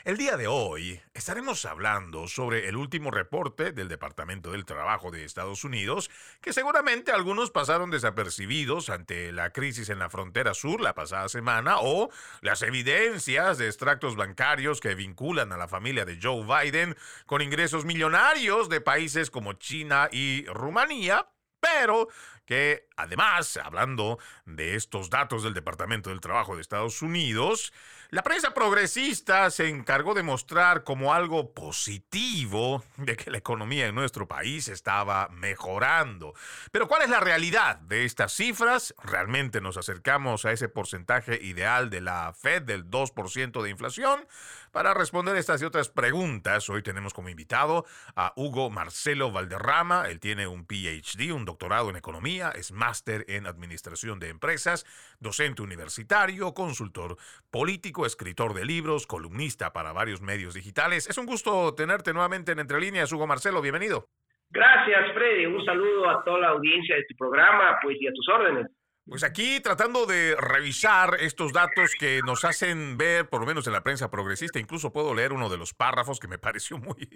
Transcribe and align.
El 0.03 0.17
día 0.17 0.39
de 0.39 0.47
hoy 0.47 0.99
estaremos 1.13 1.67
hablando 1.67 2.27
sobre 2.27 2.71
el 2.71 2.77
último 2.77 3.11
reporte 3.11 3.73
del 3.73 3.89
Departamento 3.89 4.53
del 4.53 4.65
Trabajo 4.65 5.11
de 5.11 5.27
Estados 5.27 5.63
Unidos, 5.63 6.11
que 6.41 6.55
seguramente 6.55 7.13
algunos 7.13 7.51
pasaron 7.51 7.91
desapercibidos 7.91 8.89
ante 8.89 9.31
la 9.31 9.51
crisis 9.51 9.91
en 9.91 9.99
la 9.99 10.09
frontera 10.09 10.55
sur 10.55 10.81
la 10.81 10.95
pasada 10.95 11.29
semana 11.29 11.81
o 11.81 12.09
las 12.41 12.63
evidencias 12.63 13.59
de 13.59 13.67
extractos 13.67 14.17
bancarios 14.17 14.81
que 14.81 14.95
vinculan 14.95 15.53
a 15.53 15.59
la 15.59 15.69
familia 15.69 16.07
de 16.07 16.19
Joe 16.21 16.47
Biden 16.47 16.97
con 17.27 17.43
ingresos 17.43 17.85
millonarios 17.85 18.71
de 18.71 18.81
países 18.81 19.31
como 19.31 19.53
China 19.53 20.09
y 20.11 20.47
Rumanía, 20.47 21.29
pero 21.61 22.09
que 22.47 22.89
además, 22.97 23.59
hablando 23.59 24.19
de 24.47 24.77
estos 24.77 25.11
datos 25.11 25.43
del 25.43 25.53
Departamento 25.53 26.09
del 26.09 26.21
Trabajo 26.21 26.57
de 26.57 26.63
Estados 26.63 27.03
Unidos, 27.03 27.73
la 28.11 28.23
prensa 28.23 28.53
progresista 28.53 29.51
se 29.51 29.69
encargó 29.69 30.15
de 30.15 30.25
mostrar 30.25 30.83
como 30.83 31.15
algo 31.15 31.55
positivo 31.55 32.83
de 32.97 33.17
que 33.17 33.31
la 33.31 33.39
economía 33.39 33.87
en 33.87 33.95
nuestro 33.95 34.27
país 34.27 34.67
estaba 34.67 35.29
mejorando. 35.29 36.35
Pero 36.73 36.89
¿cuál 36.89 37.03
es 37.03 37.09
la 37.09 37.21
realidad 37.21 37.77
de 37.77 38.05
estas 38.05 38.33
cifras? 38.33 38.95
¿Realmente 39.05 39.61
nos 39.61 39.77
acercamos 39.77 40.45
a 40.45 40.51
ese 40.51 40.69
porcentaje 40.69 41.39
ideal 41.41 41.89
de 41.89 42.01
la 42.01 42.33
Fed 42.33 42.63
del 42.63 42.91
2% 42.91 43.63
de 43.63 43.71
inflación? 43.71 44.27
Para 44.73 44.95
responder 44.95 45.37
estas 45.37 45.61
y 45.63 45.65
otras 45.65 45.89
preguntas, 45.89 46.69
hoy 46.71 46.83
tenemos 46.83 47.13
como 47.13 47.29
invitado 47.29 47.87
a 48.15 48.33
Hugo 48.37 48.71
Marcelo 48.71 49.33
Valderrama. 49.33 50.09
Él 50.09 50.21
tiene 50.21 50.47
un 50.47 50.65
PhD, 50.65 51.33
un 51.33 51.45
doctorado 51.45 51.91
en 51.91 51.97
economía, 51.97 52.51
es 52.51 52.71
máster 52.71 53.25
en 53.29 53.47
administración 53.47 54.21
de 54.21 54.29
empresas, 54.29 54.87
docente 55.19 55.63
universitario, 55.63 56.55
consultor 56.55 57.17
político, 57.51 58.00
escritor 58.07 58.55
de 58.55 58.65
libros, 58.65 59.07
columnista 59.07 59.73
para 59.73 59.93
varios 59.93 60.21
medios 60.21 60.55
digitales. 60.55 61.09
Es 61.09 61.19
un 61.19 61.27
gusto 61.27 61.75
tenerte 61.75 62.13
nuevamente 62.13 62.53
en 62.53 62.59
Entre 62.59 62.81
Líneas, 62.81 63.13
Hugo 63.13 63.27
Marcelo. 63.27 63.61
Bienvenido. 63.61 64.07
Gracias, 64.51 65.13
Freddy. 65.15 65.47
Un 65.47 65.65
saludo 65.65 66.11
a 66.11 66.25
toda 66.25 66.41
la 66.41 66.49
audiencia 66.49 66.97
de 66.97 67.05
tu 67.05 67.15
programa, 67.17 67.79
pues 67.83 67.97
y 68.01 68.07
a 68.07 68.13
tus 68.13 68.29
órdenes. 68.29 68.67
Pues 69.11 69.25
aquí 69.25 69.59
tratando 69.59 70.07
de 70.07 70.37
revisar 70.37 71.17
estos 71.19 71.53
datos 71.53 71.97
que 71.99 72.21
nos 72.25 72.45
hacen 72.45 72.97
ver, 72.97 73.29
por 73.29 73.41
lo 73.41 73.47
menos 73.47 73.67
en 73.67 73.73
la 73.73 73.83
prensa 73.83 74.09
progresista, 74.09 74.61
incluso 74.61 74.93
puedo 74.93 75.17
leer 75.17 75.33
uno 75.33 75.49
de 75.49 75.57
los 75.57 75.75
párrafos 75.75 76.21
que 76.21 76.29
me 76.29 76.39
pareció 76.39 76.79
muy 76.79 77.09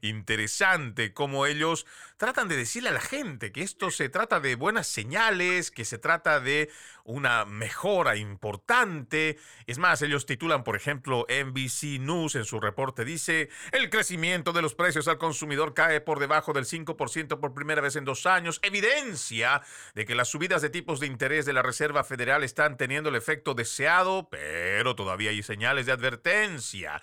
interesante, 0.00 1.12
como 1.12 1.44
ellos 1.44 1.84
tratan 2.16 2.48
de 2.48 2.56
decirle 2.56 2.88
a 2.88 2.92
la 2.92 3.02
gente 3.02 3.52
que 3.52 3.60
esto 3.60 3.90
se 3.90 4.08
trata 4.08 4.40
de 4.40 4.54
buenas 4.54 4.86
señales, 4.86 5.70
que 5.70 5.84
se 5.84 5.98
trata 5.98 6.40
de 6.40 6.70
una 7.04 7.44
mejora 7.44 8.16
importante. 8.16 9.36
Es 9.66 9.76
más, 9.76 10.00
ellos 10.00 10.24
titulan, 10.24 10.64
por 10.64 10.74
ejemplo, 10.74 11.26
NBC 11.28 12.00
News 12.00 12.34
en 12.34 12.46
su 12.46 12.60
reporte, 12.60 13.04
dice, 13.04 13.50
el 13.72 13.90
crecimiento 13.90 14.54
de 14.54 14.62
los 14.62 14.74
precios 14.74 15.06
al 15.06 15.18
consumidor 15.18 15.74
cae 15.74 16.00
por 16.00 16.18
debajo 16.18 16.54
del 16.54 16.64
5% 16.64 17.40
por 17.40 17.52
primera 17.52 17.82
vez 17.82 17.96
en 17.96 18.06
dos 18.06 18.24
años, 18.24 18.58
evidencia 18.62 19.60
de 19.94 20.06
que 20.06 20.14
las 20.14 20.28
subidas 20.28 20.62
de 20.62 20.70
tipos 20.70 20.98
de 20.98 21.08
interés 21.08 21.41
de 21.46 21.52
la 21.52 21.62
Reserva 21.62 22.04
Federal 22.04 22.44
están 22.44 22.76
teniendo 22.76 23.10
el 23.10 23.16
efecto 23.16 23.54
deseado, 23.54 24.28
pero 24.30 24.94
todavía 24.94 25.30
hay 25.30 25.42
señales 25.42 25.86
de 25.86 25.92
advertencia 25.92 27.02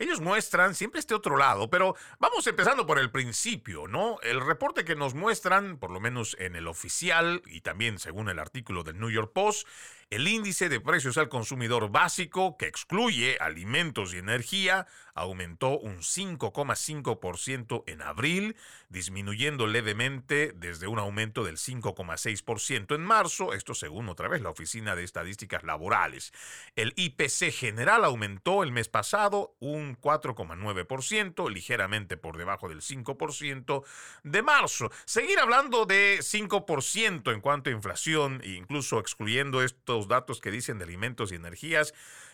ellos 0.00 0.22
muestran 0.22 0.74
siempre 0.74 0.98
este 0.98 1.14
otro 1.14 1.36
lado, 1.36 1.68
pero 1.68 1.94
vamos 2.18 2.46
empezando 2.46 2.86
por 2.86 2.98
el 2.98 3.10
principio, 3.10 3.86
¿no? 3.86 4.18
El 4.22 4.40
reporte 4.40 4.82
que 4.86 4.96
nos 4.96 5.12
muestran, 5.14 5.76
por 5.76 5.90
lo 5.90 6.00
menos 6.00 6.36
en 6.40 6.56
el 6.56 6.68
oficial 6.68 7.42
y 7.44 7.60
también 7.60 7.98
según 7.98 8.30
el 8.30 8.38
artículo 8.38 8.82
del 8.82 8.98
New 8.98 9.10
York 9.10 9.30
Post, 9.34 9.68
el 10.10 10.26
índice 10.26 10.68
de 10.68 10.80
precios 10.80 11.18
al 11.18 11.28
consumidor 11.28 11.90
básico, 11.90 12.56
que 12.56 12.66
excluye 12.66 13.38
alimentos 13.40 14.12
y 14.12 14.18
energía, 14.18 14.88
aumentó 15.14 15.78
un 15.78 15.98
5,5% 15.98 17.84
en 17.86 18.02
abril, 18.02 18.56
disminuyendo 18.88 19.68
levemente 19.68 20.52
desde 20.56 20.88
un 20.88 20.98
aumento 20.98 21.44
del 21.44 21.58
5,6% 21.58 22.94
en 22.94 23.02
marzo, 23.02 23.52
esto 23.52 23.74
según 23.74 24.08
otra 24.08 24.28
vez 24.28 24.42
la 24.42 24.50
Oficina 24.50 24.96
de 24.96 25.04
Estadísticas 25.04 25.62
Laborales. 25.62 26.32
El 26.74 26.92
IPC 26.96 27.52
general 27.52 28.04
aumentó 28.04 28.64
el 28.64 28.72
mes 28.72 28.88
pasado 28.88 29.54
un 29.60 29.96
4,9%, 29.96 31.50
ligeramente 31.50 32.16
por 32.16 32.36
debajo 32.36 32.68
del 32.68 32.80
5% 32.80 33.84
de 34.24 34.42
marzo. 34.42 34.90
Seguir 35.04 35.38
hablando 35.38 35.86
de 35.86 36.18
5% 36.20 37.32
en 37.32 37.40
cuanto 37.40 37.70
a 37.70 37.72
inflación, 37.72 38.42
incluso 38.44 38.98
excluyendo 38.98 39.62
estos 40.00 40.08
datos 40.08 40.40
que 40.40 40.50
dicen 40.50 40.78
de 40.78 40.84
alimentos 40.84 41.30
y 41.30 41.36
energías, 41.36 41.92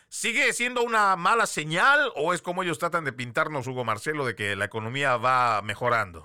¿sigue 0.08 0.52
siendo 0.52 0.82
una 0.82 1.16
mala 1.16 1.46
señal 1.46 2.12
o 2.14 2.32
es 2.32 2.40
como 2.40 2.62
ellos 2.62 2.78
tratan 2.78 3.04
de 3.04 3.12
pintarnos, 3.12 3.66
Hugo 3.66 3.84
Marcelo, 3.84 4.24
de 4.24 4.36
que 4.36 4.54
la 4.54 4.66
economía 4.66 5.16
va 5.16 5.62
mejorando? 5.62 6.24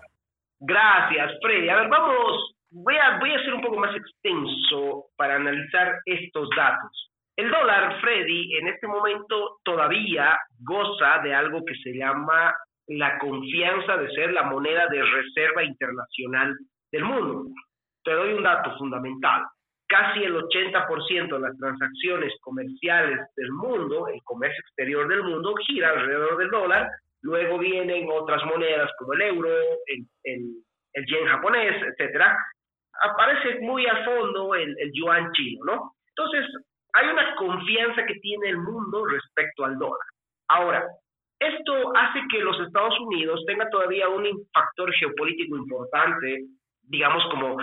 Gracias, 0.60 1.32
Freddy. 1.42 1.70
A 1.70 1.78
ver, 1.78 1.90
vamos, 1.90 2.54
voy 2.70 2.96
a, 2.96 3.18
voy 3.18 3.34
a 3.34 3.44
ser 3.44 3.54
un 3.56 3.62
poco 3.62 3.78
más 3.78 3.96
extenso 3.96 5.06
para 5.18 5.36
analizar 5.36 6.00
estos 6.06 6.48
datos. 6.56 7.10
El 7.36 7.50
dólar, 7.50 8.00
Freddy, 8.02 8.58
en 8.58 8.68
este 8.68 8.86
momento 8.86 9.60
todavía 9.64 10.38
goza 10.60 11.20
de 11.24 11.34
algo 11.34 11.66
que 11.66 11.76
se 11.84 11.92
llama 11.98 12.54
la 12.88 13.18
confianza 13.18 13.98
de 13.98 14.12
ser 14.12 14.32
la 14.34 14.44
moneda 14.44 14.86
de 14.88 15.02
reserva 15.02 15.64
internacional 15.64 16.56
del 16.92 17.04
mundo. 17.04 17.46
Te 18.04 18.12
doy 18.12 18.34
un 18.34 18.44
dato 18.44 18.78
fundamental 18.78 19.44
casi 19.92 20.24
el 20.24 20.34
80% 20.34 21.34
de 21.34 21.40
las 21.40 21.58
transacciones 21.58 22.34
comerciales 22.40 23.20
del 23.36 23.52
mundo, 23.52 24.08
el 24.08 24.22
comercio 24.24 24.62
exterior 24.62 25.06
del 25.10 25.24
mundo, 25.24 25.54
gira 25.68 25.90
alrededor 25.90 26.38
del 26.38 26.50
dólar. 26.50 26.90
Luego 27.22 27.60
vienen 27.60 28.08
otras 28.10 28.42
monedas 28.46 28.90
como 28.98 29.14
el 29.14 29.22
euro, 29.22 29.50
el, 30.24 31.06
yen 31.06 31.28
japonés, 31.28 31.76
etcétera. 31.84 32.38
Aparece 33.04 33.60
muy 33.60 33.86
a 33.86 34.06
fondo 34.06 34.56
el, 34.56 34.74
el 34.80 34.92
yuan 34.94 35.30
chino, 35.34 35.66
¿no? 35.66 35.92
Entonces, 36.16 36.46
hay 36.94 37.10
una 37.10 37.36
confianza 37.36 38.06
que 38.06 38.16
tiene 38.16 38.50
el 38.50 38.58
mundo 38.60 39.06
respecto 39.06 39.66
al 39.66 39.78
dólar. 39.78 40.08
Ahora, 40.48 40.88
esto 41.38 41.74
hace 41.98 42.20
que 42.30 42.40
los 42.40 42.58
Estados 42.62 42.98
Unidos 43.02 43.44
tengan 43.46 43.70
todavía 43.70 44.08
un 44.08 44.26
factor 44.54 44.94
geopolítico 44.94 45.58
importante, 45.58 46.46
digamos 46.84 47.24
como 47.30 47.58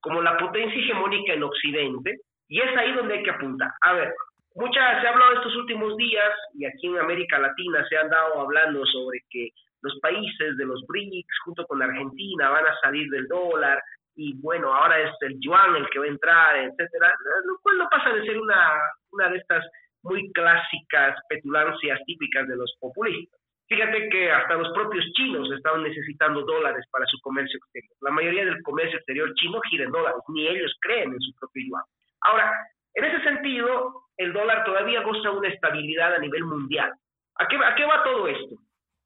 como 0.00 0.22
la 0.22 0.36
potencia 0.38 0.80
hegemónica 0.80 1.32
en 1.32 1.42
Occidente, 1.42 2.20
y 2.48 2.60
es 2.60 2.76
ahí 2.76 2.92
donde 2.92 3.14
hay 3.14 3.22
que 3.22 3.30
apuntar. 3.30 3.70
A 3.82 3.92
ver, 3.92 4.12
mucha, 4.54 5.00
se 5.00 5.06
ha 5.06 5.10
hablado 5.10 5.34
estos 5.34 5.56
últimos 5.56 5.96
días, 5.96 6.32
y 6.54 6.66
aquí 6.66 6.86
en 6.86 6.98
América 6.98 7.38
Latina 7.38 7.84
se 7.88 7.96
han 7.96 8.10
dado 8.10 8.40
hablando 8.40 8.84
sobre 8.86 9.20
que 9.30 9.50
los 9.82 9.98
países 10.00 10.56
de 10.56 10.66
los 10.66 10.84
BRICS, 10.86 11.38
junto 11.44 11.64
con 11.66 11.82
Argentina, 11.82 12.50
van 12.50 12.66
a 12.66 12.80
salir 12.80 13.08
del 13.10 13.28
dólar, 13.28 13.80
y 14.16 14.34
bueno, 14.40 14.74
ahora 14.74 15.00
es 15.00 15.10
el 15.20 15.38
yuan 15.40 15.76
el 15.76 15.88
que 15.88 15.98
va 15.98 16.04
a 16.04 16.08
entrar, 16.08 16.56
etcétera, 16.56 17.14
lo 17.46 17.58
cual 17.62 17.78
no 17.78 17.88
pasa 17.88 18.12
de 18.12 18.26
ser 18.26 18.38
una, 18.38 18.72
una 19.12 19.28
de 19.28 19.38
estas 19.38 19.64
muy 20.02 20.30
clásicas 20.32 21.18
petulancias 21.28 22.00
típicas 22.06 22.46
de 22.48 22.56
los 22.56 22.74
populistas. 22.80 23.39
Fíjate 23.70 24.08
que 24.08 24.32
hasta 24.32 24.56
los 24.56 24.68
propios 24.74 25.04
chinos 25.12 25.48
estaban 25.52 25.84
necesitando 25.84 26.42
dólares 26.42 26.84
para 26.90 27.06
su 27.06 27.20
comercio 27.20 27.56
exterior. 27.58 27.94
La 28.00 28.10
mayoría 28.10 28.44
del 28.44 28.60
comercio 28.64 28.98
exterior 28.98 29.32
chino 29.34 29.60
gira 29.70 29.84
en 29.84 29.92
dólares, 29.92 30.20
ni 30.26 30.48
ellos 30.48 30.76
creen 30.80 31.12
en 31.12 31.20
su 31.20 31.32
propio 31.38 31.62
yuan. 31.68 31.84
Ahora, 32.22 32.52
en 32.94 33.04
ese 33.04 33.22
sentido, 33.22 34.06
el 34.16 34.32
dólar 34.32 34.64
todavía 34.64 35.02
goza 35.02 35.30
una 35.30 35.46
estabilidad 35.46 36.16
a 36.16 36.18
nivel 36.18 36.42
mundial. 36.46 36.90
¿A 37.36 37.46
qué, 37.46 37.56
¿A 37.64 37.76
qué 37.76 37.84
va 37.84 38.02
todo 38.02 38.26
esto? 38.26 38.56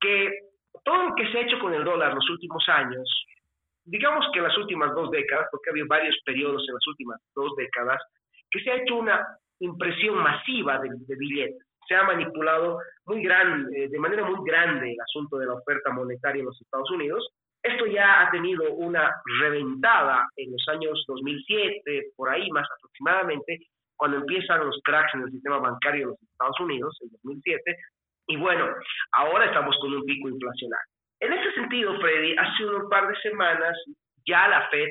Que 0.01 0.33
todo 0.83 1.11
lo 1.11 1.15
que 1.15 1.31
se 1.31 1.39
ha 1.39 1.43
hecho 1.43 1.59
con 1.59 1.75
el 1.75 1.85
dólar 1.85 2.15
los 2.15 2.31
últimos 2.31 2.67
años, 2.71 3.07
digamos 3.85 4.25
que 4.33 4.39
en 4.39 4.47
las 4.47 4.57
últimas 4.57 4.95
dos 4.95 5.11
décadas, 5.11 5.47
porque 5.51 5.69
ha 5.69 5.73
habido 5.73 5.89
varios 5.89 6.17
periodos 6.25 6.65
en 6.67 6.75
las 6.75 6.87
últimas 6.87 7.21
dos 7.35 7.55
décadas, 7.57 8.01
que 8.51 8.61
se 8.61 8.71
ha 8.71 8.77
hecho 8.77 8.97
una 8.97 9.27
impresión 9.59 10.17
masiva 10.17 10.79
de, 10.79 10.89
de 10.91 11.17
billetes 11.17 11.67
se 11.89 11.95
ha 11.95 12.05
manipulado 12.05 12.79
muy 13.07 13.23
grande, 13.23 13.89
de 13.89 13.99
manera 13.99 14.25
muy 14.25 14.49
grande 14.49 14.93
el 14.93 15.01
asunto 15.01 15.39
de 15.39 15.47
la 15.47 15.55
oferta 15.55 15.91
monetaria 15.91 16.41
en 16.41 16.47
los 16.47 16.61
Estados 16.61 16.91
Unidos 16.91 17.29
Esto 17.63 17.87
ya 17.87 18.21
ha 18.21 18.31
tenido 18.31 18.75
una 18.75 19.11
reventada 19.41 20.29
en 20.37 20.53
los 20.53 20.69
años 20.69 21.03
2007, 21.09 22.13
por 22.15 22.29
ahí 22.29 22.51
más 22.51 22.69
aproximadamente, 22.77 23.59
cuando 23.97 24.19
empiezan 24.19 24.67
los 24.67 24.79
cracks 24.85 25.15
en 25.15 25.23
el 25.23 25.31
sistema 25.31 25.59
bancario 25.59 26.01
de 26.01 26.13
los 26.13 26.23
Estados 26.23 26.61
Unidos, 26.61 26.99
en 27.01 27.09
2007, 27.11 27.77
y 28.27 28.37
bueno, 28.37 28.69
ahora 29.13 29.47
estamos 29.47 29.77
con 29.81 29.95
un 29.95 30.05
pico 30.05 30.29
inflacionario. 30.29 30.93
En 31.21 31.33
ese 31.33 31.53
sentido, 31.53 31.99
Freddy, 32.01 32.37
hace 32.37 32.67
un 32.67 32.89
par 32.91 33.09
de 33.09 33.17
semanas 33.21 33.75
ya 34.27 34.47
la 34.49 34.69
Fed, 34.69 34.89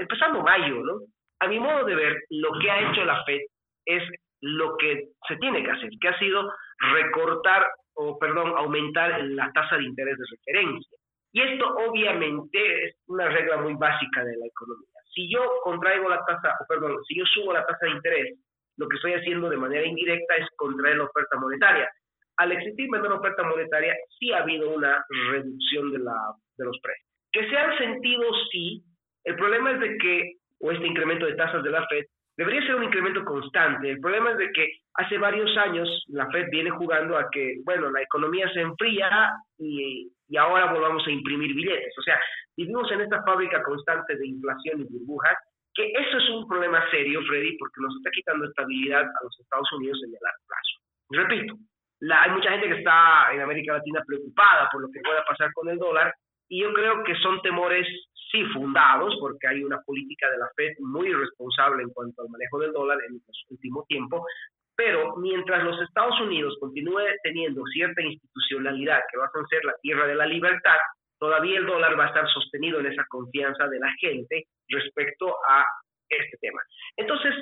empezando 0.00 0.42
mayo, 0.42 0.82
¿no? 0.82 1.00
A 1.40 1.46
mi 1.46 1.60
modo 1.60 1.84
de 1.84 1.94
ver, 1.94 2.16
lo 2.30 2.50
que 2.60 2.68
ha 2.68 2.90
hecho 2.90 3.04
la 3.04 3.22
Fed 3.24 3.40
es 3.86 4.02
lo 4.40 4.76
que 4.76 5.08
se 5.26 5.36
tiene 5.36 5.62
que 5.62 5.70
hacer, 5.70 5.90
que 6.00 6.08
ha 6.08 6.18
sido 6.18 6.52
recortar 6.92 7.66
o, 7.94 8.18
perdón, 8.18 8.54
aumentar 8.56 9.20
la 9.24 9.50
tasa 9.52 9.76
de 9.76 9.84
interés 9.84 10.16
de 10.16 10.24
referencia. 10.30 10.98
Y 11.32 11.42
esto 11.42 11.66
obviamente 11.76 12.84
es 12.84 12.96
una 13.06 13.28
regla 13.28 13.58
muy 13.58 13.74
básica 13.74 14.24
de 14.24 14.36
la 14.36 14.46
economía. 14.46 14.88
Si 15.14 15.30
yo 15.30 15.40
contraigo 15.62 16.08
la 16.08 16.24
tasa, 16.24 16.54
o 16.60 16.66
perdón, 16.66 16.96
si 17.06 17.18
yo 17.18 17.24
subo 17.26 17.52
la 17.52 17.66
tasa 17.66 17.86
de 17.86 17.92
interés, 17.92 18.38
lo 18.76 18.88
que 18.88 18.96
estoy 18.96 19.12
haciendo 19.14 19.48
de 19.50 19.56
manera 19.56 19.84
indirecta 19.84 20.36
es 20.36 20.46
contraer 20.56 20.96
la 20.96 21.04
oferta 21.04 21.36
monetaria. 21.38 21.90
Al 22.36 22.52
existir 22.52 22.88
menor 22.88 23.14
oferta 23.14 23.42
monetaria, 23.42 23.96
sí 24.18 24.32
ha 24.32 24.38
habido 24.38 24.70
una 24.70 25.04
reducción 25.30 25.90
de, 25.90 25.98
la, 25.98 26.14
de 26.56 26.64
los 26.64 26.78
precios. 26.80 27.08
Que 27.32 27.50
se 27.50 27.56
han 27.56 27.76
sentido, 27.76 28.22
sí. 28.52 28.84
El 29.24 29.34
problema 29.34 29.72
es 29.72 29.80
de 29.80 29.98
que, 29.98 30.32
o 30.60 30.70
este 30.70 30.86
incremento 30.86 31.26
de 31.26 31.34
tasas 31.34 31.64
de 31.64 31.70
la 31.70 31.84
Fed, 31.88 32.04
debería 32.38 32.62
ser 32.62 32.76
un 32.76 32.84
incremento 32.84 33.24
constante. 33.24 33.90
El 33.90 34.00
problema 34.00 34.30
es 34.30 34.38
de 34.38 34.52
que 34.52 34.78
hace 34.94 35.18
varios 35.18 35.54
años 35.58 36.04
la 36.06 36.30
Fed 36.30 36.46
viene 36.50 36.70
jugando 36.70 37.18
a 37.18 37.28
que, 37.30 37.56
bueno, 37.64 37.90
la 37.90 38.00
economía 38.00 38.48
se 38.52 38.60
enfría 38.60 39.34
y, 39.58 40.08
y 40.28 40.36
ahora 40.36 40.72
volvamos 40.72 41.04
a 41.06 41.10
imprimir 41.10 41.52
billetes. 41.52 41.92
O 41.98 42.02
sea, 42.02 42.18
vivimos 42.56 42.90
en 42.92 43.00
esta 43.00 43.22
fábrica 43.24 43.60
constante 43.64 44.16
de 44.16 44.26
inflación 44.28 44.80
y 44.80 44.84
burbujas, 44.84 45.36
que 45.74 45.90
eso 45.90 46.16
es 46.16 46.30
un 46.30 46.46
problema 46.46 46.80
serio, 46.92 47.20
Freddy, 47.26 47.58
porque 47.58 47.80
nos 47.80 47.96
está 47.96 48.10
quitando 48.10 48.46
estabilidad 48.46 49.02
a 49.02 49.24
los 49.24 49.40
Estados 49.40 49.72
Unidos 49.72 49.98
en 50.04 50.14
el 50.14 50.18
largo 50.22 50.44
plazo. 50.46 50.74
Repito, 51.10 51.54
la, 52.00 52.22
hay 52.22 52.30
mucha 52.30 52.50
gente 52.52 52.68
que 52.68 52.78
está 52.78 53.32
en 53.32 53.40
América 53.40 53.72
Latina 53.74 54.00
preocupada 54.06 54.68
por 54.70 54.82
lo 54.82 54.88
que 54.92 55.00
pueda 55.00 55.24
pasar 55.24 55.52
con 55.54 55.68
el 55.68 55.78
dólar, 55.78 56.14
y 56.48 56.62
yo 56.62 56.72
creo 56.72 57.02
que 57.02 57.16
son 57.16 57.42
temores 57.42 57.86
sí 58.30 58.44
fundados, 58.52 59.16
porque 59.20 59.46
hay 59.48 59.62
una 59.62 59.80
política 59.82 60.30
de 60.30 60.38
la 60.38 60.50
Fed 60.56 60.72
muy 60.80 61.08
irresponsable 61.08 61.82
en 61.82 61.90
cuanto 61.90 62.22
al 62.22 62.28
manejo 62.28 62.58
del 62.58 62.72
dólar 62.72 62.98
en 63.08 63.14
el 63.14 63.20
último 63.50 63.84
tiempo, 63.88 64.24
pero 64.76 65.16
mientras 65.16 65.64
los 65.64 65.80
Estados 65.82 66.20
Unidos 66.20 66.56
continúe 66.60 67.02
teniendo 67.22 67.64
cierta 67.72 68.00
institucionalidad 68.00 69.00
que 69.10 69.18
va 69.18 69.24
a 69.24 69.48
ser 69.48 69.64
la 69.64 69.74
tierra 69.82 70.06
de 70.06 70.14
la 70.14 70.26
libertad, 70.26 70.78
todavía 71.18 71.58
el 71.58 71.66
dólar 71.66 71.98
va 71.98 72.04
a 72.04 72.08
estar 72.08 72.28
sostenido 72.28 72.78
en 72.80 72.86
esa 72.86 73.04
confianza 73.08 73.66
de 73.66 73.80
la 73.80 73.92
gente 74.00 74.44
respecto 74.68 75.34
a 75.48 75.64
este 76.08 76.36
tema. 76.40 76.62
Entonces, 76.96 77.34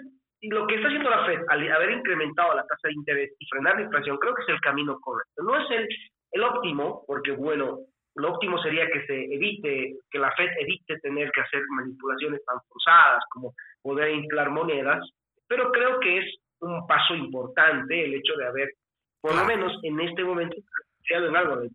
lo 0.43 0.67
que 0.67 0.77
está 0.77 0.89
haciendo 0.89 1.11
la 1.11 1.27
Fed 1.27 1.41
al 1.49 1.73
haber 1.73 1.91
incrementado 1.91 2.55
la 2.55 2.67
tasa 2.67 2.89
de 2.89 2.95
interés 2.95 3.31
y 3.39 3.47
frenar 3.47 3.77
la 3.77 3.83
inflación, 3.83 4.17
creo 4.19 4.35
que 4.35 4.43
es 4.43 4.49
el 4.49 4.61
camino 4.61 4.99
correcto. 5.01 5.43
No 5.43 5.57
es 5.61 5.71
el, 5.71 5.89
el 6.33 6.43
óptimo, 6.43 7.05
porque 7.07 7.33
bueno, 7.33 7.81
lo 8.17 8.33
óptimo 8.33 8.59
sería 8.59 8.91
que 8.91 9.05
se 9.07 9.25
evite, 9.35 9.97
que 10.11 10.19
la 10.19 10.33
Fed 10.33 10.49
evite 10.61 10.99
tener 11.01 11.31
que 11.33 11.43
hacer 11.43 11.63
manipulaciones 11.69 12.45
tan 12.45 12.59
forzadas 12.69 13.23
como 13.31 13.55
poder 13.83 14.11
inflar 14.11 14.51
monedas, 14.51 15.07
pero 15.47 15.71
creo 15.71 16.01
que 16.01 16.19
es 16.19 16.37
un 16.61 16.87
paso 16.87 17.15
importante 17.15 18.05
el 18.05 18.15
hecho 18.15 18.35
de 18.37 18.47
haber, 18.47 18.71
por 19.21 19.35
lo 19.35 19.45
menos 19.45 19.79
en 19.83 20.01
este 20.01 20.25
momento, 20.25 20.57
creado 21.05 21.29
en 21.29 21.37
algo 21.37 21.57
de 21.57 21.69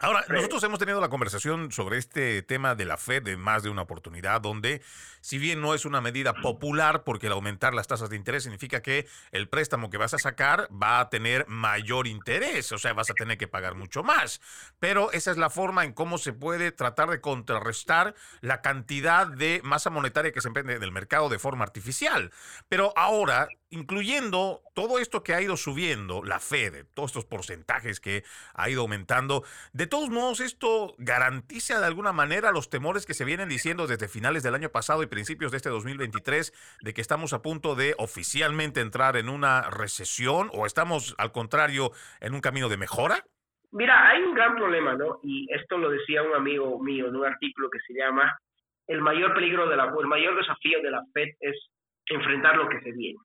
Ahora, 0.00 0.24
nosotros 0.28 0.62
hemos 0.62 0.78
tenido 0.78 1.00
la 1.00 1.08
conversación 1.08 1.72
sobre 1.72 1.98
este 1.98 2.42
tema 2.42 2.76
de 2.76 2.84
la 2.84 2.98
Fed 2.98 3.26
en 3.26 3.40
más 3.40 3.64
de 3.64 3.68
una 3.68 3.82
oportunidad, 3.82 4.40
donde 4.40 4.80
si 5.20 5.38
bien 5.38 5.60
no 5.60 5.74
es 5.74 5.84
una 5.84 6.00
medida 6.00 6.34
popular, 6.34 7.02
porque 7.02 7.26
el 7.26 7.32
aumentar 7.32 7.74
las 7.74 7.88
tasas 7.88 8.08
de 8.08 8.14
interés 8.14 8.44
significa 8.44 8.80
que 8.80 9.08
el 9.32 9.48
préstamo 9.48 9.90
que 9.90 9.96
vas 9.96 10.14
a 10.14 10.18
sacar 10.18 10.68
va 10.70 11.00
a 11.00 11.10
tener 11.10 11.48
mayor 11.48 12.06
interés, 12.06 12.70
o 12.70 12.78
sea, 12.78 12.92
vas 12.92 13.10
a 13.10 13.14
tener 13.14 13.38
que 13.38 13.48
pagar 13.48 13.74
mucho 13.74 14.04
más. 14.04 14.40
Pero 14.78 15.10
esa 15.10 15.32
es 15.32 15.36
la 15.36 15.50
forma 15.50 15.84
en 15.84 15.92
cómo 15.92 16.18
se 16.18 16.32
puede 16.32 16.70
tratar 16.70 17.10
de 17.10 17.20
contrarrestar 17.20 18.14
la 18.40 18.62
cantidad 18.62 19.26
de 19.26 19.60
masa 19.64 19.90
monetaria 19.90 20.30
que 20.30 20.40
se 20.40 20.46
emprende 20.46 20.78
del 20.78 20.92
mercado 20.92 21.28
de 21.28 21.40
forma 21.40 21.64
artificial. 21.64 22.30
Pero 22.68 22.92
ahora 22.94 23.48
incluyendo 23.70 24.62
todo 24.74 24.98
esto 24.98 25.22
que 25.22 25.34
ha 25.34 25.42
ido 25.42 25.56
subiendo, 25.56 26.22
la 26.24 26.38
Fed, 26.38 26.86
todos 26.94 27.10
estos 27.10 27.24
porcentajes 27.26 28.00
que 28.00 28.24
ha 28.54 28.70
ido 28.70 28.82
aumentando, 28.82 29.42
de 29.72 29.86
todos 29.86 30.10
modos 30.10 30.40
esto 30.40 30.94
garantiza 30.98 31.80
de 31.80 31.86
alguna 31.86 32.12
manera 32.12 32.52
los 32.52 32.70
temores 32.70 33.06
que 33.06 33.14
se 33.14 33.24
vienen 33.24 33.48
diciendo 33.48 33.86
desde 33.86 34.08
finales 34.08 34.42
del 34.42 34.54
año 34.54 34.70
pasado 34.70 35.02
y 35.02 35.06
principios 35.06 35.50
de 35.50 35.58
este 35.58 35.68
2023 35.68 36.78
de 36.82 36.94
que 36.94 37.00
estamos 37.00 37.32
a 37.32 37.42
punto 37.42 37.74
de 37.74 37.94
oficialmente 37.98 38.80
entrar 38.80 39.16
en 39.16 39.28
una 39.28 39.70
recesión 39.70 40.50
o 40.52 40.66
estamos 40.66 41.14
al 41.18 41.32
contrario 41.32 41.92
en 42.20 42.34
un 42.34 42.40
camino 42.40 42.68
de 42.68 42.76
mejora? 42.76 43.24
Mira, 43.70 44.08
hay 44.08 44.22
un 44.22 44.34
gran 44.34 44.56
problema, 44.56 44.94
¿no? 44.94 45.20
Y 45.22 45.46
esto 45.52 45.76
lo 45.76 45.90
decía 45.90 46.22
un 46.22 46.34
amigo 46.34 46.82
mío 46.82 47.08
en 47.08 47.16
un 47.16 47.26
artículo 47.26 47.68
que 47.68 47.80
se 47.86 47.92
llama 47.92 48.38
El 48.86 49.02
mayor 49.02 49.34
peligro 49.34 49.68
de 49.68 49.76
la, 49.76 49.84
el 49.84 50.06
mayor 50.06 50.36
desafío 50.36 50.80
de 50.80 50.90
la 50.90 51.02
Fed 51.12 51.28
es 51.40 51.68
enfrentar 52.06 52.56
lo 52.56 52.68
que 52.68 52.80
se 52.80 52.92
viene. 52.92 53.18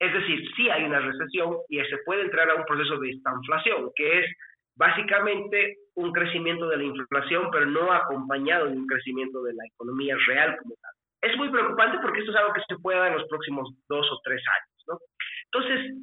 Es 0.00 0.12
decir, 0.14 0.42
sí 0.56 0.70
hay 0.70 0.84
una 0.84 0.98
recesión 0.98 1.58
y 1.68 1.78
se 1.78 1.98
puede 2.06 2.22
entrar 2.22 2.48
a 2.50 2.54
un 2.54 2.64
proceso 2.64 2.98
de 2.98 3.10
estanflación, 3.10 3.90
que 3.94 4.20
es 4.20 4.26
básicamente 4.74 5.76
un 5.94 6.10
crecimiento 6.10 6.66
de 6.68 6.78
la 6.78 6.84
inflación, 6.84 7.50
pero 7.52 7.66
no 7.66 7.92
acompañado 7.92 8.66
de 8.66 8.76
un 8.76 8.86
crecimiento 8.86 9.42
de 9.42 9.52
la 9.52 9.64
economía 9.66 10.16
real 10.26 10.56
como 10.62 10.74
tal. 10.80 10.92
Es 11.20 11.36
muy 11.36 11.50
preocupante 11.50 11.98
porque 12.00 12.20
esto 12.20 12.30
es 12.32 12.38
algo 12.38 12.54
que 12.54 12.62
se 12.66 12.80
puede 12.80 12.98
dar 12.98 13.08
en 13.08 13.18
los 13.18 13.28
próximos 13.28 13.68
dos 13.88 14.10
o 14.10 14.20
tres 14.24 14.42
años. 14.48 14.84
¿no? 14.88 14.98
Entonces, 15.52 15.94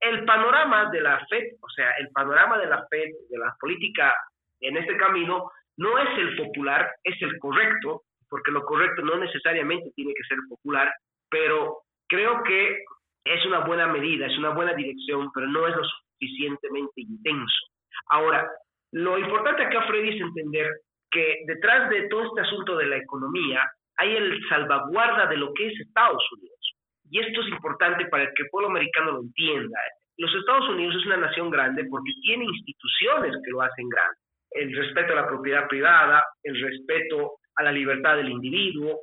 el 0.00 0.24
panorama 0.26 0.90
de 0.90 1.00
la 1.00 1.24
FED, 1.26 1.54
o 1.62 1.70
sea, 1.70 1.92
el 1.98 2.10
panorama 2.10 2.58
de 2.58 2.66
la 2.66 2.86
FED, 2.90 3.08
de 3.30 3.38
la 3.38 3.56
política 3.58 4.14
en 4.60 4.76
este 4.76 4.98
camino, 4.98 5.50
no 5.78 5.98
es 5.98 6.18
el 6.18 6.36
popular, 6.36 6.90
es 7.04 7.20
el 7.22 7.38
correcto, 7.38 8.02
porque 8.28 8.50
lo 8.50 8.64
correcto 8.64 9.02
no 9.02 9.16
necesariamente 9.16 9.90
tiene 9.94 10.12
que 10.12 10.24
ser 10.24 10.38
popular, 10.48 10.92
pero 11.30 11.78
creo 12.08 12.42
que 12.42 12.84
es 13.26 13.44
una 13.46 13.60
buena 13.60 13.86
medida, 13.88 14.26
es 14.26 14.38
una 14.38 14.50
buena 14.50 14.74
dirección, 14.74 15.30
pero 15.34 15.46
no 15.48 15.66
es 15.66 15.76
lo 15.76 15.82
suficientemente 15.84 17.00
intenso. 17.00 17.66
Ahora, 18.10 18.48
lo 18.92 19.18
importante 19.18 19.64
acá, 19.64 19.82
Freddy, 19.86 20.16
es 20.16 20.20
entender 20.20 20.70
que 21.10 21.38
detrás 21.46 21.90
de 21.90 22.08
todo 22.08 22.24
este 22.24 22.40
asunto 22.42 22.76
de 22.76 22.86
la 22.86 22.96
economía 22.96 23.62
hay 23.96 24.14
el 24.14 24.40
salvaguarda 24.48 25.26
de 25.26 25.36
lo 25.36 25.52
que 25.54 25.68
es 25.68 25.80
Estados 25.80 26.22
Unidos. 26.32 26.74
Y 27.10 27.20
esto 27.20 27.40
es 27.40 27.48
importante 27.48 28.06
para 28.06 28.26
que 28.26 28.42
el 28.42 28.48
pueblo 28.50 28.70
americano 28.70 29.12
lo 29.12 29.20
entienda. 29.20 29.78
Los 30.18 30.34
Estados 30.34 30.68
Unidos 30.68 30.96
es 30.96 31.06
una 31.06 31.18
nación 31.18 31.50
grande 31.50 31.84
porque 31.90 32.12
tiene 32.22 32.44
instituciones 32.44 33.32
que 33.44 33.50
lo 33.50 33.62
hacen 33.62 33.88
grande. 33.88 34.18
El 34.50 34.74
respeto 34.74 35.12
a 35.12 35.16
la 35.16 35.26
propiedad 35.26 35.68
privada, 35.68 36.24
el 36.42 36.60
respeto 36.60 37.38
a 37.56 37.62
la 37.62 37.72
libertad 37.72 38.16
del 38.16 38.30
individuo, 38.30 38.98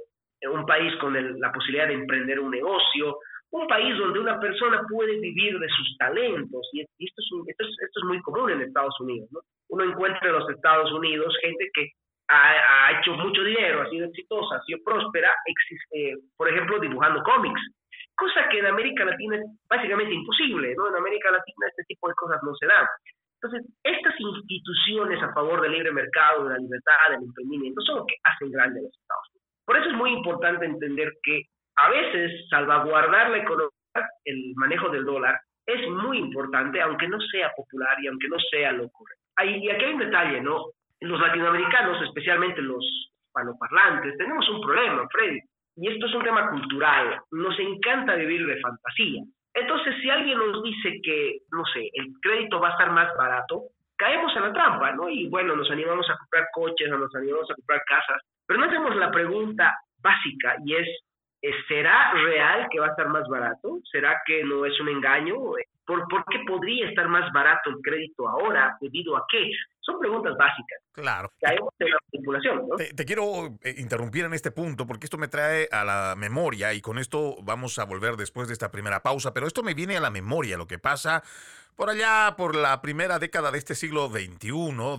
un 0.52 0.66
país 0.66 0.94
con 0.98 1.14
la 1.40 1.52
posibilidad 1.52 1.88
de 1.88 1.94
emprender 1.94 2.40
un 2.40 2.52
negocio, 2.52 3.18
un 3.54 3.68
país 3.68 3.96
donde 3.98 4.20
una 4.20 4.40
persona 4.40 4.82
puede 4.90 5.20
vivir 5.20 5.60
de 5.60 5.70
sus 5.70 5.96
talentos, 5.98 6.68
y 6.74 6.82
esto 6.82 7.22
es, 7.22 8.04
muy 8.04 8.20
común 8.22 8.50
en 8.50 8.62
Estados 8.62 9.00
Unidos, 9.00 9.30
¿no? 9.32 9.42
Uno 9.70 9.84
encuentra 9.84 10.28
en 10.28 10.34
los 10.34 10.50
Estados 10.50 10.92
Unidos 10.92 11.38
gente 11.40 11.70
que 11.74 11.92
ha, 12.30 12.98
hecho 12.98 13.14
mucho 13.14 13.44
dinero, 13.44 13.84
ha 13.84 13.90
sido 13.90 14.08
exitosa, 14.08 14.56
ha 14.56 14.64
sido 14.64 14.80
próspera, 14.84 15.32
existe, 15.46 16.16
por 16.36 16.50
ejemplo, 16.50 16.80
dibujando 16.80 17.22
cómics, 17.22 17.62
cosa 18.16 18.50
que 18.50 18.58
en 18.58 18.66
América 18.66 19.06
Latina 19.06 19.38
es 19.38 19.46
básicamente 19.70 20.14
imposible. 20.14 20.72
En 20.72 20.96
América 20.96 21.30
Latina 21.30 21.68
este 21.70 21.84
tipo 21.88 22.08
de 22.08 22.16
cosas 22.16 22.42
no 22.42 22.56
se 22.56 22.66
dan. 22.66 22.88
Entonces, 23.40 23.70
estas 23.84 24.16
instituciones 24.20 25.22
a 25.22 25.34
favor 25.34 25.62
del 25.62 25.74
libre 25.74 25.92
mercado, 25.92 26.46
de 26.46 26.54
la 26.56 26.60
libertad, 26.60 26.94
del 27.12 27.22
emprendimiento, 27.22 27.82
son 27.82 27.98
lo 27.98 28.06
que 28.06 28.16
hacen 28.24 28.50
grandes 28.50 28.82
los 28.82 28.98
Estados 28.98 29.30
Unidos. 29.30 29.50
Por 29.66 29.78
eso 29.78 29.90
es 29.90 29.96
muy 29.96 30.12
importante 30.12 30.66
entender 30.66 31.14
que 31.22 31.53
a 31.76 31.90
veces 31.90 32.48
salvaguardar 32.50 33.30
la 33.30 33.38
economía, 33.38 33.72
el 34.26 34.54
manejo 34.56 34.90
del 34.90 35.06
dólar, 35.06 35.40
es 35.66 35.90
muy 35.90 36.18
importante, 36.18 36.82
aunque 36.82 37.08
no 37.08 37.20
sea 37.22 37.52
popular 37.56 37.98
y 38.02 38.08
aunque 38.08 38.28
no 38.28 38.38
sea 38.52 38.72
lo 38.72 38.90
correcto. 38.90 39.24
y 39.44 39.70
aquí 39.70 39.86
hay 39.86 39.94
un 39.94 40.00
detalle, 40.00 40.42
¿no? 40.42 40.66
Los 41.00 41.20
latinoamericanos, 41.20 42.02
especialmente 42.04 42.62
los 42.62 42.84
hispanoparlantes, 43.28 44.18
tenemos 44.18 44.48
un 44.50 44.62
problema, 44.62 45.08
Freddy, 45.12 45.40
y 45.76 45.92
esto 45.92 46.06
es 46.06 46.14
un 46.14 46.24
tema 46.24 46.50
cultural. 46.50 47.20
Nos 47.32 47.58
encanta 47.60 48.16
vivir 48.16 48.46
de 48.46 48.60
fantasía. 48.60 49.24
Entonces, 49.54 49.96
si 50.02 50.10
alguien 50.10 50.38
nos 50.38 50.64
dice 50.64 51.00
que, 51.04 51.40
no 51.52 51.64
sé, 51.66 51.90
el 51.94 52.08
crédito 52.22 52.60
va 52.60 52.70
a 52.70 52.72
estar 52.72 52.92
más 52.92 53.10
barato, 53.18 53.64
caemos 53.96 54.36
en 54.36 54.44
la 54.44 54.54
trampa, 54.54 54.92
¿no? 54.94 55.10
Y 55.10 55.28
bueno, 55.28 55.56
nos 55.56 55.70
animamos 55.70 56.10
a 56.10 56.18
comprar 56.18 56.48
coches, 56.54 56.90
nos 56.90 57.14
animamos 57.16 57.50
a 57.50 57.56
comprar 57.56 57.82
casas, 57.86 58.22
pero 58.48 58.60
no 58.60 58.66
hacemos 58.66 58.96
la 58.96 59.12
pregunta 59.12 59.74
básica 60.02 60.58
y 60.66 60.76
es, 60.76 60.88
¿será 61.68 62.14
real 62.14 62.68
que 62.72 62.80
va 62.80 62.88
a 62.88 62.90
estar 62.92 63.08
más 63.10 63.28
barato? 63.28 63.80
¿Será 63.92 64.22
que 64.26 64.44
no 64.44 64.66
es 64.66 64.80
un 64.80 64.90
engaño? 64.90 65.36
¿Por, 65.86 66.08
¿Por 66.08 66.24
qué 66.32 66.40
podría 66.48 66.88
estar 66.88 67.08
más 67.10 67.30
barato 67.34 67.70
el 67.70 67.78
crédito 67.82 68.28
ahora? 68.28 68.78
¿Debido 68.80 69.18
a 69.18 69.26
qué? 69.30 69.52
Son 69.82 70.00
preguntas 70.00 70.34
básicas. 70.38 70.80
Claro. 70.94 71.30
manipulación, 72.12 72.68
¿no? 72.70 72.76
te, 72.78 73.06
quiero 73.06 73.58
eh, 73.64 73.76
interrumpir 73.78 74.24
en 74.24 74.34
este 74.34 74.52
punto 74.52 74.88
porque 74.88 75.08
esto 75.08 75.18
me 75.18 75.28
trae 75.28 75.68
a 75.72 75.84
la 75.84 76.16
memoria 76.16 76.74
y 76.74 76.80
con 76.80 76.98
esto 77.00 77.36
vamos 77.42 77.78
a 77.80 77.86
volver 77.86 78.16
después 78.16 78.48
de 78.48 78.54
esta 78.54 78.72
primera 78.72 79.02
pausa, 79.02 79.34
pero 79.34 79.48
esto 79.48 79.64
me 79.64 79.74
viene 79.74 79.98
a 79.98 80.02
la 80.02 80.12
memoria, 80.12 80.56
lo 80.56 80.68
que 80.68 80.80
pasa 80.80 81.24
por 81.76 81.90
allá, 81.90 82.36
por 82.38 82.56
la 82.56 82.82
primera 82.82 83.20
década 83.20 83.52
de 83.52 83.58
este 83.58 83.76
siglo 83.76 84.10
XXI, 84.10 84.50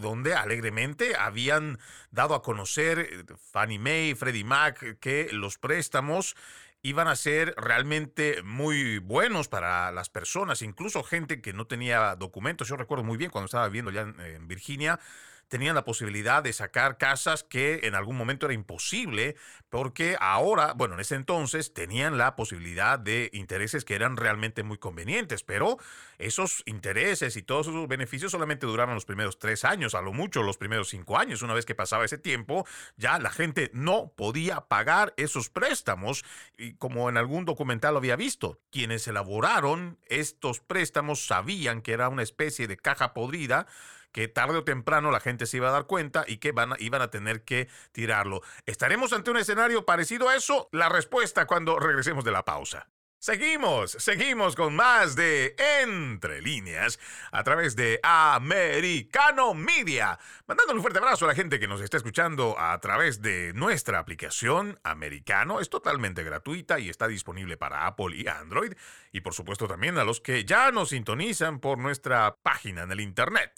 donde 0.00 0.34
alegremente 0.34 1.16
habían 1.16 1.78
dado 2.10 2.34
a 2.34 2.42
conocer 2.42 2.98
eh, 2.98 3.24
Fannie 3.52 3.78
Mae, 3.78 4.14
Freddie 4.14 4.44
Mac, 4.44 4.98
que 5.00 5.28
los 5.32 5.58
préstamos 5.58 6.36
iban 6.82 7.08
a 7.08 7.16
ser 7.16 7.54
realmente 7.56 8.42
muy 8.42 8.98
buenos 8.98 9.48
para 9.48 9.90
las 9.90 10.10
personas, 10.10 10.60
incluso 10.60 11.02
gente 11.02 11.40
que 11.40 11.54
no 11.54 11.66
tenía 11.66 12.14
documentos. 12.16 12.68
Yo 12.68 12.76
recuerdo 12.76 13.04
muy 13.04 13.16
bien 13.16 13.30
cuando 13.30 13.46
estaba 13.46 13.66
viviendo 13.68 13.90
ya 13.90 14.02
en 14.02 14.46
Virginia, 14.46 15.00
tenían 15.48 15.74
la 15.74 15.84
posibilidad 15.84 16.42
de 16.42 16.52
sacar 16.52 16.98
casas 16.98 17.44
que 17.44 17.80
en 17.84 17.94
algún 17.94 18.16
momento 18.16 18.46
era 18.46 18.54
imposible, 18.54 19.36
porque 19.68 20.16
ahora, 20.20 20.72
bueno, 20.74 20.94
en 20.94 21.00
ese 21.00 21.14
entonces 21.14 21.74
tenían 21.74 22.18
la 22.18 22.36
posibilidad 22.36 22.98
de 22.98 23.30
intereses 23.32 23.84
que 23.84 23.94
eran 23.94 24.16
realmente 24.16 24.62
muy 24.62 24.78
convenientes, 24.78 25.42
pero 25.42 25.78
esos 26.18 26.62
intereses 26.66 27.36
y 27.36 27.42
todos 27.42 27.66
esos 27.66 27.88
beneficios 27.88 28.32
solamente 28.32 28.66
duraron 28.66 28.94
los 28.94 29.04
primeros 29.04 29.38
tres 29.38 29.64
años, 29.64 29.94
a 29.94 30.00
lo 30.00 30.12
mucho 30.12 30.42
los 30.42 30.58
primeros 30.58 30.88
cinco 30.88 31.18
años. 31.18 31.42
Una 31.42 31.54
vez 31.54 31.66
que 31.66 31.74
pasaba 31.74 32.04
ese 32.04 32.18
tiempo, 32.18 32.66
ya 32.96 33.18
la 33.18 33.30
gente 33.30 33.70
no 33.72 34.12
podía 34.16 34.62
pagar 34.62 35.14
esos 35.16 35.50
préstamos, 35.50 36.24
y 36.56 36.74
como 36.74 37.08
en 37.08 37.16
algún 37.16 37.44
documental 37.44 37.96
había 37.96 38.16
visto, 38.16 38.60
quienes 38.70 39.06
elaboraron 39.08 39.98
estos 40.06 40.60
préstamos 40.60 41.26
sabían 41.26 41.82
que 41.82 41.92
era 41.92 42.08
una 42.08 42.22
especie 42.22 42.66
de 42.66 42.76
caja 42.76 43.14
podrida 43.14 43.66
que 44.14 44.28
tarde 44.28 44.58
o 44.58 44.64
temprano 44.64 45.10
la 45.10 45.18
gente 45.18 45.44
se 45.44 45.56
iba 45.56 45.68
a 45.68 45.72
dar 45.72 45.86
cuenta 45.86 46.24
y 46.26 46.38
que 46.38 46.52
van 46.52 46.74
iban 46.78 47.02
a 47.02 47.10
tener 47.10 47.42
que 47.42 47.68
tirarlo. 47.90 48.42
¿Estaremos 48.64 49.12
ante 49.12 49.32
un 49.32 49.38
escenario 49.38 49.84
parecido 49.84 50.28
a 50.28 50.36
eso? 50.36 50.68
La 50.70 50.88
respuesta 50.88 51.46
cuando 51.46 51.80
regresemos 51.80 52.24
de 52.24 52.30
la 52.30 52.44
pausa. 52.44 52.86
Seguimos, 53.24 53.92
seguimos 53.92 54.54
con 54.54 54.76
más 54.76 55.16
de 55.16 55.56
Entre 55.80 56.42
líneas 56.42 57.00
a 57.32 57.42
través 57.42 57.74
de 57.74 57.98
Americano 58.02 59.54
Media. 59.54 60.18
Mandando 60.46 60.74
un 60.74 60.82
fuerte 60.82 60.98
abrazo 60.98 61.24
a 61.24 61.28
la 61.28 61.34
gente 61.34 61.58
que 61.58 61.66
nos 61.66 61.80
está 61.80 61.96
escuchando 61.96 62.54
a 62.58 62.78
través 62.80 63.22
de 63.22 63.54
nuestra 63.54 63.98
aplicación 63.98 64.78
Americano. 64.82 65.60
Es 65.60 65.70
totalmente 65.70 66.22
gratuita 66.22 66.78
y 66.78 66.90
está 66.90 67.08
disponible 67.08 67.56
para 67.56 67.86
Apple 67.86 68.14
y 68.14 68.28
Android. 68.28 68.74
Y 69.10 69.22
por 69.22 69.32
supuesto 69.32 69.66
también 69.66 69.96
a 69.96 70.04
los 70.04 70.20
que 70.20 70.44
ya 70.44 70.70
nos 70.70 70.90
sintonizan 70.90 71.60
por 71.60 71.78
nuestra 71.78 72.36
página 72.42 72.82
en 72.82 72.92
el 72.92 73.00
internet 73.00 73.52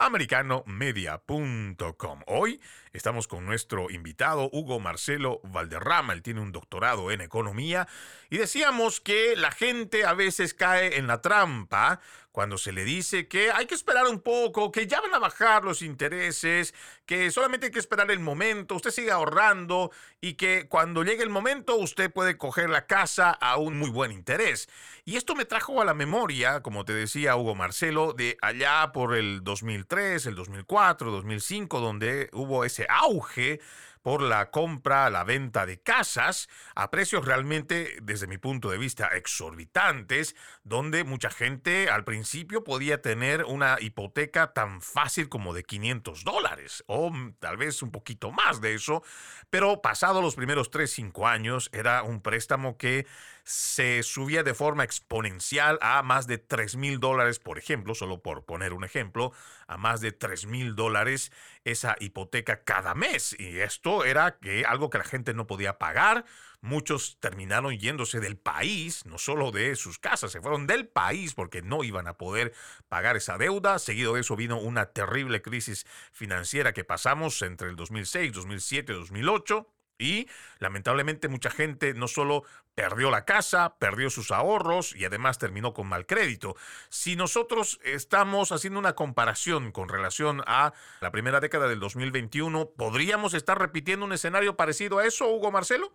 www.americanomedia.com. 0.00 2.20
Hoy 2.26 2.60
estamos 2.92 3.28
con 3.28 3.44
nuestro 3.44 3.90
invitado 3.90 4.48
Hugo 4.50 4.80
Marcelo 4.80 5.42
Valderrama. 5.44 6.14
Él 6.14 6.22
tiene 6.22 6.40
un 6.40 6.52
doctorado 6.52 7.10
en 7.10 7.20
economía 7.20 7.86
y 8.30 8.38
decíamos 8.38 9.02
que 9.02 9.36
la 9.36 9.50
gente 9.50 10.06
a 10.06 10.14
veces 10.14 10.54
cae 10.54 10.96
en 10.96 11.06
la 11.06 11.20
trampa 11.20 12.00
cuando 12.32 12.58
se 12.58 12.72
le 12.72 12.84
dice 12.84 13.28
que 13.28 13.50
hay 13.50 13.66
que 13.66 13.74
esperar 13.74 14.06
un 14.06 14.20
poco, 14.20 14.70
que 14.70 14.86
ya 14.86 15.00
van 15.00 15.14
a 15.14 15.18
bajar 15.18 15.64
los 15.64 15.82
intereses, 15.82 16.74
que 17.06 17.30
solamente 17.30 17.66
hay 17.66 17.72
que 17.72 17.78
esperar 17.78 18.10
el 18.10 18.20
momento, 18.20 18.76
usted 18.76 18.90
sigue 18.90 19.10
ahorrando 19.10 19.90
y 20.20 20.34
que 20.34 20.68
cuando 20.68 21.02
llegue 21.02 21.22
el 21.22 21.30
momento 21.30 21.76
usted 21.76 22.12
puede 22.12 22.36
coger 22.36 22.70
la 22.70 22.86
casa 22.86 23.30
a 23.30 23.56
un 23.56 23.78
muy 23.78 23.90
buen 23.90 24.12
interés. 24.12 24.68
Y 25.04 25.16
esto 25.16 25.34
me 25.34 25.44
trajo 25.44 25.80
a 25.80 25.84
la 25.84 25.94
memoria, 25.94 26.62
como 26.62 26.84
te 26.84 26.92
decía 26.92 27.36
Hugo 27.36 27.54
Marcelo, 27.54 28.12
de 28.12 28.36
allá 28.42 28.92
por 28.92 29.14
el 29.14 29.42
2003, 29.42 30.26
el 30.26 30.34
2004, 30.36 31.10
2005, 31.10 31.80
donde 31.80 32.30
hubo 32.32 32.64
ese 32.64 32.86
auge 32.88 33.60
por 34.02 34.22
la 34.22 34.50
compra, 34.50 35.10
la 35.10 35.24
venta 35.24 35.66
de 35.66 35.80
casas 35.80 36.48
a 36.74 36.90
precios 36.90 37.24
realmente, 37.24 37.96
desde 38.02 38.26
mi 38.26 38.38
punto 38.38 38.70
de 38.70 38.78
vista, 38.78 39.08
exorbitantes, 39.08 40.36
donde 40.64 41.04
mucha 41.04 41.30
gente 41.30 41.90
al 41.90 42.04
principio 42.04 42.64
podía 42.64 43.02
tener 43.02 43.44
una 43.44 43.76
hipoteca 43.80 44.52
tan 44.52 44.80
fácil 44.80 45.28
como 45.28 45.54
de 45.54 45.64
500 45.64 46.24
dólares 46.24 46.84
o 46.86 47.12
tal 47.38 47.56
vez 47.56 47.82
un 47.82 47.90
poquito 47.90 48.30
más 48.30 48.60
de 48.60 48.74
eso, 48.74 49.02
pero 49.50 49.82
pasado 49.82 50.22
los 50.22 50.34
primeros 50.34 50.70
3, 50.70 50.90
5 50.90 51.26
años 51.26 51.70
era 51.72 52.02
un 52.02 52.20
préstamo 52.20 52.76
que 52.76 53.06
se 53.50 54.04
subía 54.04 54.44
de 54.44 54.54
forma 54.54 54.84
exponencial 54.84 55.76
a 55.82 56.04
más 56.04 56.28
de 56.28 56.38
3 56.38 56.76
mil 56.76 57.00
dólares, 57.00 57.40
por 57.40 57.58
ejemplo, 57.58 57.96
solo 57.96 58.22
por 58.22 58.44
poner 58.44 58.72
un 58.72 58.84
ejemplo, 58.84 59.32
a 59.66 59.76
más 59.76 60.00
de 60.00 60.12
3 60.12 60.46
mil 60.46 60.76
dólares 60.76 61.32
esa 61.64 61.96
hipoteca 61.98 62.62
cada 62.62 62.94
mes. 62.94 63.34
Y 63.40 63.58
esto 63.58 64.04
era 64.04 64.38
que 64.38 64.64
algo 64.64 64.88
que 64.88 64.98
la 64.98 65.04
gente 65.04 65.34
no 65.34 65.48
podía 65.48 65.78
pagar. 65.78 66.24
Muchos 66.60 67.18
terminaron 67.18 67.76
yéndose 67.76 68.20
del 68.20 68.36
país, 68.36 69.04
no 69.04 69.18
solo 69.18 69.50
de 69.50 69.74
sus 69.74 69.98
casas, 69.98 70.30
se 70.30 70.40
fueron 70.40 70.68
del 70.68 70.86
país 70.86 71.34
porque 71.34 71.60
no 71.60 71.82
iban 71.82 72.06
a 72.06 72.18
poder 72.18 72.52
pagar 72.88 73.16
esa 73.16 73.36
deuda. 73.36 73.80
Seguido 73.80 74.14
de 74.14 74.20
eso 74.20 74.36
vino 74.36 74.60
una 74.60 74.86
terrible 74.92 75.42
crisis 75.42 75.86
financiera 76.12 76.72
que 76.72 76.84
pasamos 76.84 77.42
entre 77.42 77.68
el 77.68 77.74
2006, 77.74 78.32
2007, 78.32 78.92
2008 78.92 79.66
y 80.00 80.26
lamentablemente 80.58 81.28
mucha 81.28 81.50
gente 81.50 81.94
no 81.94 82.08
solo 82.08 82.42
perdió 82.74 83.10
la 83.10 83.24
casa, 83.24 83.76
perdió 83.78 84.08
sus 84.10 84.30
ahorros 84.30 84.96
y 84.96 85.04
además 85.04 85.38
terminó 85.38 85.72
con 85.74 85.88
mal 85.88 86.06
crédito. 86.06 86.54
Si 86.88 87.14
nosotros 87.14 87.78
estamos 87.84 88.52
haciendo 88.52 88.78
una 88.78 88.94
comparación 88.94 89.70
con 89.70 89.88
relación 89.88 90.40
a 90.46 90.72
la 91.00 91.10
primera 91.10 91.40
década 91.40 91.68
del 91.68 91.78
2021, 91.78 92.70
¿podríamos 92.76 93.34
estar 93.34 93.58
repitiendo 93.58 94.06
un 94.06 94.12
escenario 94.12 94.56
parecido 94.56 94.98
a 94.98 95.06
eso, 95.06 95.28
Hugo 95.28 95.52
Marcelo? 95.52 95.88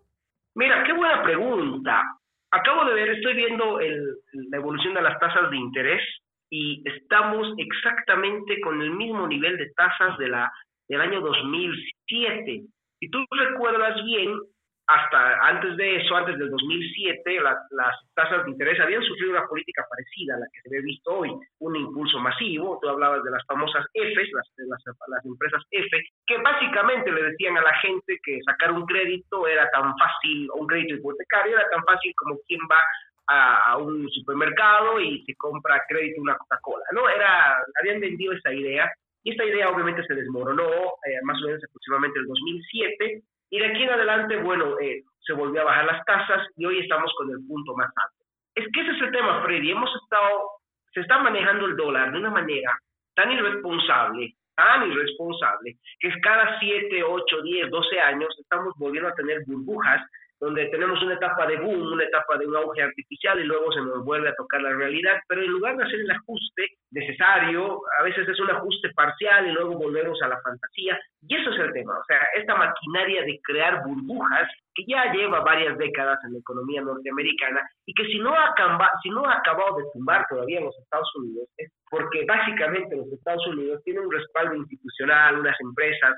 Mira, 0.53 0.83
qué 0.85 0.93
buena 0.93 1.23
pregunta. 1.23 2.03
Acabo 2.51 2.85
de 2.85 2.93
ver, 2.93 3.09
estoy 3.09 3.33
viendo 3.33 3.79
la 3.79 4.57
evolución 4.57 4.93
de 4.93 5.01
las 5.01 5.19
tasas 5.19 5.49
de 5.49 5.57
interés 5.57 6.01
y 6.49 6.81
estamos 6.87 7.47
exactamente 7.57 8.61
con 8.61 8.81
el 8.81 8.91
mismo 8.91 9.27
nivel 9.27 9.57
de 9.57 9.71
tasas 9.71 10.17
de 10.19 10.29
la, 10.29 10.51
del 10.87 11.01
año 11.01 11.19
2007. 11.19 12.61
Si 12.99 13.09
tú 13.09 13.19
recuerdas 13.31 13.95
bien, 14.05 14.39
hasta 14.87 15.39
antes 15.47 15.77
de 15.77 15.95
eso, 15.97 16.15
antes 16.15 16.37
del 16.37 16.49
2007, 16.51 17.41
las 17.41 17.95
tasas 18.13 18.45
de 18.45 18.51
interés 18.51 18.79
habían 18.79 19.01
sufrido 19.01 19.31
una 19.31 19.47
política 19.47 19.83
parecida 19.89 20.35
a 20.35 20.39
la 20.39 20.45
que 20.53 20.61
se 20.61 20.69
ve 20.69 20.81
visto 20.81 21.11
hoy, 21.11 21.31
un 21.59 21.75
impulso 21.75 22.19
masivo, 22.19 22.77
tú 22.81 22.89
hablabas 22.89 23.23
de 23.23 23.31
las 23.31 23.43
famosas 23.47 23.83
Fs, 23.93 24.29
las, 24.67 25.25
empresas 25.25 25.63
F, 25.71 25.89
que 26.27 26.37
básicamente 26.37 27.11
le 27.11 27.23
decían 27.23 27.57
a 27.57 27.63
la 27.63 27.73
gente 27.79 28.19
que 28.23 28.39
sacar 28.45 28.71
un 28.71 28.85
crédito 28.85 29.47
era 29.47 29.69
tan 29.71 29.95
fácil, 29.97 30.49
un 30.53 30.67
crédito 30.67 30.95
hipotecario 30.95 31.57
era 31.57 31.69
tan 31.69 31.83
fácil 31.83 32.13
como 32.15 32.37
quien 32.47 32.61
va 32.69 32.81
a, 33.27 33.77
un 33.77 34.07
supermercado 34.11 34.99
y 34.99 35.23
se 35.25 35.33
compra 35.35 35.81
crédito 35.87 36.21
una 36.21 36.37
Coca-Cola, 36.37 36.85
¿no? 36.93 37.09
Era, 37.09 37.57
habían 37.81 37.99
vendido 37.99 38.33
esa 38.33 38.53
idea 38.53 38.91
y 39.25 39.31
esta 39.31 39.43
idea 39.43 39.69
obviamente 39.69 40.05
se 40.05 40.13
desmoronó 40.13 40.69
eh, 40.69 41.19
más 41.23 41.41
o 41.41 41.47
menos 41.47 41.61
aproximadamente 41.67 42.19
en 42.19 42.23
el 42.23 42.27
2007 42.29 43.23
y 43.49 43.59
de 43.59 43.65
aquí 43.65 43.83
en 43.83 43.89
adelante, 43.89 44.37
bueno, 44.37 44.79
eh, 44.79 45.01
se 45.19 45.33
volvió 45.33 45.61
a 45.61 45.65
bajar 45.65 45.85
las 45.85 46.05
tasas 46.05 46.47
y 46.55 46.65
hoy 46.65 46.79
estamos 46.79 47.11
con 47.17 47.31
el 47.31 47.39
punto 47.47 47.75
más 47.75 47.87
alto. 47.87 48.23
Es 48.53 48.65
que 48.71 48.81
ese 48.81 48.91
es 48.91 49.01
el 49.01 49.11
tema, 49.11 49.41
Freddy. 49.43 49.71
Hemos 49.71 49.89
estado, 50.03 50.51
se 50.93 51.01
está 51.01 51.17
manejando 51.19 51.65
el 51.65 51.75
dólar 51.75 52.11
de 52.11 52.19
una 52.19 52.29
manera 52.29 52.77
tan 53.15 53.31
irresponsable, 53.31 54.35
tan 54.55 54.91
irresponsable, 54.91 55.75
que 55.99 56.07
es 56.07 56.15
cada 56.21 56.59
7, 56.59 57.03
8, 57.03 57.41
10, 57.41 57.71
12 57.71 57.99
años 57.99 58.35
estamos 58.39 58.75
volviendo 58.77 59.09
a 59.09 59.15
tener 59.15 59.43
burbujas 59.47 60.05
donde 60.39 60.67
tenemos 60.67 61.01
una 61.01 61.15
etapa 61.15 61.47
de 61.47 61.57
boom, 61.57 61.93
una 61.93 62.03
etapa 62.03 62.37
de 62.37 62.47
un 62.47 62.55
auge 62.55 62.81
artificial 62.81 63.39
y 63.39 63.45
luego 63.45 63.71
se 63.71 63.81
nos 63.81 64.03
vuelve 64.03 64.29
a 64.29 64.35
tocar 64.35 64.61
la 64.61 64.73
realidad, 64.73 65.19
pero 65.27 65.41
en 65.41 65.51
lugar 65.51 65.77
de 65.77 65.83
hacer 65.83 65.99
el 65.99 66.11
ajuste 66.11 66.67
necesario, 66.91 67.81
a 67.99 68.03
veces 68.03 68.27
es 68.27 68.39
un 68.39 68.51
ajuste 68.51 68.89
parcial 68.93 69.47
y 69.47 69.51
luego 69.51 69.77
volvemos 69.77 70.21
a 70.21 70.27
la 70.27 70.41
fantasía, 70.41 70.99
y 71.27 71.35
eso 71.35 71.51
es 71.51 71.59
el 71.59 71.73
tema, 71.73 71.97
o 71.97 72.03
sea, 72.05 72.19
esta 72.35 72.55
maquinaria 72.55 73.23
de 73.23 73.39
crear 73.43 73.83
burbujas 73.83 74.49
que 74.73 74.83
ya 74.87 75.11
lleva 75.13 75.39
varias 75.39 75.77
décadas 75.77 76.19
en 76.25 76.33
la 76.33 76.39
economía 76.39 76.81
norteamericana 76.81 77.61
y 77.85 77.93
que 77.93 78.05
si 78.05 78.19
no 78.19 78.33
ha, 78.33 78.49
acabado 78.49 79.77
de 79.77 79.85
tumbar 79.93 80.25
todavía 80.29 80.59
en 80.59 80.65
los 80.65 80.77
Estados 80.79 81.09
Unidos, 81.15 81.47
porque 81.89 82.25
básicamente 82.25 82.95
los 82.95 83.11
Estados 83.11 83.47
Unidos 83.47 83.81
tienen 83.83 84.05
un 84.05 84.11
respaldo 84.11 84.55
institucional, 84.55 85.39
unas 85.39 85.59
empresas, 85.61 86.13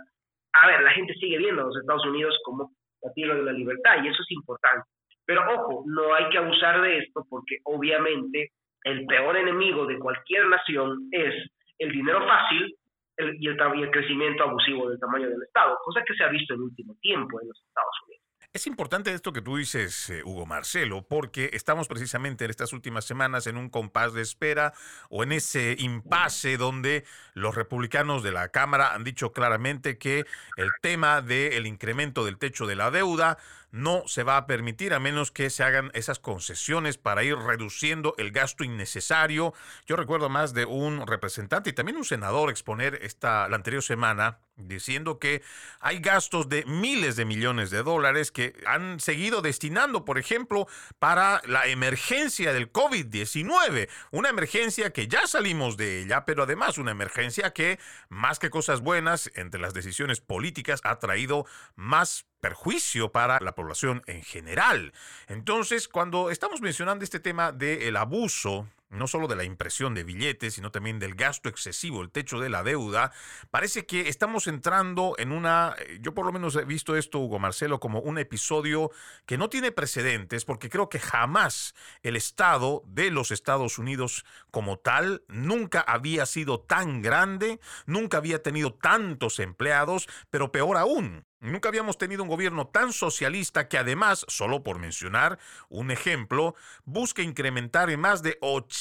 a 0.54 0.68
ver, 0.68 0.82
la 0.82 0.92
gente 0.92 1.14
sigue 1.14 1.38
viendo 1.38 1.62
a 1.62 1.66
los 1.66 1.78
Estados 1.78 2.06
Unidos 2.06 2.36
como 2.44 2.72
la 3.02 3.14
tierra 3.14 3.36
de 3.36 3.44
la 3.44 3.52
libertad 3.52 4.04
y 4.04 4.08
eso 4.08 4.22
es 4.22 4.32
importante. 4.32 4.88
Pero 5.26 5.42
ojo, 5.56 5.84
no 5.86 6.14
hay 6.14 6.30
que 6.30 6.38
abusar 6.38 6.82
de 6.82 7.00
esto 7.00 7.26
porque 7.30 7.58
obviamente 7.64 8.52
el 8.84 9.06
peor 9.06 9.36
enemigo 9.36 9.86
de 9.86 10.00
cualquier 10.00 10.48
nación 10.48 11.10
es 11.12 11.34
el 11.80 11.92
dinero 11.92 12.26
fácil 12.26 12.76
y, 13.18 13.24
el, 13.24 13.38
y 13.76 13.82
el 13.82 13.92
crecimiento 13.92 14.44
abusivo 14.44 14.90
del 14.90 15.00
tamaño 15.00 15.30
del 15.30 15.44
Estado, 15.44 15.78
cosa 15.84 16.04
que 16.06 16.14
se 16.14 16.24
ha 16.24 16.30
visto 16.30 16.54
en 16.54 16.60
el 16.62 16.66
último 16.66 16.96
tiempo 17.02 17.42
en 17.42 17.50
los 17.50 17.62
Estados. 17.68 17.87
Es 18.58 18.66
importante 18.66 19.14
esto 19.14 19.34
que 19.34 19.44
tú 19.44 19.58
dices, 19.58 20.10
eh, 20.10 20.24
Hugo 20.26 20.48
Marcelo, 20.48 21.06
porque 21.08 21.52
estamos 21.54 21.88
precisamente 21.88 22.44
en 22.44 22.50
estas 22.50 22.74
últimas 22.74 23.06
semanas 23.06 23.46
en 23.46 23.56
un 23.56 23.70
compás 23.70 24.14
de 24.14 24.24
espera 24.24 24.74
o 25.12 25.22
en 25.22 25.32
ese 25.32 25.76
impasse 25.78 26.58
donde 26.58 27.06
los 27.36 27.54
republicanos 27.54 28.24
de 28.24 28.32
la 28.32 28.50
Cámara 28.50 28.96
han 28.96 29.04
dicho 29.04 29.32
claramente 29.32 30.00
que 30.00 30.26
el 30.56 30.72
tema 30.82 31.22
del 31.22 31.68
incremento 31.68 32.26
del 32.26 32.40
techo 32.40 32.66
de 32.66 32.76
la 32.76 32.90
deuda 32.90 33.38
no 33.72 34.04
se 34.08 34.24
va 34.24 34.38
a 34.38 34.48
permitir 34.48 34.94
a 34.94 35.00
menos 35.00 35.32
que 35.32 35.50
se 35.50 35.64
hagan 35.64 35.92
esas 35.94 36.20
concesiones 36.20 36.98
para 36.98 37.24
ir 37.24 37.36
reduciendo 37.36 38.16
el 38.18 38.32
gasto 38.32 38.64
innecesario. 38.64 39.54
Yo 39.86 39.96
recuerdo 39.96 40.30
más 40.30 40.54
de 40.54 40.66
un 40.66 41.06
representante 41.06 41.70
y 41.70 41.74
también 41.74 41.98
un 41.98 42.06
senador 42.06 42.50
exponer 42.50 43.00
esta 43.02 43.48
la 43.50 43.56
anterior 43.56 43.84
semana 43.84 44.40
diciendo 44.58 45.20
que 45.20 45.44
hay 45.80 46.00
gastos 46.00 46.50
de 46.50 46.66
miles 46.66 47.16
de 47.16 47.26
millones 47.26 47.70
de 47.70 47.84
dólares 47.84 48.32
que 48.32 48.54
han 48.66 49.00
seguido 49.00 49.42
destinando, 49.42 50.04
por 50.04 50.18
ejemplo, 50.18 50.68
para 51.00 51.42
la 51.46 51.68
emergencia 51.68 52.54
del 52.54 52.72
COVID-19, 52.72 53.90
una 54.12 54.30
emergencia 54.30 54.92
que 54.92 55.08
ya 55.08 55.28
salimos 55.28 55.78
de 55.78 56.02
ella, 56.02 56.26
pero 56.26 56.44
además 56.44 56.78
una 56.78 56.92
emergencia 56.92 57.54
que, 57.54 57.80
más 58.10 58.40
que 58.40 58.50
cosas 58.50 58.82
buenas, 58.82 59.32
entre 59.36 59.62
las 59.62 59.74
decisiones 59.74 60.22
políticas 60.22 60.82
ha 60.84 60.98
traído 60.98 61.46
más 61.76 62.26
perjuicio 62.40 63.12
para 63.12 63.40
la 63.42 63.56
población 63.56 64.04
en 64.06 64.24
general. 64.24 64.94
Entonces, 65.28 65.88
cuando 65.88 66.30
estamos 66.30 66.62
mencionando 66.62 67.04
este 67.04 67.20
tema 67.20 67.52
del 67.52 67.96
abuso 67.96 68.68
no 68.90 69.08
solo 69.08 69.28
de 69.28 69.36
la 69.36 69.44
impresión 69.44 69.94
de 69.94 70.04
billetes, 70.04 70.54
sino 70.54 70.72
también 70.72 71.00
del 71.00 71.16
gasto 71.16 71.50
excesivo, 71.50 72.02
el 72.02 72.12
techo 72.12 72.40
de 72.40 72.50
la 72.50 72.64
deuda, 72.64 73.12
parece 73.52 73.86
que 73.86 74.08
estamos 74.08 74.48
entrando 74.48 75.16
en 75.18 75.32
una, 75.32 75.76
eh, 75.80 76.00
yo 76.02 76.14
por 76.14 76.26
lo 76.26 76.32
menos 76.32 76.56
he 76.56 76.66
visto 76.66 76.96
esto, 76.96 77.20
Hugo 77.20 77.40
Marcelo, 77.40 77.80
como 77.80 78.00
un 78.00 78.18
episodio 78.18 78.92
que 79.26 79.38
no 79.38 79.50
tiene 79.50 79.72
precedentes, 79.72 80.46
porque 80.46 80.70
creo 80.70 80.90
que 80.90 81.00
jamás 81.00 81.76
el 82.02 82.16
Estado 82.16 82.84
de 82.86 83.12
los 83.12 83.32
Estados 83.32 83.78
Unidos 83.78 84.26
como 84.52 84.78
tal 84.80 85.24
nunca 85.28 85.82
había 85.82 86.26
sido 86.26 86.60
tan 86.62 87.02
grande, 87.02 87.60
nunca 87.86 88.18
había 88.18 88.42
tenido 88.42 88.74
tantos 88.74 89.40
empleados, 89.40 90.08
pero 90.30 90.52
peor 90.52 90.78
aún, 90.78 91.26
Nunca 91.40 91.70
habíamos 91.70 92.00
tenido 92.00 92.24
un 92.24 92.30
gobierno 92.30 92.66
tan 92.66 92.92
socialista 92.92 93.68
que 93.68 93.78
además, 93.78 94.26
solo 94.28 94.64
por 94.64 94.80
mencionar 94.80 95.38
un 95.70 95.92
ejemplo, 95.92 96.56
busca 96.84 97.22
incrementar 97.22 97.92
en 97.92 98.00
más 98.00 98.24
de 98.24 98.40
80 98.42 98.77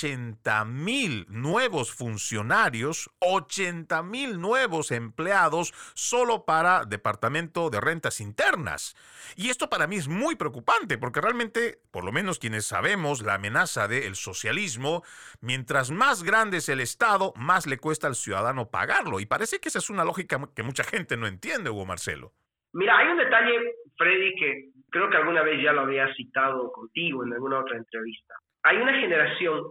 mil 0.66 1.26
nuevos 1.28 1.92
funcionarios, 1.92 3.10
80 3.20 4.02
mil 4.02 4.40
nuevos 4.40 4.90
empleados 4.90 5.72
solo 5.94 6.44
para 6.44 6.84
Departamento 6.84 7.70
de 7.70 7.80
Rentas 7.80 8.20
Internas. 8.20 8.94
Y 9.36 9.50
esto 9.50 9.68
para 9.68 9.86
mí 9.86 9.96
es 9.96 10.08
muy 10.08 10.36
preocupante 10.36 10.98
porque 10.98 11.20
realmente, 11.20 11.78
por 11.90 12.04
lo 12.04 12.12
menos 12.12 12.38
quienes 12.38 12.66
sabemos 12.66 13.22
la 13.22 13.34
amenaza 13.34 13.88
del 13.88 14.14
socialismo, 14.14 15.02
mientras 15.40 15.90
más 15.90 16.22
grande 16.22 16.58
es 16.58 16.68
el 16.68 16.80
Estado, 16.80 17.32
más 17.36 17.66
le 17.66 17.78
cuesta 17.78 18.06
al 18.06 18.14
ciudadano 18.14 18.70
pagarlo. 18.70 19.20
Y 19.20 19.26
parece 19.26 19.60
que 19.60 19.68
esa 19.68 19.78
es 19.78 19.90
una 19.90 20.04
lógica 20.04 20.38
que 20.54 20.62
mucha 20.62 20.84
gente 20.84 21.16
no 21.16 21.26
entiende, 21.26 21.70
Hugo 21.70 21.86
Marcelo. 21.86 22.32
Mira, 22.72 22.98
hay 22.98 23.08
un 23.08 23.18
detalle, 23.18 23.74
Freddy, 23.96 24.34
que 24.36 24.70
creo 24.90 25.08
que 25.08 25.16
alguna 25.16 25.42
vez 25.42 25.62
ya 25.62 25.72
lo 25.72 25.82
había 25.82 26.12
citado 26.14 26.70
contigo 26.72 27.24
en 27.24 27.32
alguna 27.32 27.60
otra 27.60 27.76
entrevista. 27.76 28.34
Hay 28.66 28.78
una 28.78 28.98
generación, 28.98 29.62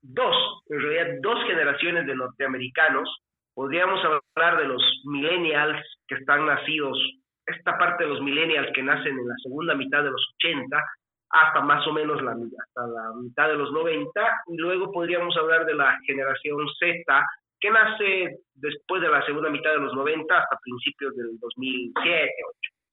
dos, 0.00 0.62
en 0.70 0.80
realidad 0.80 1.18
dos 1.20 1.44
generaciones 1.46 2.06
de 2.06 2.16
norteamericanos, 2.16 3.06
podríamos 3.52 4.02
hablar 4.02 4.56
de 4.56 4.68
los 4.68 4.82
millennials 5.04 5.78
que 6.06 6.14
están 6.14 6.46
nacidos, 6.46 6.98
esta 7.44 7.76
parte 7.76 8.04
de 8.04 8.10
los 8.10 8.22
millennials 8.22 8.70
que 8.72 8.82
nacen 8.82 9.18
en 9.18 9.28
la 9.28 9.34
segunda 9.42 9.74
mitad 9.74 10.02
de 10.02 10.12
los 10.12 10.34
80, 10.40 10.82
hasta 11.28 11.60
más 11.60 11.86
o 11.88 11.92
menos 11.92 12.22
la, 12.22 12.30
hasta 12.30 12.86
la 12.86 13.12
mitad 13.20 13.48
de 13.48 13.56
los 13.56 13.70
90, 13.70 14.08
y 14.46 14.56
luego 14.56 14.92
podríamos 14.92 15.36
hablar 15.36 15.66
de 15.66 15.74
la 15.74 15.98
generación 16.06 16.56
Z, 16.78 17.26
que 17.60 17.70
nace 17.70 18.38
después 18.54 19.02
de 19.02 19.10
la 19.10 19.26
segunda 19.26 19.50
mitad 19.50 19.72
de 19.72 19.80
los 19.80 19.92
90 19.92 20.38
hasta 20.38 20.58
principios 20.62 21.14
del 21.16 21.38
2007 21.38 22.32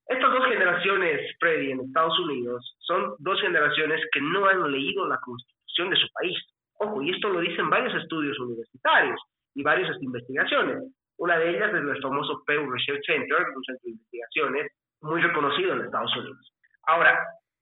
Estas 0.08 0.32
dos 0.32 0.46
generaciones, 0.46 1.36
Freddy, 1.40 1.72
en 1.72 1.80
Estados 1.82 2.20
Unidos, 2.20 2.76
son 2.80 3.16
dos 3.20 3.42
generaciones 3.42 4.02
que 4.12 4.22
no 4.22 4.46
han 4.46 4.72
leído 4.72 5.08
la 5.08 5.18
constitución 5.18 5.90
de 5.90 5.96
su 5.96 6.08
país. 6.14 6.38
Ojo, 6.78 7.02
y 7.02 7.10
esto 7.10 7.30
lo 7.30 7.40
dicen 7.40 7.70
varios 7.70 7.94
estudios 7.96 8.38
universitarios 8.40 9.20
y 9.56 9.64
varias 9.64 9.90
investigaciones. 10.01 10.84
Una 11.18 11.38
de 11.38 11.50
ellas 11.50 11.70
es 11.74 11.82
el 11.82 12.01
famoso 12.01 12.44
Pew 12.46 12.70
Research 12.70 13.03
Center, 13.06 13.38
un 13.56 13.64
centro 13.64 13.82
de 13.84 13.92
investigaciones 13.92 14.72
muy 15.01 15.22
reconocido 15.22 15.74
en 15.74 15.82
Estados 15.82 16.16
Unidos. 16.18 16.53
Ahora, 16.84 17.18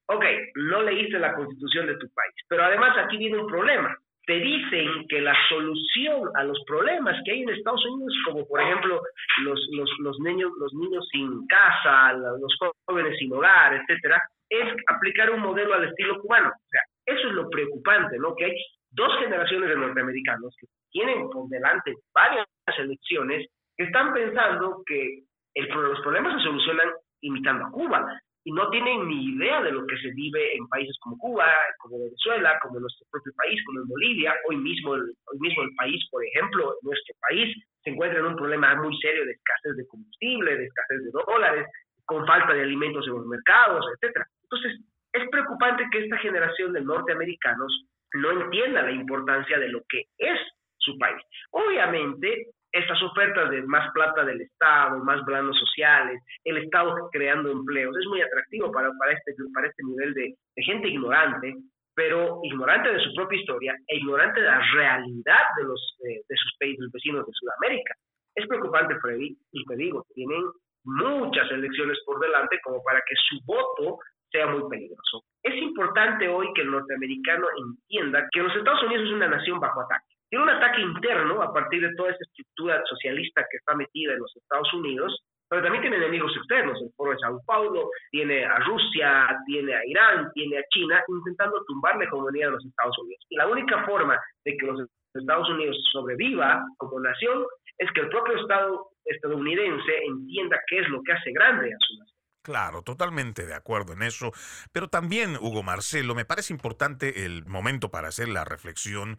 ok, 0.08 0.24
no 0.56 0.82
leíste 0.82 1.18
la 1.18 1.34
constitución 1.34 1.86
de 1.86 1.96
tu 1.96 2.08
país, 2.12 2.34
pero 2.48 2.64
además 2.64 2.96
aquí 2.98 3.16
viene 3.16 3.38
un 3.38 3.46
problema 3.46 3.96
te 4.26 4.34
dicen 4.34 5.06
que 5.08 5.20
la 5.20 5.36
solución 5.48 6.30
a 6.34 6.44
los 6.44 6.58
problemas 6.66 7.20
que 7.24 7.32
hay 7.32 7.42
en 7.42 7.50
Estados 7.50 7.84
Unidos, 7.86 8.14
como 8.24 8.46
por 8.46 8.60
ejemplo 8.60 9.02
los, 9.42 9.68
los, 9.72 9.90
los 10.00 10.18
niños, 10.20 10.50
los 10.58 10.72
niños 10.74 11.06
sin 11.10 11.46
casa, 11.46 12.12
los 12.12 12.56
jóvenes 12.86 13.18
sin 13.18 13.32
hogar, 13.32 13.74
etcétera, 13.74 14.20
es 14.48 14.74
aplicar 14.88 15.30
un 15.30 15.40
modelo 15.40 15.74
al 15.74 15.84
estilo 15.84 16.20
cubano. 16.20 16.48
O 16.48 16.68
sea, 16.70 16.80
eso 17.06 17.28
es 17.28 17.34
lo 17.34 17.50
preocupante, 17.50 18.18
¿no? 18.18 18.34
Que 18.34 18.46
hay 18.46 18.52
dos 18.90 19.12
generaciones 19.18 19.68
de 19.68 19.76
norteamericanos 19.76 20.54
que 20.58 20.66
tienen 20.90 21.28
por 21.28 21.48
delante 21.48 21.94
varias 22.14 22.46
elecciones 22.78 23.46
que 23.76 23.84
están 23.84 24.14
pensando 24.14 24.82
que 24.86 25.24
el, 25.54 25.68
los 25.68 26.00
problemas 26.00 26.38
se 26.38 26.44
solucionan 26.44 26.88
imitando 27.20 27.66
a 27.66 27.70
Cuba 27.70 28.20
y 28.44 28.52
no 28.52 28.68
tienen 28.68 29.08
ni 29.08 29.34
idea 29.34 29.62
de 29.62 29.72
lo 29.72 29.86
que 29.86 29.96
se 29.96 30.10
vive 30.10 30.54
en 30.54 30.68
países 30.68 30.96
como 31.00 31.16
Cuba, 31.18 31.50
como 31.78 31.98
Venezuela, 31.98 32.58
como 32.62 32.78
nuestro 32.78 33.06
propio 33.10 33.32
país, 33.36 33.58
como 33.64 33.80
en 33.80 33.88
Bolivia. 33.88 34.34
Hoy 34.48 34.56
mismo, 34.58 34.92
hoy 34.92 35.38
mismo 35.40 35.62
el 35.62 35.74
país, 35.76 36.06
por 36.10 36.22
ejemplo, 36.24 36.76
nuestro 36.82 37.14
país 37.26 37.56
se 37.82 37.90
encuentra 37.90 38.20
en 38.20 38.26
un 38.26 38.36
problema 38.36 38.74
muy 38.76 38.94
serio 38.98 39.24
de 39.24 39.32
escasez 39.32 39.76
de 39.76 39.86
combustible, 39.88 40.56
de 40.56 40.64
escasez 40.64 41.04
de 41.04 41.10
dólares, 41.26 41.66
con 42.04 42.26
falta 42.26 42.52
de 42.52 42.62
alimentos 42.62 43.06
en 43.06 43.14
los 43.14 43.26
mercados, 43.26 43.84
etcétera. 43.94 44.26
Entonces, 44.42 44.80
es 45.14 45.28
preocupante 45.30 45.84
que 45.90 46.04
esta 46.04 46.18
generación 46.18 46.74
de 46.74 46.82
norteamericanos 46.82 47.86
no 48.14 48.30
entienda 48.30 48.82
la 48.82 48.92
importancia 48.92 49.58
de 49.58 49.68
lo 49.68 49.80
que 49.88 50.04
es 50.18 50.38
su 50.78 50.98
país. 50.98 51.22
Obviamente, 51.50 52.48
estas 52.74 53.00
ofertas 53.04 53.50
de 53.50 53.62
más 53.62 53.90
plata 53.92 54.24
del 54.24 54.40
Estado, 54.40 54.98
más 55.04 55.22
planos 55.24 55.56
sociales, 55.58 56.20
el 56.42 56.58
Estado 56.58 57.08
creando 57.12 57.52
empleos, 57.52 57.96
es 57.96 58.06
muy 58.08 58.20
atractivo 58.20 58.72
para, 58.72 58.90
para, 58.98 59.12
este, 59.12 59.32
para 59.54 59.68
este 59.68 59.84
nivel 59.84 60.12
de, 60.14 60.34
gente 60.56 60.88
ignorante, 60.88 61.54
pero 61.94 62.40
ignorante 62.42 62.92
de 62.92 62.98
su 62.98 63.14
propia 63.14 63.38
historia 63.38 63.76
e 63.86 63.96
ignorante 63.96 64.40
de 64.40 64.46
la 64.46 64.60
realidad 64.74 65.44
de, 65.56 65.64
los, 65.64 65.96
de 66.02 66.36
sus 66.36 66.56
países 66.58 66.90
vecinos 66.92 67.24
de 67.24 67.32
Sudamérica. 67.32 67.94
Es 68.34 68.48
preocupante, 68.48 68.98
Freddy, 68.98 69.36
y 69.52 69.64
te 69.64 69.76
digo, 69.76 70.04
tienen 70.12 70.42
muchas 70.82 71.48
elecciones 71.52 71.96
por 72.04 72.18
delante 72.18 72.58
como 72.64 72.82
para 72.82 72.98
que 73.06 73.14
su 73.28 73.38
voto 73.46 73.98
sea 74.32 74.48
muy 74.48 74.68
peligroso. 74.68 75.22
Es 75.44 75.54
importante 75.54 76.28
hoy 76.28 76.48
que 76.54 76.62
el 76.62 76.72
norteamericano 76.72 77.46
entienda 77.56 78.26
que 78.32 78.42
los 78.42 78.56
Estados 78.56 78.82
Unidos 78.82 79.06
es 79.06 79.12
una 79.12 79.28
nación 79.28 79.60
bajo 79.60 79.82
ataque 79.82 80.13
tiene 80.34 80.50
un 80.50 80.50
ataque 80.50 80.80
interno 80.80 81.40
a 81.42 81.52
partir 81.52 81.80
de 81.80 81.94
toda 81.94 82.10
esa 82.10 82.24
estructura 82.26 82.82
socialista 82.90 83.46
que 83.48 83.56
está 83.56 83.76
metida 83.76 84.14
en 84.14 84.18
los 84.18 84.34
Estados 84.34 84.66
Unidos, 84.74 85.16
pero 85.48 85.62
también 85.62 85.82
tiene 85.82 85.98
enemigos 85.98 86.36
externos. 86.36 86.76
El 86.82 86.90
Foro 86.96 87.12
de 87.12 87.18
Sao 87.18 87.40
Paulo 87.46 87.88
tiene 88.10 88.44
a 88.44 88.58
Rusia, 88.58 89.28
tiene 89.46 89.76
a 89.76 89.86
Irán, 89.86 90.32
tiene 90.34 90.58
a 90.58 90.64
China, 90.70 91.00
intentando 91.06 91.62
tumbar 91.68 91.98
la 91.98 92.06
economía 92.06 92.46
de 92.46 92.50
los 92.50 92.66
Estados 92.66 92.98
Unidos. 92.98 93.24
Y 93.28 93.36
la 93.36 93.46
única 93.46 93.86
forma 93.86 94.18
de 94.44 94.56
que 94.56 94.66
los 94.66 94.80
Estados 95.14 95.48
Unidos 95.50 95.76
sobreviva 95.92 96.64
como 96.78 96.98
nación 96.98 97.46
es 97.78 97.88
que 97.92 98.00
el 98.00 98.08
propio 98.08 98.34
Estado 98.34 98.88
estadounidense 99.04 99.92
entienda 100.04 100.58
qué 100.66 100.80
es 100.80 100.88
lo 100.88 101.00
que 101.04 101.12
hace 101.12 101.30
grande 101.30 101.72
a 101.72 101.78
su 101.78 101.96
nación. 101.96 102.14
Claro, 102.42 102.82
totalmente 102.82 103.46
de 103.46 103.54
acuerdo 103.54 103.92
en 103.92 104.02
eso. 104.02 104.32
Pero 104.72 104.88
también, 104.88 105.36
Hugo 105.40 105.62
Marcelo, 105.62 106.16
me 106.16 106.24
parece 106.24 106.52
importante 106.52 107.24
el 107.24 107.46
momento 107.46 107.90
para 107.90 108.08
hacer 108.08 108.28
la 108.28 108.44
reflexión 108.44 109.18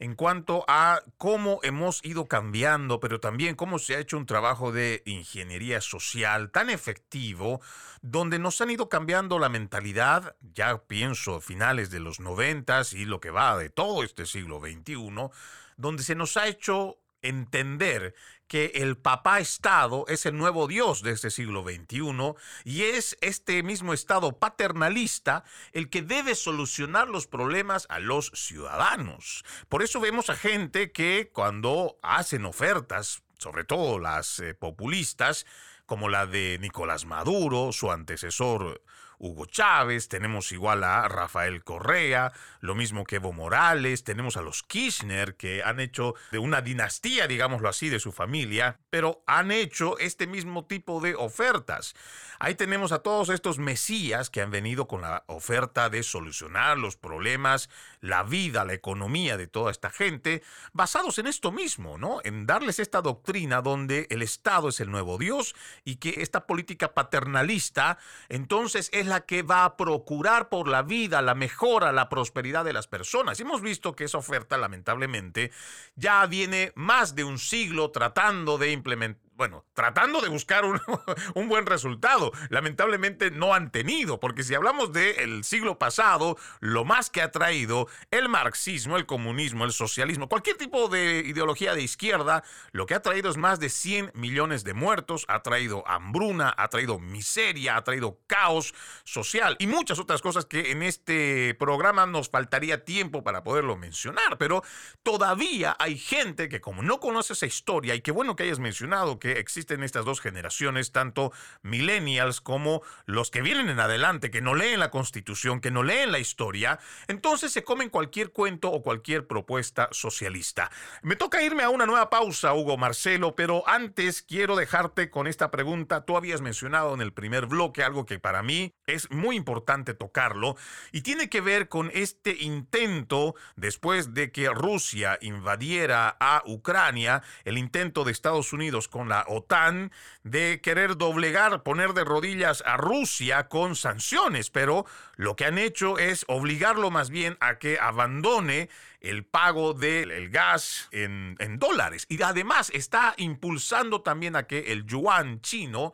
en 0.00 0.14
cuanto 0.14 0.64
a 0.66 1.02
cómo 1.18 1.60
hemos 1.62 2.02
ido 2.02 2.26
cambiando, 2.26 3.00
pero 3.00 3.20
también 3.20 3.54
cómo 3.54 3.78
se 3.78 3.94
ha 3.94 3.98
hecho 3.98 4.16
un 4.16 4.24
trabajo 4.24 4.72
de 4.72 5.02
ingeniería 5.04 5.82
social 5.82 6.50
tan 6.50 6.70
efectivo, 6.70 7.60
donde 8.00 8.38
nos 8.38 8.62
han 8.62 8.70
ido 8.70 8.88
cambiando 8.88 9.38
la 9.38 9.50
mentalidad, 9.50 10.36
ya 10.54 10.78
pienso 10.78 11.42
finales 11.42 11.90
de 11.90 12.00
los 12.00 12.18
noventas 12.18 12.94
y 12.94 13.04
lo 13.04 13.20
que 13.20 13.30
va 13.30 13.58
de 13.58 13.68
todo 13.68 14.02
este 14.02 14.24
siglo 14.24 14.58
XXI, 14.58 15.28
donde 15.76 16.02
se 16.02 16.14
nos 16.14 16.38
ha 16.38 16.48
hecho 16.48 16.96
entender 17.20 18.14
que 18.50 18.72
el 18.74 18.96
papá 18.96 19.38
Estado 19.38 20.04
es 20.08 20.26
el 20.26 20.36
nuevo 20.36 20.66
Dios 20.66 21.02
de 21.02 21.12
este 21.12 21.30
siglo 21.30 21.62
XXI 21.62 22.34
y 22.64 22.82
es 22.82 23.16
este 23.20 23.62
mismo 23.62 23.94
Estado 23.94 24.40
paternalista 24.40 25.44
el 25.72 25.88
que 25.88 26.02
debe 26.02 26.34
solucionar 26.34 27.08
los 27.08 27.28
problemas 27.28 27.86
a 27.90 28.00
los 28.00 28.32
ciudadanos. 28.34 29.44
Por 29.68 29.84
eso 29.84 30.00
vemos 30.00 30.30
a 30.30 30.34
gente 30.34 30.90
que 30.90 31.30
cuando 31.32 32.00
hacen 32.02 32.44
ofertas, 32.44 33.22
sobre 33.38 33.62
todo 33.62 34.00
las 34.00 34.40
eh, 34.40 34.52
populistas, 34.54 35.46
como 35.86 36.08
la 36.08 36.26
de 36.26 36.58
Nicolás 36.60 37.04
Maduro, 37.04 37.70
su 37.70 37.92
antecesor 37.92 38.82
Hugo 39.22 39.44
Chávez, 39.44 40.08
tenemos 40.08 40.50
igual 40.50 40.82
a 40.82 41.06
Rafael 41.06 41.62
Correa, 41.62 42.32
lo 42.60 42.74
mismo 42.74 43.04
que 43.04 43.16
Evo 43.16 43.34
Morales, 43.34 44.02
tenemos 44.02 44.38
a 44.38 44.42
los 44.42 44.62
Kirchner 44.62 45.36
que 45.36 45.62
han 45.62 45.78
hecho 45.78 46.14
de 46.32 46.38
una 46.38 46.62
dinastía, 46.62 47.26
digámoslo 47.26 47.68
así, 47.68 47.90
de 47.90 48.00
su 48.00 48.12
familia, 48.12 48.80
pero 48.88 49.22
han 49.26 49.52
hecho 49.52 49.98
este 49.98 50.26
mismo 50.26 50.64
tipo 50.64 51.02
de 51.02 51.14
ofertas. 51.14 51.94
Ahí 52.38 52.54
tenemos 52.54 52.92
a 52.92 53.00
todos 53.00 53.28
estos 53.28 53.58
mesías 53.58 54.30
que 54.30 54.40
han 54.40 54.50
venido 54.50 54.88
con 54.88 55.02
la 55.02 55.24
oferta 55.26 55.90
de 55.90 56.02
solucionar 56.02 56.78
los 56.78 56.96
problemas, 56.96 57.68
la 58.00 58.22
vida, 58.22 58.64
la 58.64 58.72
economía 58.72 59.36
de 59.36 59.46
toda 59.46 59.70
esta 59.70 59.90
gente, 59.90 60.42
basados 60.72 61.18
en 61.18 61.26
esto 61.26 61.52
mismo, 61.52 61.98
¿no? 61.98 62.20
En 62.24 62.46
darles 62.46 62.78
esta 62.78 63.02
doctrina 63.02 63.60
donde 63.60 64.06
el 64.08 64.22
Estado 64.22 64.70
es 64.70 64.80
el 64.80 64.90
nuevo 64.90 65.18
Dios 65.18 65.54
y 65.84 65.96
que 65.96 66.22
esta 66.22 66.46
política 66.46 66.94
paternalista 66.94 67.98
entonces 68.30 68.88
es 68.94 69.09
la 69.10 69.26
que 69.26 69.42
va 69.42 69.66
a 69.66 69.76
procurar 69.76 70.48
por 70.48 70.66
la 70.66 70.82
vida, 70.82 71.20
la 71.20 71.34
mejora, 71.34 71.92
la 71.92 72.08
prosperidad 72.08 72.64
de 72.64 72.72
las 72.72 72.86
personas. 72.86 73.38
Y 73.38 73.42
hemos 73.42 73.60
visto 73.60 73.94
que 73.94 74.04
esa 74.04 74.16
oferta, 74.18 74.56
lamentablemente, 74.56 75.50
ya 75.96 76.24
viene 76.26 76.72
más 76.74 77.14
de 77.14 77.24
un 77.24 77.38
siglo 77.38 77.90
tratando 77.90 78.56
de 78.56 78.72
implementar 78.72 79.29
bueno, 79.40 79.64
tratando 79.72 80.20
de 80.20 80.28
buscar 80.28 80.64
un, 81.34 81.48
buen 81.48 81.64
resultado. 81.64 82.30
Lamentablemente 82.50 83.30
no 83.30 83.54
han 83.54 83.72
tenido, 83.72 84.20
porque 84.20 84.42
si 84.42 84.54
hablamos 84.54 84.92
del 84.92 85.44
siglo 85.44 85.78
pasado, 85.78 86.36
lo 86.60 86.84
más 86.84 87.08
que 87.08 87.22
ha 87.22 87.30
traído 87.30 87.88
el 88.10 88.28
marxismo, 88.28 88.98
el 88.98 89.06
comunismo, 89.06 89.64
el 89.64 89.72
socialismo, 89.72 90.28
cualquier 90.28 90.58
tipo 90.58 90.88
de 90.88 91.22
ideología 91.24 91.74
de 91.74 91.80
izquierda, 91.80 92.44
lo 92.72 92.84
que 92.84 92.92
ha 92.92 93.00
traído 93.00 93.30
es 93.30 93.38
más 93.38 93.60
de 93.60 93.70
100 93.70 94.12
millones 94.12 94.62
de 94.62 94.74
muertos, 94.74 95.24
ha 95.26 95.42
traído 95.42 95.88
hambruna, 95.88 96.52
ha 96.58 96.68
traído 96.68 96.98
miseria, 96.98 97.78
ha 97.78 97.82
traído 97.82 98.20
caos 98.26 98.74
social 99.04 99.56
y 99.58 99.66
muchas 99.68 99.98
otras 99.98 100.20
cosas 100.20 100.44
que 100.44 100.70
en 100.70 100.82
este 100.82 101.54
programa 101.54 102.04
nos 102.04 102.28
faltaría 102.28 102.84
tiempo 102.84 103.24
para 103.24 103.42
poderlo 103.42 103.78
mencionar, 103.78 104.36
pero 104.36 104.62
todavía 105.02 105.74
hay 105.78 105.96
gente 105.96 106.50
que 106.50 106.60
como 106.60 106.82
no 106.82 107.00
conoce 107.00 107.32
esa 107.32 107.46
historia 107.46 107.94
y 107.94 108.02
qué 108.02 108.12
bueno 108.12 108.36
que 108.36 108.42
hayas 108.42 108.58
mencionado 108.58 109.18
existen 109.38 109.82
estas 109.82 110.04
dos 110.04 110.20
generaciones, 110.20 110.92
tanto 110.92 111.32
millennials 111.62 112.40
como 112.40 112.82
los 113.06 113.30
que 113.30 113.42
vienen 113.42 113.68
en 113.68 113.80
adelante, 113.80 114.30
que 114.30 114.40
no 114.40 114.54
leen 114.54 114.80
la 114.80 114.90
constitución, 114.90 115.60
que 115.60 115.70
no 115.70 115.82
leen 115.82 116.12
la 116.12 116.18
historia, 116.18 116.78
entonces 117.08 117.52
se 117.52 117.64
comen 117.64 117.90
cualquier 117.90 118.30
cuento 118.32 118.70
o 118.70 118.82
cualquier 118.82 119.26
propuesta 119.26 119.88
socialista. 119.92 120.70
Me 121.02 121.16
toca 121.16 121.42
irme 121.42 121.62
a 121.62 121.70
una 121.70 121.86
nueva 121.86 122.10
pausa, 122.10 122.54
Hugo 122.54 122.76
Marcelo, 122.76 123.36
pero 123.36 123.66
antes 123.68 124.22
quiero 124.22 124.56
dejarte 124.56 125.10
con 125.10 125.26
esta 125.26 125.50
pregunta. 125.50 126.04
Tú 126.04 126.16
habías 126.16 126.40
mencionado 126.40 126.94
en 126.94 127.00
el 127.00 127.12
primer 127.12 127.46
bloque 127.46 127.82
algo 127.82 128.06
que 128.06 128.18
para 128.18 128.42
mí 128.42 128.74
es 128.86 129.10
muy 129.10 129.36
importante 129.36 129.94
tocarlo 129.94 130.56
y 130.92 131.02
tiene 131.02 131.28
que 131.28 131.40
ver 131.40 131.68
con 131.68 131.90
este 131.94 132.36
intento 132.40 133.34
después 133.56 134.14
de 134.14 134.32
que 134.32 134.48
Rusia 134.48 135.18
invadiera 135.20 136.16
a 136.20 136.42
Ucrania, 136.46 137.22
el 137.44 137.58
intento 137.58 138.04
de 138.04 138.12
Estados 138.12 138.52
Unidos 138.52 138.88
con 138.88 139.08
la 139.10 139.24
OTAN 139.28 139.92
de 140.24 140.60
querer 140.62 140.96
doblegar, 140.96 141.62
poner 141.62 141.92
de 141.92 142.04
rodillas 142.04 142.62
a 142.64 142.78
Rusia 142.78 143.48
con 143.48 143.76
sanciones, 143.76 144.48
pero 144.48 144.86
lo 145.16 145.36
que 145.36 145.44
han 145.44 145.58
hecho 145.58 145.98
es 145.98 146.24
obligarlo 146.28 146.90
más 146.90 147.10
bien 147.10 147.36
a 147.40 147.58
que 147.58 147.78
abandone 147.78 148.70
el 149.00 149.24
pago 149.24 149.74
del 149.74 150.30
gas 150.30 150.88
en, 150.92 151.36
en 151.38 151.58
dólares. 151.58 152.06
Y 152.08 152.22
además 152.22 152.70
está 152.72 153.14
impulsando 153.18 154.00
también 154.00 154.36
a 154.36 154.44
que 154.44 154.72
el 154.72 154.86
yuan 154.86 155.42
chino 155.42 155.92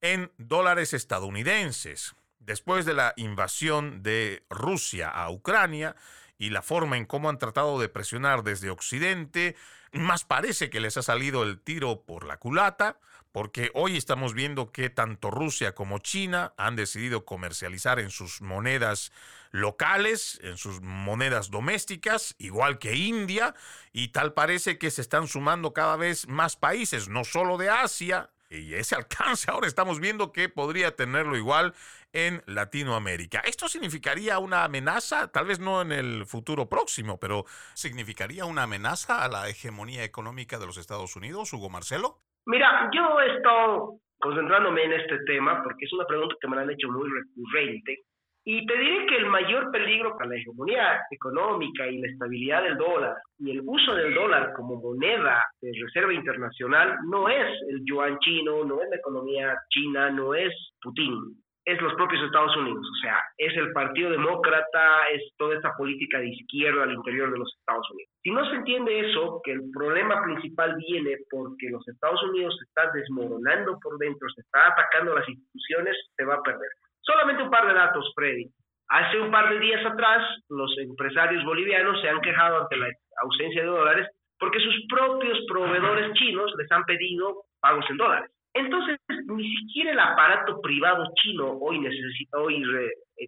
en 0.00 0.32
dólares 0.36 0.94
estadounidenses. 0.94 2.16
Después 2.40 2.84
de 2.84 2.94
la 2.94 3.12
invasión 3.14 4.02
de 4.02 4.42
Rusia 4.50 5.10
a 5.10 5.30
Ucrania 5.30 5.94
y 6.38 6.50
la 6.50 6.62
forma 6.62 6.96
en 6.96 7.06
cómo 7.06 7.28
han 7.28 7.38
tratado 7.38 7.78
de 7.78 7.88
presionar 7.88 8.42
desde 8.42 8.70
Occidente, 8.70 9.54
más 9.92 10.24
parece 10.24 10.70
que 10.70 10.80
les 10.80 10.96
ha 10.96 11.02
salido 11.02 11.42
el 11.42 11.60
tiro 11.60 12.02
por 12.02 12.24
la 12.24 12.38
culata, 12.38 12.98
porque 13.30 13.70
hoy 13.74 13.96
estamos 13.96 14.34
viendo 14.34 14.72
que 14.72 14.90
tanto 14.90 15.30
Rusia 15.30 15.74
como 15.74 15.98
China 15.98 16.52
han 16.56 16.76
decidido 16.76 17.24
comercializar 17.24 17.98
en 17.98 18.10
sus 18.10 18.42
monedas 18.42 19.12
locales, 19.50 20.38
en 20.42 20.56
sus 20.58 20.80
monedas 20.80 21.50
domésticas, 21.50 22.34
igual 22.38 22.78
que 22.78 22.94
India, 22.94 23.54
y 23.92 24.08
tal 24.08 24.34
parece 24.34 24.78
que 24.78 24.90
se 24.90 25.00
están 25.00 25.28
sumando 25.28 25.72
cada 25.72 25.96
vez 25.96 26.28
más 26.28 26.56
países, 26.56 27.08
no 27.08 27.24
solo 27.24 27.56
de 27.58 27.70
Asia, 27.70 28.30
y 28.50 28.74
ese 28.74 28.94
alcance 28.94 29.50
ahora 29.50 29.66
estamos 29.66 29.98
viendo 29.98 30.32
que 30.32 30.48
podría 30.48 30.94
tenerlo 30.94 31.36
igual 31.36 31.74
en 32.12 32.42
Latinoamérica. 32.46 33.40
¿Esto 33.40 33.68
significaría 33.68 34.38
una 34.38 34.64
amenaza? 34.64 35.30
Tal 35.32 35.46
vez 35.46 35.60
no 35.60 35.82
en 35.82 35.92
el 35.92 36.26
futuro 36.26 36.68
próximo, 36.68 37.18
pero 37.18 37.44
¿significaría 37.74 38.44
una 38.44 38.64
amenaza 38.64 39.24
a 39.24 39.28
la 39.28 39.48
hegemonía 39.48 40.04
económica 40.04 40.58
de 40.58 40.66
los 40.66 40.78
Estados 40.78 41.16
Unidos, 41.16 41.52
Hugo 41.52 41.70
Marcelo? 41.70 42.18
Mira, 42.46 42.90
yo 42.92 43.20
he 43.20 43.36
estado 43.36 43.98
concentrándome 44.18 44.84
en 44.84 44.92
este 44.92 45.18
tema 45.26 45.62
porque 45.62 45.84
es 45.84 45.92
una 45.92 46.06
pregunta 46.06 46.36
que 46.40 46.48
me 46.48 46.60
han 46.60 46.70
hecho 46.70 46.88
muy 46.88 47.08
recurrente 47.08 47.98
y 48.44 48.66
te 48.66 48.76
diré 48.76 49.06
que 49.06 49.16
el 49.16 49.26
mayor 49.26 49.70
peligro 49.70 50.16
para 50.16 50.30
la 50.30 50.36
hegemonía 50.36 51.00
económica 51.10 51.86
y 51.86 51.98
la 51.98 52.08
estabilidad 52.08 52.64
del 52.64 52.76
dólar 52.76 53.14
y 53.38 53.52
el 53.52 53.62
uso 53.64 53.94
del 53.94 54.14
dólar 54.14 54.52
como 54.54 54.80
moneda 54.80 55.44
de 55.60 55.72
reserva 55.80 56.12
internacional 56.12 56.96
no 57.08 57.28
es 57.28 57.46
el 57.68 57.84
yuan 57.84 58.18
chino, 58.18 58.64
no 58.64 58.82
es 58.82 58.90
la 58.90 58.96
economía 58.96 59.56
china, 59.70 60.10
no 60.10 60.34
es 60.34 60.52
Putin, 60.80 61.36
es 61.64 61.80
los 61.80 61.94
propios 61.94 62.22
Estados 62.22 62.56
Unidos. 62.56 62.84
O 62.84 63.00
sea, 63.02 63.18
es 63.38 63.56
el 63.56 63.72
Partido 63.72 64.10
Demócrata, 64.10 65.08
es 65.12 65.22
toda 65.36 65.54
esta 65.54 65.72
política 65.76 66.18
de 66.18 66.28
izquierda 66.28 66.82
al 66.82 66.92
interior 66.92 67.30
de 67.32 67.38
los 67.38 67.54
Estados 67.58 67.88
Unidos. 67.90 68.10
Si 68.22 68.30
no 68.30 68.44
se 68.48 68.56
entiende 68.56 69.10
eso, 69.10 69.40
que 69.44 69.52
el 69.52 69.70
problema 69.72 70.22
principal 70.22 70.74
viene 70.76 71.16
porque 71.30 71.70
los 71.70 71.86
Estados 71.88 72.22
Unidos 72.24 72.56
se 72.58 72.64
está 72.64 72.90
desmoronando 72.92 73.78
por 73.80 73.98
dentro, 73.98 74.28
se 74.30 74.40
está 74.40 74.68
atacando 74.68 75.14
las 75.14 75.28
instituciones, 75.28 75.96
se 76.16 76.24
va 76.24 76.34
a 76.34 76.42
perder. 76.42 76.70
Solamente 77.00 77.42
un 77.42 77.50
par 77.50 77.66
de 77.66 77.74
datos, 77.74 78.12
Freddy. 78.14 78.46
Hace 78.88 79.20
un 79.20 79.30
par 79.30 79.48
de 79.48 79.60
días 79.60 79.84
atrás, 79.86 80.22
los 80.48 80.76
empresarios 80.78 81.44
bolivianos 81.44 82.00
se 82.00 82.08
han 82.08 82.20
quejado 82.20 82.62
ante 82.62 82.76
la 82.76 82.88
ausencia 83.22 83.62
de 83.62 83.68
dólares 83.68 84.08
porque 84.38 84.58
sus 84.58 84.74
propios 84.88 85.38
proveedores 85.48 86.12
chinos 86.14 86.52
les 86.58 86.70
han 86.72 86.84
pedido 86.84 87.44
pagos 87.60 87.84
en 87.88 87.96
dólares. 87.96 88.30
Entonces, 88.54 88.98
ni 89.26 89.56
siquiera 89.56 89.92
el 89.92 89.98
aparato 89.98 90.60
privado 90.60 91.04
chino 91.22 91.52
hoy 91.60 91.78
necesita, 91.80 92.38
hoy 92.38 92.62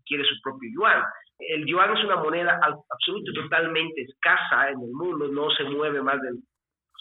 quiere 0.06 0.24
su 0.24 0.40
propio 0.42 0.70
yuan. 0.74 1.02
El 1.38 1.66
yuan 1.66 1.96
es 1.96 2.04
una 2.04 2.16
moneda 2.16 2.60
absolutamente 2.62 3.40
totalmente 3.40 4.02
escasa 4.02 4.68
en 4.70 4.80
el 4.80 4.92
mundo, 4.92 5.28
no 5.28 5.50
se 5.50 5.64
mueve 5.64 6.02
más 6.02 6.20
del 6.20 6.38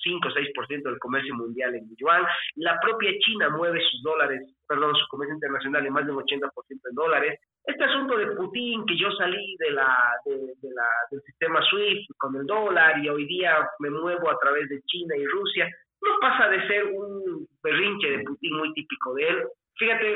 5 0.03 0.27
o 0.27 0.31
6% 0.31 0.83
del 0.83 0.99
comercio 0.99 1.35
mundial 1.35 1.75
en 1.75 1.87
yuan. 1.97 2.23
La 2.55 2.79
propia 2.79 3.11
China 3.19 3.49
mueve 3.49 3.79
sus 3.91 4.01
dólares, 4.03 4.41
perdón, 4.67 4.95
su 4.95 5.07
comercio 5.07 5.35
internacional 5.35 5.85
en 5.85 5.93
más 5.93 6.05
del 6.05 6.15
80% 6.15 6.49
en 6.69 6.95
dólares. 6.95 7.39
Este 7.65 7.83
asunto 7.83 8.17
de 8.17 8.27
Putin, 8.35 8.85
que 8.85 8.97
yo 8.97 9.09
salí 9.11 9.55
de 9.57 9.71
la, 9.71 9.97
de, 10.25 10.35
la, 10.63 10.87
del 11.11 11.21
sistema 11.21 11.61
SWIFT 11.69 12.11
con 12.17 12.35
el 12.35 12.45
dólar 12.45 12.99
y 12.99 13.07
hoy 13.07 13.25
día 13.25 13.57
me 13.79 13.89
muevo 13.89 14.29
a 14.29 14.37
través 14.39 14.67
de 14.67 14.81
China 14.81 15.15
y 15.15 15.25
Rusia, 15.25 15.69
no 16.03 16.19
pasa 16.19 16.49
de 16.49 16.67
ser 16.67 16.85
un 16.85 17.47
berrinche 17.63 18.09
de 18.09 18.23
Putin 18.23 18.57
muy 18.57 18.73
típico 18.73 19.13
de 19.13 19.27
él. 19.27 19.43
Fíjate, 19.77 20.15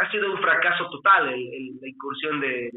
ha 0.00 0.10
sido 0.10 0.32
un 0.32 0.42
fracaso 0.42 0.88
total 0.90 1.26
la 1.26 1.88
incursión 1.88 2.40
de, 2.40 2.70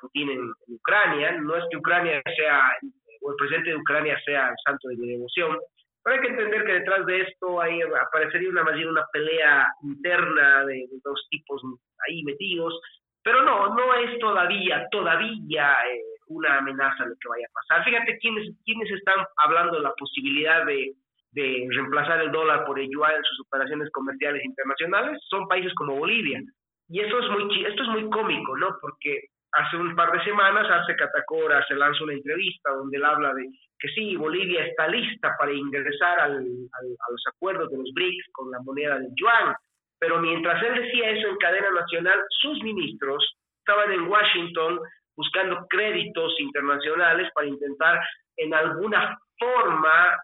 Putin 0.00 0.30
en, 0.30 0.52
Ucrania. 0.68 1.32
No 1.32 1.56
es 1.56 1.64
que 1.70 1.76
Ucrania 1.76 2.22
sea, 2.36 2.76
o 3.22 3.30
el 3.30 3.36
presidente 3.36 3.70
de 3.70 3.76
Ucrania 3.76 4.18
sea 4.24 4.48
el 4.48 4.54
santo 4.64 4.88
de 4.88 4.96
mi 4.96 5.08
devoción, 5.08 5.58
pero 6.02 6.16
hay 6.16 6.22
que 6.22 6.28
entender 6.28 6.64
que 6.64 6.72
detrás 6.72 7.04
de 7.04 7.20
esto 7.22 7.60
ahí 7.60 7.80
aparecería 7.82 8.48
una, 8.48 8.64
más 8.64 8.74
bien 8.74 8.88
una 8.88 9.04
pelea 9.12 9.68
interna 9.82 10.64
de, 10.64 10.86
dos 11.04 11.26
tipos 11.30 11.62
ahí 12.08 12.22
metidos. 12.22 12.80
Pero 13.22 13.42
no, 13.42 13.74
no 13.74 13.94
es 13.94 14.18
todavía, 14.18 14.86
todavía 14.90 15.76
eh, 15.92 16.00
una 16.28 16.58
amenaza 16.58 17.04
lo 17.04 17.14
que 17.20 17.28
vaya 17.28 17.46
a 17.46 17.52
pasar. 17.52 17.84
Fíjate 17.84 18.18
quiénes, 18.18 18.48
quiénes 18.64 18.90
están 18.92 19.26
hablando 19.36 19.76
de 19.76 19.82
la 19.82 19.92
posibilidad 19.94 20.64
de 20.64 20.94
de 21.32 21.66
reemplazar 21.70 22.20
el 22.22 22.32
dólar 22.32 22.64
por 22.64 22.78
el 22.78 22.88
yuan 22.90 23.14
en 23.14 23.24
sus 23.24 23.40
operaciones 23.46 23.90
comerciales 23.92 24.44
internacionales 24.44 25.20
son 25.28 25.46
países 25.46 25.72
como 25.74 25.96
Bolivia. 25.96 26.40
Y 26.88 27.00
eso 27.00 27.18
es 27.20 27.30
muy, 27.30 27.64
esto 27.64 27.82
es 27.82 27.88
muy 27.88 28.10
cómico, 28.10 28.56
¿no? 28.56 28.76
Porque 28.80 29.28
hace 29.52 29.76
un 29.76 29.94
par 29.94 30.10
de 30.12 30.24
semanas, 30.24 30.66
hace 30.68 30.96
Catacora 30.96 31.64
se 31.66 31.74
lanza 31.74 32.02
una 32.02 32.14
entrevista 32.14 32.70
donde 32.70 32.96
él 32.96 33.04
habla 33.04 33.32
de 33.34 33.46
que 33.78 33.88
sí, 33.88 34.16
Bolivia 34.16 34.66
está 34.66 34.88
lista 34.88 35.34
para 35.38 35.52
ingresar 35.52 36.20
al, 36.20 36.36
a 36.36 37.10
los 37.10 37.24
acuerdos 37.28 37.70
de 37.70 37.78
los 37.78 37.90
BRICS 37.94 38.26
con 38.32 38.50
la 38.50 38.60
moneda 38.60 38.98
del 38.98 39.12
yuan. 39.16 39.54
Pero 39.98 40.20
mientras 40.20 40.62
él 40.62 40.82
decía 40.82 41.10
eso 41.10 41.28
en 41.28 41.36
cadena 41.36 41.70
nacional, 41.70 42.20
sus 42.40 42.62
ministros 42.62 43.36
estaban 43.58 43.92
en 43.92 44.08
Washington 44.08 44.80
buscando 45.16 45.66
créditos 45.68 46.32
internacionales 46.40 47.30
para 47.34 47.46
intentar 47.46 48.00
en 48.36 48.54
alguna 48.54 49.18
forma 49.38 50.18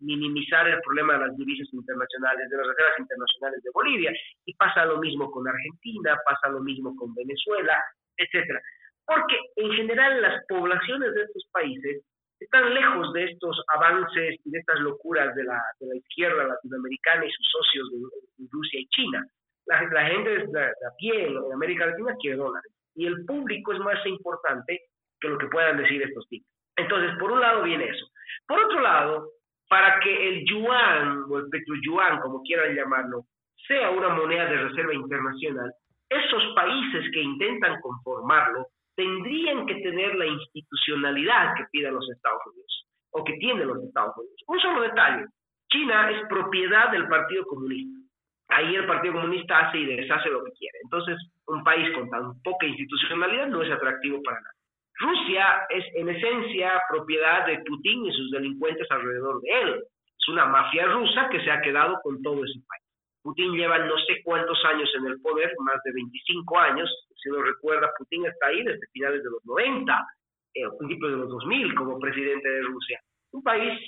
minimizar 0.00 0.68
el 0.68 0.80
problema 0.80 1.14
de 1.14 1.26
las 1.26 1.36
divisas 1.36 1.68
internacionales, 1.72 2.48
de 2.48 2.56
las 2.56 2.66
reservas 2.66 2.98
internacionales 2.98 3.62
de 3.62 3.70
Bolivia. 3.72 4.12
Y 4.44 4.54
pasa 4.54 4.84
lo 4.84 4.98
mismo 4.98 5.30
con 5.30 5.46
Argentina, 5.46 6.18
pasa 6.24 6.48
lo 6.48 6.60
mismo 6.60 6.94
con 6.96 7.14
Venezuela, 7.14 7.82
etcétera. 8.16 8.60
Porque 9.06 9.36
en 9.56 9.72
general 9.72 10.22
las 10.22 10.44
poblaciones 10.48 11.14
de 11.14 11.22
estos 11.22 11.44
países 11.52 12.02
están 12.38 12.72
lejos 12.72 13.12
de 13.12 13.24
estos 13.24 13.62
avances 13.68 14.40
y 14.44 14.50
de 14.50 14.58
estas 14.58 14.80
locuras 14.80 15.34
de 15.34 15.44
la, 15.44 15.60
izquierda 15.94 16.44
latinoamericana 16.44 17.26
y 17.26 17.30
sus 17.30 17.50
socios 17.50 17.90
de, 17.90 18.46
Rusia 18.50 18.80
y 18.80 18.88
China. 18.88 19.26
La, 19.66 19.82
la 19.82 20.06
gente 20.06 20.30
de, 20.30 20.46
de 20.46 20.64
a 20.64 20.94
pie 20.96 21.26
en 21.26 21.52
América 21.52 21.86
Latina 21.86 22.16
quiere 22.20 22.36
dólares. 22.36 22.72
Y 22.94 23.06
el 23.06 23.24
público 23.24 23.72
es 23.72 23.78
más 23.80 24.04
importante 24.06 24.80
que 25.20 25.28
lo 25.28 25.38
que 25.38 25.48
puedan 25.48 25.76
decir 25.76 26.02
estos 26.02 26.26
tipos. 26.28 26.48
Entonces, 26.76 27.10
por 27.18 27.30
un 27.30 27.40
lado 27.40 27.62
viene 27.62 27.84
eso. 27.84 28.06
Por 28.46 28.58
otro 28.58 28.80
lado, 28.80 29.28
para 29.70 30.00
que 30.00 30.28
el 30.28 30.44
yuan 30.46 31.22
o 31.30 31.38
el 31.38 31.48
petroyuan, 31.48 32.18
como 32.18 32.42
quieran 32.42 32.74
llamarlo, 32.74 33.22
sea 33.68 33.90
una 33.90 34.08
moneda 34.08 34.46
de 34.46 34.64
reserva 34.64 34.92
internacional, 34.92 35.72
esos 36.08 36.42
países 36.56 37.08
que 37.14 37.22
intentan 37.22 37.80
conformarlo 37.80 38.66
tendrían 38.96 39.66
que 39.66 39.76
tener 39.76 40.16
la 40.16 40.26
institucionalidad 40.26 41.54
que 41.56 41.66
piden 41.70 41.94
los 41.94 42.10
Estados 42.10 42.42
Unidos 42.52 42.86
o 43.12 43.22
que 43.22 43.34
tienen 43.34 43.68
los 43.68 43.80
Estados 43.84 44.16
Unidos. 44.18 44.42
Un 44.48 44.58
solo 44.58 44.82
detalle, 44.82 45.26
China 45.70 46.10
es 46.10 46.26
propiedad 46.28 46.90
del 46.90 47.06
Partido 47.06 47.44
Comunista. 47.46 48.00
Ahí 48.48 48.74
el 48.74 48.88
Partido 48.88 49.14
Comunista 49.14 49.68
hace 49.68 49.78
y 49.78 49.86
deshace 49.86 50.30
lo 50.30 50.42
que 50.42 50.50
quiere. 50.58 50.78
Entonces, 50.82 51.16
un 51.46 51.62
país 51.62 51.88
con 51.94 52.10
tan 52.10 52.42
poca 52.42 52.66
institucionalidad 52.66 53.46
no 53.46 53.62
es 53.62 53.70
atractivo 53.70 54.20
para 54.24 54.40
nada. 54.40 54.59
Rusia 55.00 55.66
es 55.70 55.84
en 55.94 56.10
esencia 56.10 56.80
propiedad 56.90 57.46
de 57.46 57.58
Putin 57.66 58.04
y 58.04 58.12
sus 58.12 58.30
delincuentes 58.30 58.86
alrededor 58.90 59.40
de 59.40 59.60
él. 59.62 59.82
Es 60.18 60.28
una 60.28 60.44
mafia 60.44 60.86
rusa 60.86 61.28
que 61.30 61.42
se 61.42 61.50
ha 61.50 61.62
quedado 61.62 61.98
con 62.02 62.20
todo 62.22 62.44
ese 62.44 62.60
país. 62.68 62.84
Putin 63.22 63.52
lleva 63.52 63.78
no 63.78 63.96
sé 64.06 64.22
cuántos 64.22 64.62
años 64.66 64.90
en 64.94 65.06
el 65.06 65.20
poder, 65.22 65.52
más 65.60 65.82
de 65.84 65.92
25 65.92 66.58
años. 66.58 67.06
Si 67.16 67.30
lo 67.30 67.42
recuerda, 67.42 67.90
Putin 67.96 68.26
está 68.26 68.48
ahí 68.48 68.62
desde 68.62 68.86
finales 68.92 69.22
de 69.22 69.30
los 69.30 69.44
90, 69.44 70.06
eh, 70.54 70.62
principios 70.78 71.12
de 71.12 71.16
los 71.16 71.28
2000 71.30 71.74
como 71.74 71.98
presidente 71.98 72.48
de 72.48 72.62
Rusia. 72.62 73.00
Un 73.32 73.42
país 73.42 73.80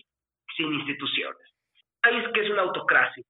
sin 0.57 0.73
instituciones. 0.73 1.43
Un 1.77 2.11
país 2.11 2.29
que 2.33 2.41
es 2.41 2.51
una 2.51 2.63
autocracia. 2.63 3.23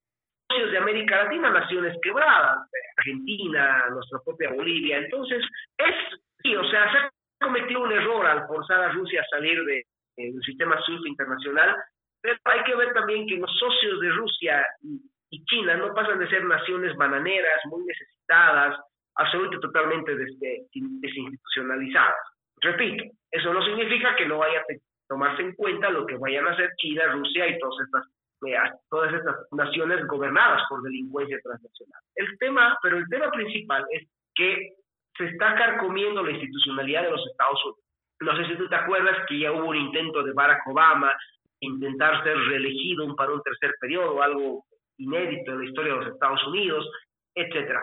de 0.49 0.79
América 0.79 1.25
Latina, 1.25 1.51
naciones 1.51 1.97
quebradas, 2.03 2.69
Argentina, 2.99 3.89
nuestra 3.91 4.21
propia 4.23 4.53
Bolivia. 4.53 4.99
Entonces, 4.99 5.43
es, 5.79 5.95
sí, 6.43 6.55
o 6.55 6.65
sea, 6.65 6.93
se 6.93 6.99
cometió 7.43 7.81
un 7.81 7.93
error 7.93 8.27
al 8.27 8.47
forzar 8.47 8.81
a 8.81 8.93
Rusia 8.93 9.21
a 9.21 9.37
salir 9.37 9.63
de, 9.65 9.85
del 10.17 10.41
sistema 10.43 10.81
SWIFT 10.83 11.07
internacional, 11.07 11.77
pero 12.21 12.37
hay 12.45 12.63
que 12.65 12.75
ver 12.75 12.93
también 12.95 13.27
que 13.27 13.37
los 13.37 13.51
socios 13.59 14.01
de 14.01 14.11
Rusia 14.11 14.65
y, 14.83 15.01
China 15.47 15.75
no 15.77 15.95
pasan 15.95 16.19
de 16.19 16.29
ser 16.29 16.45
naciones 16.45 16.95
bananeras, 16.97 17.59
muy 17.65 17.83
necesitadas, 17.87 18.79
absolutamente 19.15 19.67
totalmente 19.67 20.15
desinstitucionalizadas. 20.15 22.15
Repito, 22.61 23.05
eso 23.31 23.55
no 23.55 23.65
significa 23.65 24.15
que 24.15 24.27
no 24.27 24.37
vaya 24.39 24.61
a 24.61 24.65
tomarse 25.09 25.41
en 25.41 25.55
cuenta 25.55 25.89
lo 25.89 26.05
que 26.05 26.19
vayan 26.19 26.47
a 26.47 26.53
hacer 26.53 26.71
China, 26.77 27.07
Rusia 27.13 27.49
y 27.49 27.59
todas 27.59 27.81
estas 27.87 28.05
eh, 28.47 28.57
todas 28.91 29.15
estas 29.15 29.37
naciones 29.53 30.07
gobernadas 30.07 30.63
por 30.69 30.83
delincuencia 30.83 31.39
transnacional. 31.43 32.03
El 32.17 32.39
tema, 32.39 32.79
pero 32.83 32.99
el 32.99 33.09
tema 33.09 33.31
principal 33.31 33.87
es 33.91 34.07
que 34.35 34.75
se 35.17 35.25
está 35.25 35.55
carcomiendo 35.55 36.23
la 36.23 36.33
institucionalidad 36.33 37.03
de 37.03 37.11
los 37.11 37.27
Estados 37.27 37.65
Unidos. 37.65 37.85
No 38.21 38.37
sé 38.37 38.47
si 38.47 38.57
tú 38.57 38.69
te 38.69 38.77
acuerdas 38.77 39.17
que 39.29 39.39
ya 39.39 39.53
hubo 39.53 39.69
un 39.69 39.77
intento 39.77 40.23
de 40.23 40.33
Barack 40.33 40.67
Obama 40.69 41.13
intentar 41.61 42.23
ser 42.25 42.37
reelegido 42.37 43.15
para 43.17 43.33
un 43.33 43.43
tercer 43.43 43.75
periodo, 43.81 44.23
algo 44.23 44.65
inédito 44.99 45.53
en 45.53 45.59
la 45.59 45.65
historia 45.65 45.93
de 45.93 45.99
los 45.99 46.15
Estados 46.15 46.47
Unidos, 46.47 46.89
etcétera. 47.35 47.83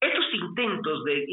Estos 0.00 0.34
intentos 0.34 1.04
de, 1.04 1.26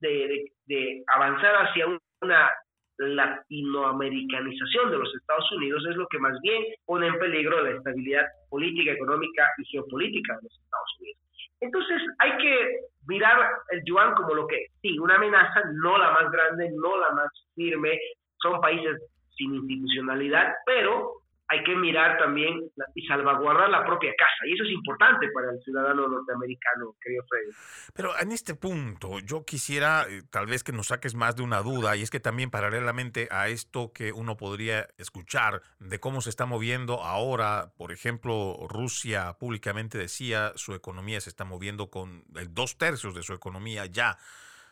de, 0.00 0.52
de 0.66 1.04
avanzar 1.06 1.54
hacia 1.54 1.86
una 2.22 2.50
latinoamericanización 2.98 4.90
de 4.90 4.98
los 4.98 5.14
Estados 5.14 5.50
Unidos 5.52 5.86
es 5.88 5.96
lo 5.96 6.08
que 6.08 6.18
más 6.18 6.38
bien 6.42 6.64
pone 6.84 7.06
en 7.06 7.18
peligro 7.18 7.62
la 7.62 7.70
estabilidad 7.70 8.26
política, 8.50 8.92
económica 8.92 9.48
y 9.58 9.64
geopolítica 9.66 10.36
de 10.36 10.42
los 10.42 10.58
Estados 10.58 10.96
Unidos. 11.00 11.27
Entonces 11.60 12.02
hay 12.18 12.36
que 12.38 12.80
mirar 13.06 13.38
el 13.70 13.82
yuan 13.84 14.14
como 14.14 14.34
lo 14.34 14.46
que 14.46 14.66
sí, 14.80 14.98
una 14.98 15.16
amenaza, 15.16 15.62
no 15.72 15.98
la 15.98 16.12
más 16.12 16.30
grande, 16.30 16.70
no 16.74 16.98
la 16.98 17.10
más 17.10 17.28
firme, 17.54 17.98
son 18.40 18.60
países 18.60 19.00
sin 19.36 19.54
institucionalidad, 19.54 20.54
pero 20.66 21.22
hay 21.50 21.64
que 21.64 21.74
mirar 21.74 22.18
también 22.18 22.70
y 22.94 23.06
salvaguardar 23.06 23.70
la 23.70 23.84
propia 23.84 24.12
casa. 24.16 24.46
Y 24.46 24.52
eso 24.52 24.64
es 24.64 24.70
importante 24.70 25.28
para 25.32 25.50
el 25.50 25.62
ciudadano 25.62 26.06
norteamericano, 26.06 26.94
querido 27.00 27.24
Freddy. 27.28 27.50
Pero 27.94 28.18
en 28.18 28.32
este 28.32 28.54
punto, 28.54 29.18
yo 29.20 29.44
quisiera 29.46 30.04
eh, 30.08 30.22
tal 30.30 30.46
vez 30.46 30.62
que 30.62 30.72
nos 30.72 30.88
saques 30.88 31.14
más 31.14 31.36
de 31.36 31.42
una 31.42 31.62
duda, 31.62 31.96
y 31.96 32.02
es 32.02 32.10
que 32.10 32.20
también 32.20 32.50
paralelamente 32.50 33.28
a 33.30 33.48
esto 33.48 33.92
que 33.94 34.12
uno 34.12 34.36
podría 34.36 34.88
escuchar 34.98 35.62
de 35.78 35.98
cómo 35.98 36.20
se 36.20 36.28
está 36.28 36.44
moviendo 36.44 37.02
ahora, 37.02 37.72
por 37.78 37.92
ejemplo, 37.92 38.56
Rusia 38.68 39.36
públicamente 39.38 39.96
decía 39.96 40.52
su 40.56 40.74
economía 40.74 41.20
se 41.20 41.30
está 41.30 41.44
moviendo 41.44 41.90
con 41.90 42.24
dos 42.50 42.76
tercios 42.76 43.14
de 43.14 43.22
su 43.22 43.32
economía 43.32 43.86
ya 43.86 44.18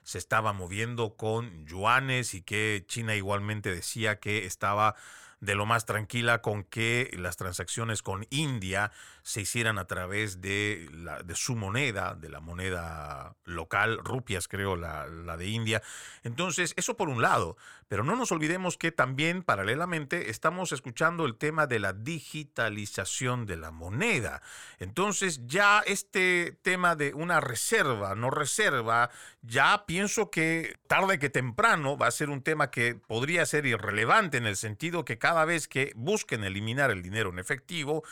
se 0.02 0.18
estaba 0.18 0.52
moviendo 0.52 1.16
con 1.16 1.66
yuanes 1.66 2.34
y 2.34 2.42
que 2.42 2.84
China 2.86 3.16
igualmente 3.16 3.74
decía 3.74 4.20
que 4.20 4.46
estaba 4.46 4.94
de 5.40 5.54
lo 5.54 5.66
más 5.66 5.84
tranquila 5.84 6.40
con 6.40 6.64
que 6.64 7.10
las 7.18 7.36
transacciones 7.36 8.02
con 8.02 8.26
India 8.30 8.90
se 9.22 9.42
hicieran 9.42 9.78
a 9.78 9.86
través 9.86 10.40
de, 10.40 10.88
la, 10.92 11.22
de 11.22 11.34
su 11.34 11.56
moneda, 11.56 12.14
de 12.14 12.28
la 12.28 12.40
moneda 12.40 13.36
local, 13.44 13.98
rupias 14.02 14.48
creo, 14.48 14.76
la, 14.76 15.06
la 15.06 15.36
de 15.36 15.48
India. 15.48 15.82
Entonces, 16.22 16.72
eso 16.76 16.96
por 16.96 17.08
un 17.08 17.22
lado, 17.22 17.56
pero 17.88 18.04
no 18.04 18.16
nos 18.16 18.32
olvidemos 18.32 18.76
que 18.76 18.92
también 18.92 19.42
paralelamente 19.42 20.30
estamos 20.30 20.72
escuchando 20.72 21.24
el 21.24 21.36
tema 21.36 21.66
de 21.66 21.78
la 21.78 21.92
digitalización 21.92 23.46
de 23.46 23.56
la 23.56 23.70
moneda. 23.70 24.42
Entonces, 24.78 25.46
ya 25.46 25.82
este 25.86 26.58
tema 26.62 26.96
de 26.96 27.14
una 27.14 27.40
reserva, 27.40 28.14
no 28.14 28.30
reserva, 28.30 29.10
ya 29.42 29.84
pienso 29.86 30.30
que 30.30 30.76
tarde 30.86 31.18
que 31.18 31.30
temprano 31.30 31.96
va 31.96 32.08
a 32.08 32.12
ser 32.12 32.30
un 32.30 32.42
tema 32.42 32.70
que 32.70 32.94
podría 32.94 33.46
ser 33.46 33.66
irrelevante 33.66 34.36
en 34.36 34.46
el 34.46 34.56
sentido 34.56 35.04
que 35.04 35.18
cada 35.18 35.44
vez 35.44 35.68
que 35.68 35.92
busquen 35.94 36.44
eliminar 36.44 36.90
el 36.90 37.02
dinero 37.02 37.30
en 37.30 37.38
efectivo, 37.38 38.02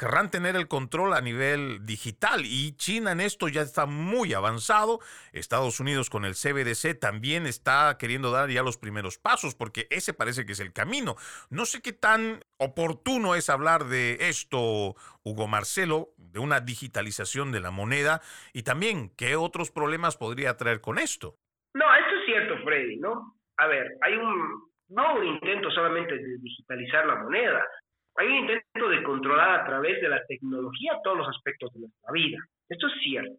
querrán 0.00 0.30
tener 0.30 0.56
el 0.56 0.66
control 0.66 1.12
a 1.12 1.20
nivel 1.20 1.84
digital 1.84 2.40
y 2.46 2.74
China 2.76 3.12
en 3.12 3.20
esto 3.20 3.48
ya 3.48 3.60
está 3.60 3.84
muy 3.84 4.32
avanzado. 4.32 4.98
Estados 5.34 5.78
Unidos 5.78 6.08
con 6.08 6.24
el 6.24 6.32
CBDC 6.32 6.98
también 6.98 7.46
está 7.46 7.98
queriendo 7.98 8.30
dar 8.30 8.48
ya 8.48 8.62
los 8.62 8.78
primeros 8.78 9.18
pasos 9.18 9.54
porque 9.54 9.88
ese 9.90 10.14
parece 10.14 10.46
que 10.46 10.52
es 10.52 10.60
el 10.60 10.72
camino. 10.72 11.16
No 11.50 11.66
sé 11.66 11.82
qué 11.82 11.92
tan 11.92 12.40
oportuno 12.56 13.34
es 13.34 13.50
hablar 13.50 13.84
de 13.84 14.16
esto, 14.20 14.94
Hugo 15.22 15.46
Marcelo, 15.48 16.14
de 16.16 16.38
una 16.38 16.60
digitalización 16.60 17.52
de 17.52 17.60
la 17.60 17.70
moneda 17.70 18.22
y 18.54 18.62
también 18.62 19.10
qué 19.18 19.36
otros 19.36 19.70
problemas 19.70 20.16
podría 20.16 20.56
traer 20.56 20.80
con 20.80 20.98
esto. 20.98 21.36
No, 21.74 21.84
eso 21.94 22.20
es 22.20 22.24
cierto, 22.24 22.54
Freddy, 22.64 22.96
¿no? 22.96 23.36
A 23.58 23.66
ver, 23.66 23.86
hay 24.00 24.14
un, 24.14 24.70
no 24.88 25.16
un 25.16 25.26
intento 25.26 25.70
solamente 25.70 26.14
de 26.14 26.38
digitalizar 26.38 27.04
la 27.04 27.16
moneda, 27.16 27.62
hay 28.16 28.26
un 28.28 28.34
intento 28.34 28.88
de 28.88 29.02
controlar 29.02 29.60
a 29.60 29.64
través 29.64 30.00
de 30.00 30.08
la 30.08 30.24
tecnología 30.26 30.98
todos 31.02 31.18
los 31.18 31.28
aspectos 31.28 31.72
de 31.72 31.80
nuestra 31.80 32.12
vida. 32.12 32.38
Esto 32.68 32.86
es 32.86 32.94
cierto. 33.02 33.36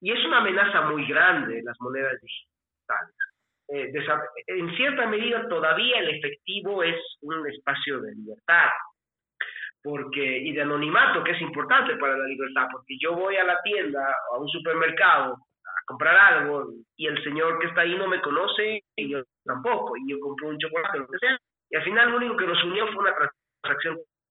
Y 0.00 0.12
es 0.12 0.24
una 0.24 0.38
amenaza 0.38 0.82
muy 0.82 1.06
grande 1.06 1.62
las 1.62 1.76
monedas 1.80 2.20
digitales. 2.20 3.14
Eh, 3.72 3.92
en 4.48 4.76
cierta 4.76 5.06
medida 5.06 5.48
todavía 5.48 6.00
el 6.00 6.16
efectivo 6.16 6.82
es 6.82 6.96
un 7.20 7.48
espacio 7.48 8.00
de 8.00 8.14
libertad 8.16 8.68
porque 9.82 10.38
y 10.38 10.52
de 10.52 10.62
anonimato 10.62 11.22
que 11.22 11.30
es 11.30 11.40
importante 11.40 11.96
para 11.96 12.16
la 12.16 12.26
libertad 12.26 12.66
porque 12.72 12.96
yo 13.00 13.14
voy 13.14 13.36
a 13.36 13.44
la 13.44 13.60
tienda 13.62 14.12
a 14.32 14.38
un 14.38 14.48
supermercado 14.48 15.34
a 15.34 15.84
comprar 15.86 16.16
algo 16.16 16.66
y 16.96 17.06
el 17.06 17.22
señor 17.22 17.60
que 17.60 17.68
está 17.68 17.82
ahí 17.82 17.96
no 17.96 18.08
me 18.08 18.20
conoce 18.20 18.82
y 18.96 19.08
yo 19.08 19.22
tampoco 19.44 19.96
y 19.96 20.10
yo 20.10 20.18
compro 20.18 20.48
un 20.48 20.58
chocolate 20.58 20.98
lo 20.98 21.06
que 21.06 21.18
sea 21.18 21.38
y 21.70 21.76
al 21.76 21.84
final 21.84 22.10
lo 22.10 22.16
único 22.16 22.36
que 22.36 22.46
nos 22.48 22.64
unió 22.64 22.86
fue 22.88 23.02
una 23.02 23.14
transacción 23.14 23.39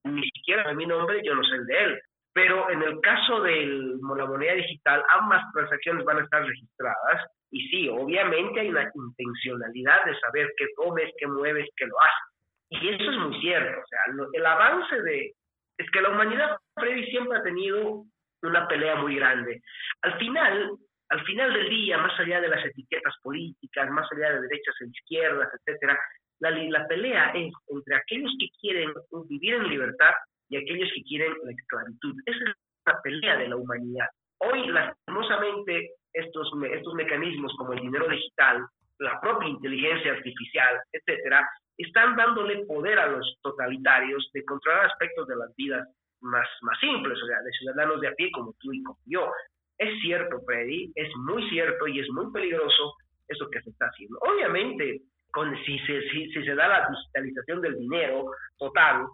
ni 0.06 0.24
siquiera 0.30 0.68
de 0.68 0.76
mi 0.76 0.86
nombre 0.86 1.22
yo 1.24 1.36
no 1.36 1.44
sé 1.44 1.56
el 1.56 1.66
de 1.66 1.84
él 1.84 2.02
pero 2.34 2.70
en 2.70 2.82
el 2.84 3.00
caso 3.02 3.42
de 3.42 3.66
la 3.66 4.26
moneda 4.26 4.54
digital 4.54 5.04
ambas 5.10 5.44
transacciones 5.54 6.06
van 6.06 6.20
a 6.20 6.24
estar 6.24 6.46
registradas 6.46 7.26
y 7.52 7.68
sí, 7.70 7.90
obviamente 7.90 8.60
hay 8.60 8.70
una 8.70 8.90
intencionalidad 8.94 10.06
de 10.06 10.20
saber 10.20 10.54
qué 10.58 10.68
comes, 10.76 11.12
qué 11.18 11.28
mueves, 11.28 11.68
qué 11.76 11.88
lo 11.88 12.00
haces. 12.00 12.30
Y 12.70 12.90
eso 12.90 13.12
es 13.12 13.18
muy 13.18 13.42
cierto. 13.42 13.82
O 13.82 13.88
sea, 13.88 14.00
el 14.34 14.46
avance 14.46 15.02
de... 15.02 15.34
Es 15.78 15.90
que 15.92 16.02
la 16.02 16.10
humanidad, 16.10 16.58
Freddy, 16.76 17.06
siempre 17.10 17.38
ha 17.38 17.42
tenido 17.44 18.04
una 18.44 18.68
pelea 18.68 18.96
muy 18.96 19.16
grande. 19.16 19.62
Al 20.02 20.18
final, 20.20 20.72
al 21.10 21.26
final 21.26 21.54
del 21.54 21.70
día, 21.70 21.98
más 21.98 22.20
allá 22.20 22.42
de 22.42 22.50
las 22.50 22.64
etiquetas 22.66 23.16
políticas, 23.24 23.90
más 23.90 24.08
allá 24.12 24.34
de 24.34 24.42
derechas 24.42 24.76
e 24.82 24.86
izquierdas, 24.86 25.50
etcétera, 25.54 26.00
la, 26.40 26.52
la 26.52 26.88
pelea 26.88 27.32
es 27.36 27.52
entre 27.68 27.96
aquellos 27.96 28.32
que 28.40 28.48
quieren 28.60 28.94
vivir 29.28 29.56
en 29.56 29.70
libertad 29.70 30.14
y 30.50 30.58
aquellos 30.58 30.90
que 30.94 31.04
quieren 31.04 31.34
la 31.44 31.52
esclavitud. 31.52 32.16
Esa 32.26 32.50
es 32.50 32.56
la 32.86 33.02
pelea 33.02 33.38
de 33.38 33.50
la 33.50 33.56
humanidad. 33.56 34.08
Hoy, 34.40 34.68
lastimosamente, 34.68 35.92
estos, 36.14 36.52
estos 36.72 36.94
mecanismos 36.94 37.54
como 37.58 37.74
el 37.74 37.82
dinero 37.82 38.08
digital, 38.08 38.66
la 39.00 39.20
propia 39.22 39.50
inteligencia 39.50 40.14
artificial, 40.14 40.80
etcétera, 40.92 41.48
están 41.78 42.16
dándole 42.16 42.66
poder 42.66 43.00
a 43.00 43.08
los 43.08 43.38
totalitarios 43.42 44.30
de 44.34 44.44
controlar 44.44 44.86
aspectos 44.86 45.28
de 45.28 45.36
las 45.36 45.56
vidas 45.56 45.88
más, 46.22 46.48
más 46.62 46.80
simples, 46.80 47.18
o 47.22 47.26
sea, 47.26 47.42
de 47.42 47.52
ciudadanos 47.52 48.02
de 48.02 48.08
a 48.10 48.14
pie 48.16 48.30
como 48.32 48.54
tú 48.60 48.74
y 48.74 48.84
como 48.84 49.00
yo. 49.06 49.32
Es 49.78 50.02
cierto, 50.02 50.42
Freddy, 50.46 50.92
es 50.96 51.10
muy 51.16 51.50
cierto 51.50 51.88
y 51.88 52.02
es 52.02 52.10
muy 52.10 52.32
peligroso 52.34 52.96
eso 53.28 53.50
que 53.50 53.62
se 53.62 53.70
está 53.70 53.86
haciendo. 53.86 54.20
Obviamente, 54.20 55.02
con, 55.32 55.56
si, 55.64 55.80
se, 55.80 56.02
si, 56.10 56.32
si 56.32 56.44
se 56.44 56.56
da 56.56 56.68
la 56.68 56.88
digitalización 56.90 57.62
del 57.62 57.78
dinero 57.78 58.32
total, 58.58 59.06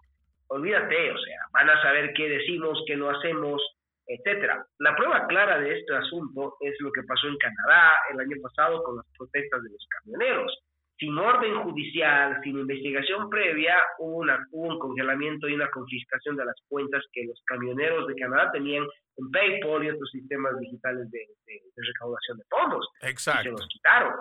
olvídate, 0.47 1.11
o 1.11 1.17
sea, 1.17 1.39
van 1.51 1.69
a 1.69 1.81
saber 1.81 2.13
qué 2.13 2.29
decimos, 2.29 2.83
qué 2.87 2.95
no 2.95 3.09
hacemos, 3.09 3.61
etcétera. 4.07 4.65
La 4.79 4.95
prueba 4.95 5.25
clara 5.27 5.59
de 5.59 5.79
este 5.79 5.95
asunto 5.95 6.57
es 6.61 6.75
lo 6.79 6.91
que 6.91 7.03
pasó 7.03 7.27
en 7.27 7.37
Canadá 7.37 7.97
el 8.13 8.19
año 8.19 8.35
pasado 8.41 8.83
con 8.83 8.97
las 8.97 9.05
protestas 9.17 9.63
de 9.63 9.69
los 9.69 9.87
camioneros. 9.89 10.61
Sin 10.97 11.17
orden 11.17 11.61
judicial, 11.63 12.39
sin 12.41 12.57
investigación 12.57 13.29
previa, 13.29 13.75
hubo, 13.99 14.19
una, 14.19 14.47
un 14.51 14.79
congelamiento 14.79 15.49
y 15.49 15.53
una 15.53 15.69
confiscación 15.69 16.37
de 16.37 16.45
las 16.45 16.55
cuentas 16.69 17.03
que 17.11 17.25
los 17.25 17.41
camioneros 17.45 18.07
de 18.07 18.15
Canadá 18.15 18.49
tenían 18.53 18.85
en 19.17 19.31
PayPal 19.31 19.83
y 19.83 19.89
otros 19.89 20.09
sistemas 20.11 20.57
digitales 20.57 21.11
de, 21.11 21.27
recaudación 21.75 22.37
de 22.37 22.45
fondos. 22.49 22.87
Exacto. 23.01 23.41
Y 23.41 23.43
se 23.43 23.51
los 23.51 23.67
quitaron. 23.67 24.13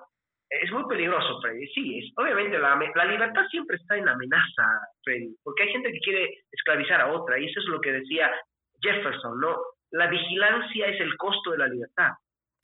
Es 0.63 0.71
muy 0.73 0.85
peligroso, 0.89 1.41
Freddy. 1.41 1.67
Sí, 1.69 1.99
es, 1.99 2.13
obviamente 2.17 2.59
la, 2.59 2.79
la 2.95 3.05
libertad 3.05 3.47
siempre 3.51 3.77
está 3.77 3.97
en 3.97 4.09
amenaza, 4.09 4.81
Freddy, 5.03 5.35
porque 5.43 5.65
hay 5.65 5.73
gente 5.73 5.93
que 5.93 6.01
quiere 6.01 6.45
esclavizar 6.53 7.01
a 7.01 7.13
otra, 7.13 7.39
y 7.39 7.47
eso 7.47 7.61
es 7.61 7.67
lo 7.67 7.81
que 7.81 7.93
decía 7.93 8.31
Jefferson, 8.81 9.41
¿no? 9.41 9.57
La 9.91 10.07
vigilancia 10.09 10.87
es 10.87 11.01
el 11.01 11.17
costo 11.17 11.53
de 11.53 11.59
la 11.59 11.69
libertad. 11.69 12.11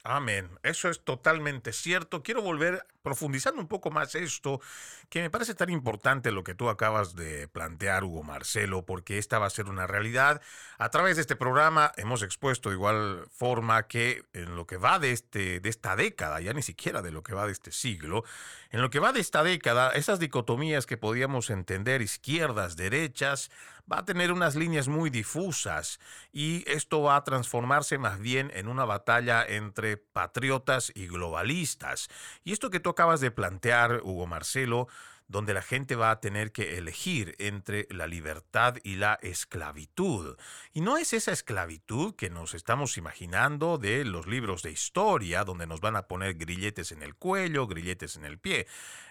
Amén. 0.02 0.48
Eso 0.62 0.88
es 0.88 1.04
totalmente 1.04 1.72
cierto. 1.74 2.22
Quiero 2.22 2.40
volver 2.40 2.86
profundizando 3.02 3.60
un 3.60 3.68
poco 3.68 3.90
más 3.90 4.14
esto, 4.14 4.60
que 5.08 5.20
me 5.20 5.30
parece 5.30 5.54
tan 5.54 5.70
importante 5.70 6.32
lo 6.32 6.44
que 6.44 6.54
tú 6.54 6.68
acabas 6.68 7.14
de 7.14 7.48
plantear, 7.48 8.04
Hugo 8.04 8.22
Marcelo, 8.22 8.84
porque 8.84 9.18
esta 9.18 9.38
va 9.38 9.46
a 9.46 9.50
ser 9.50 9.66
una 9.66 9.86
realidad. 9.86 10.40
A 10.78 10.90
través 10.90 11.16
de 11.16 11.22
este 11.22 11.36
programa 11.36 11.92
hemos 11.96 12.22
expuesto 12.22 12.70
de 12.70 12.76
igual 12.76 13.26
forma 13.30 13.86
que 13.88 14.24
en 14.32 14.56
lo 14.56 14.66
que 14.66 14.78
va 14.78 14.98
de, 14.98 15.12
este, 15.12 15.60
de 15.60 15.68
esta 15.68 15.96
década, 15.96 16.40
ya 16.40 16.52
ni 16.54 16.62
siquiera 16.62 17.02
de 17.02 17.10
lo 17.10 17.22
que 17.22 17.34
va 17.34 17.46
de 17.46 17.52
este 17.52 17.72
siglo, 17.72 18.24
en 18.70 18.80
lo 18.80 18.90
que 18.90 19.00
va 19.00 19.12
de 19.12 19.20
esta 19.20 19.42
década, 19.42 19.90
esas 19.90 20.18
dicotomías 20.18 20.86
que 20.86 20.96
podíamos 20.96 21.50
entender, 21.50 22.02
izquierdas, 22.02 22.76
derechas, 22.76 23.50
va 23.90 24.00
a 24.00 24.04
tener 24.04 24.32
unas 24.32 24.54
líneas 24.54 24.88
muy 24.88 25.10
difusas 25.10 25.98
y 26.32 26.64
esto 26.70 27.02
va 27.02 27.16
a 27.16 27.24
transformarse 27.24 27.98
más 27.98 28.20
bien 28.20 28.50
en 28.54 28.68
una 28.68 28.84
batalla 28.84 29.44
entre 29.44 29.96
patriotas 29.96 30.92
y 30.94 31.08
globalistas. 31.08 32.08
Y 32.44 32.52
esto 32.52 32.70
que 32.70 32.80
tú 32.80 32.90
acabas 32.90 33.20
de 33.20 33.30
plantear, 33.30 34.00
Hugo 34.04 34.26
Marcelo, 34.26 34.88
donde 35.30 35.54
la 35.54 35.62
gente 35.62 35.94
va 35.94 36.10
a 36.10 36.20
tener 36.20 36.50
que 36.50 36.76
elegir 36.76 37.36
entre 37.38 37.86
la 37.88 38.08
libertad 38.08 38.78
y 38.82 38.96
la 38.96 39.16
esclavitud. 39.22 40.36
Y 40.72 40.80
no 40.80 40.96
es 40.96 41.12
esa 41.12 41.30
esclavitud 41.30 42.16
que 42.16 42.30
nos 42.30 42.52
estamos 42.52 42.98
imaginando 42.98 43.78
de 43.78 44.04
los 44.04 44.26
libros 44.26 44.64
de 44.64 44.72
historia, 44.72 45.44
donde 45.44 45.68
nos 45.68 45.80
van 45.80 45.94
a 45.94 46.08
poner 46.08 46.34
grilletes 46.34 46.90
en 46.90 47.02
el 47.02 47.14
cuello, 47.14 47.68
grilletes 47.68 48.16
en 48.16 48.24
el 48.24 48.40
pie. 48.40 48.66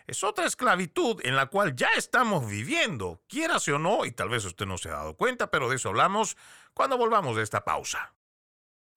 Es 0.07 0.25
otra 0.25 0.45
esclavitud 0.45 1.21
en 1.23 1.37
la 1.37 1.45
cual 1.45 1.73
ya 1.73 1.89
estamos 1.95 2.49
viviendo, 2.49 3.21
quieras 3.29 3.65
o 3.69 3.79
no, 3.79 4.03
y 4.05 4.11
tal 4.11 4.27
vez 4.27 4.43
usted 4.43 4.65
no 4.65 4.77
se 4.77 4.89
ha 4.89 4.93
dado 4.93 5.15
cuenta, 5.15 5.49
pero 5.49 5.69
de 5.69 5.77
eso 5.77 5.87
hablamos 5.87 6.35
cuando 6.73 6.97
volvamos 6.97 7.37
de 7.37 7.43
esta 7.43 7.63
pausa. 7.63 8.13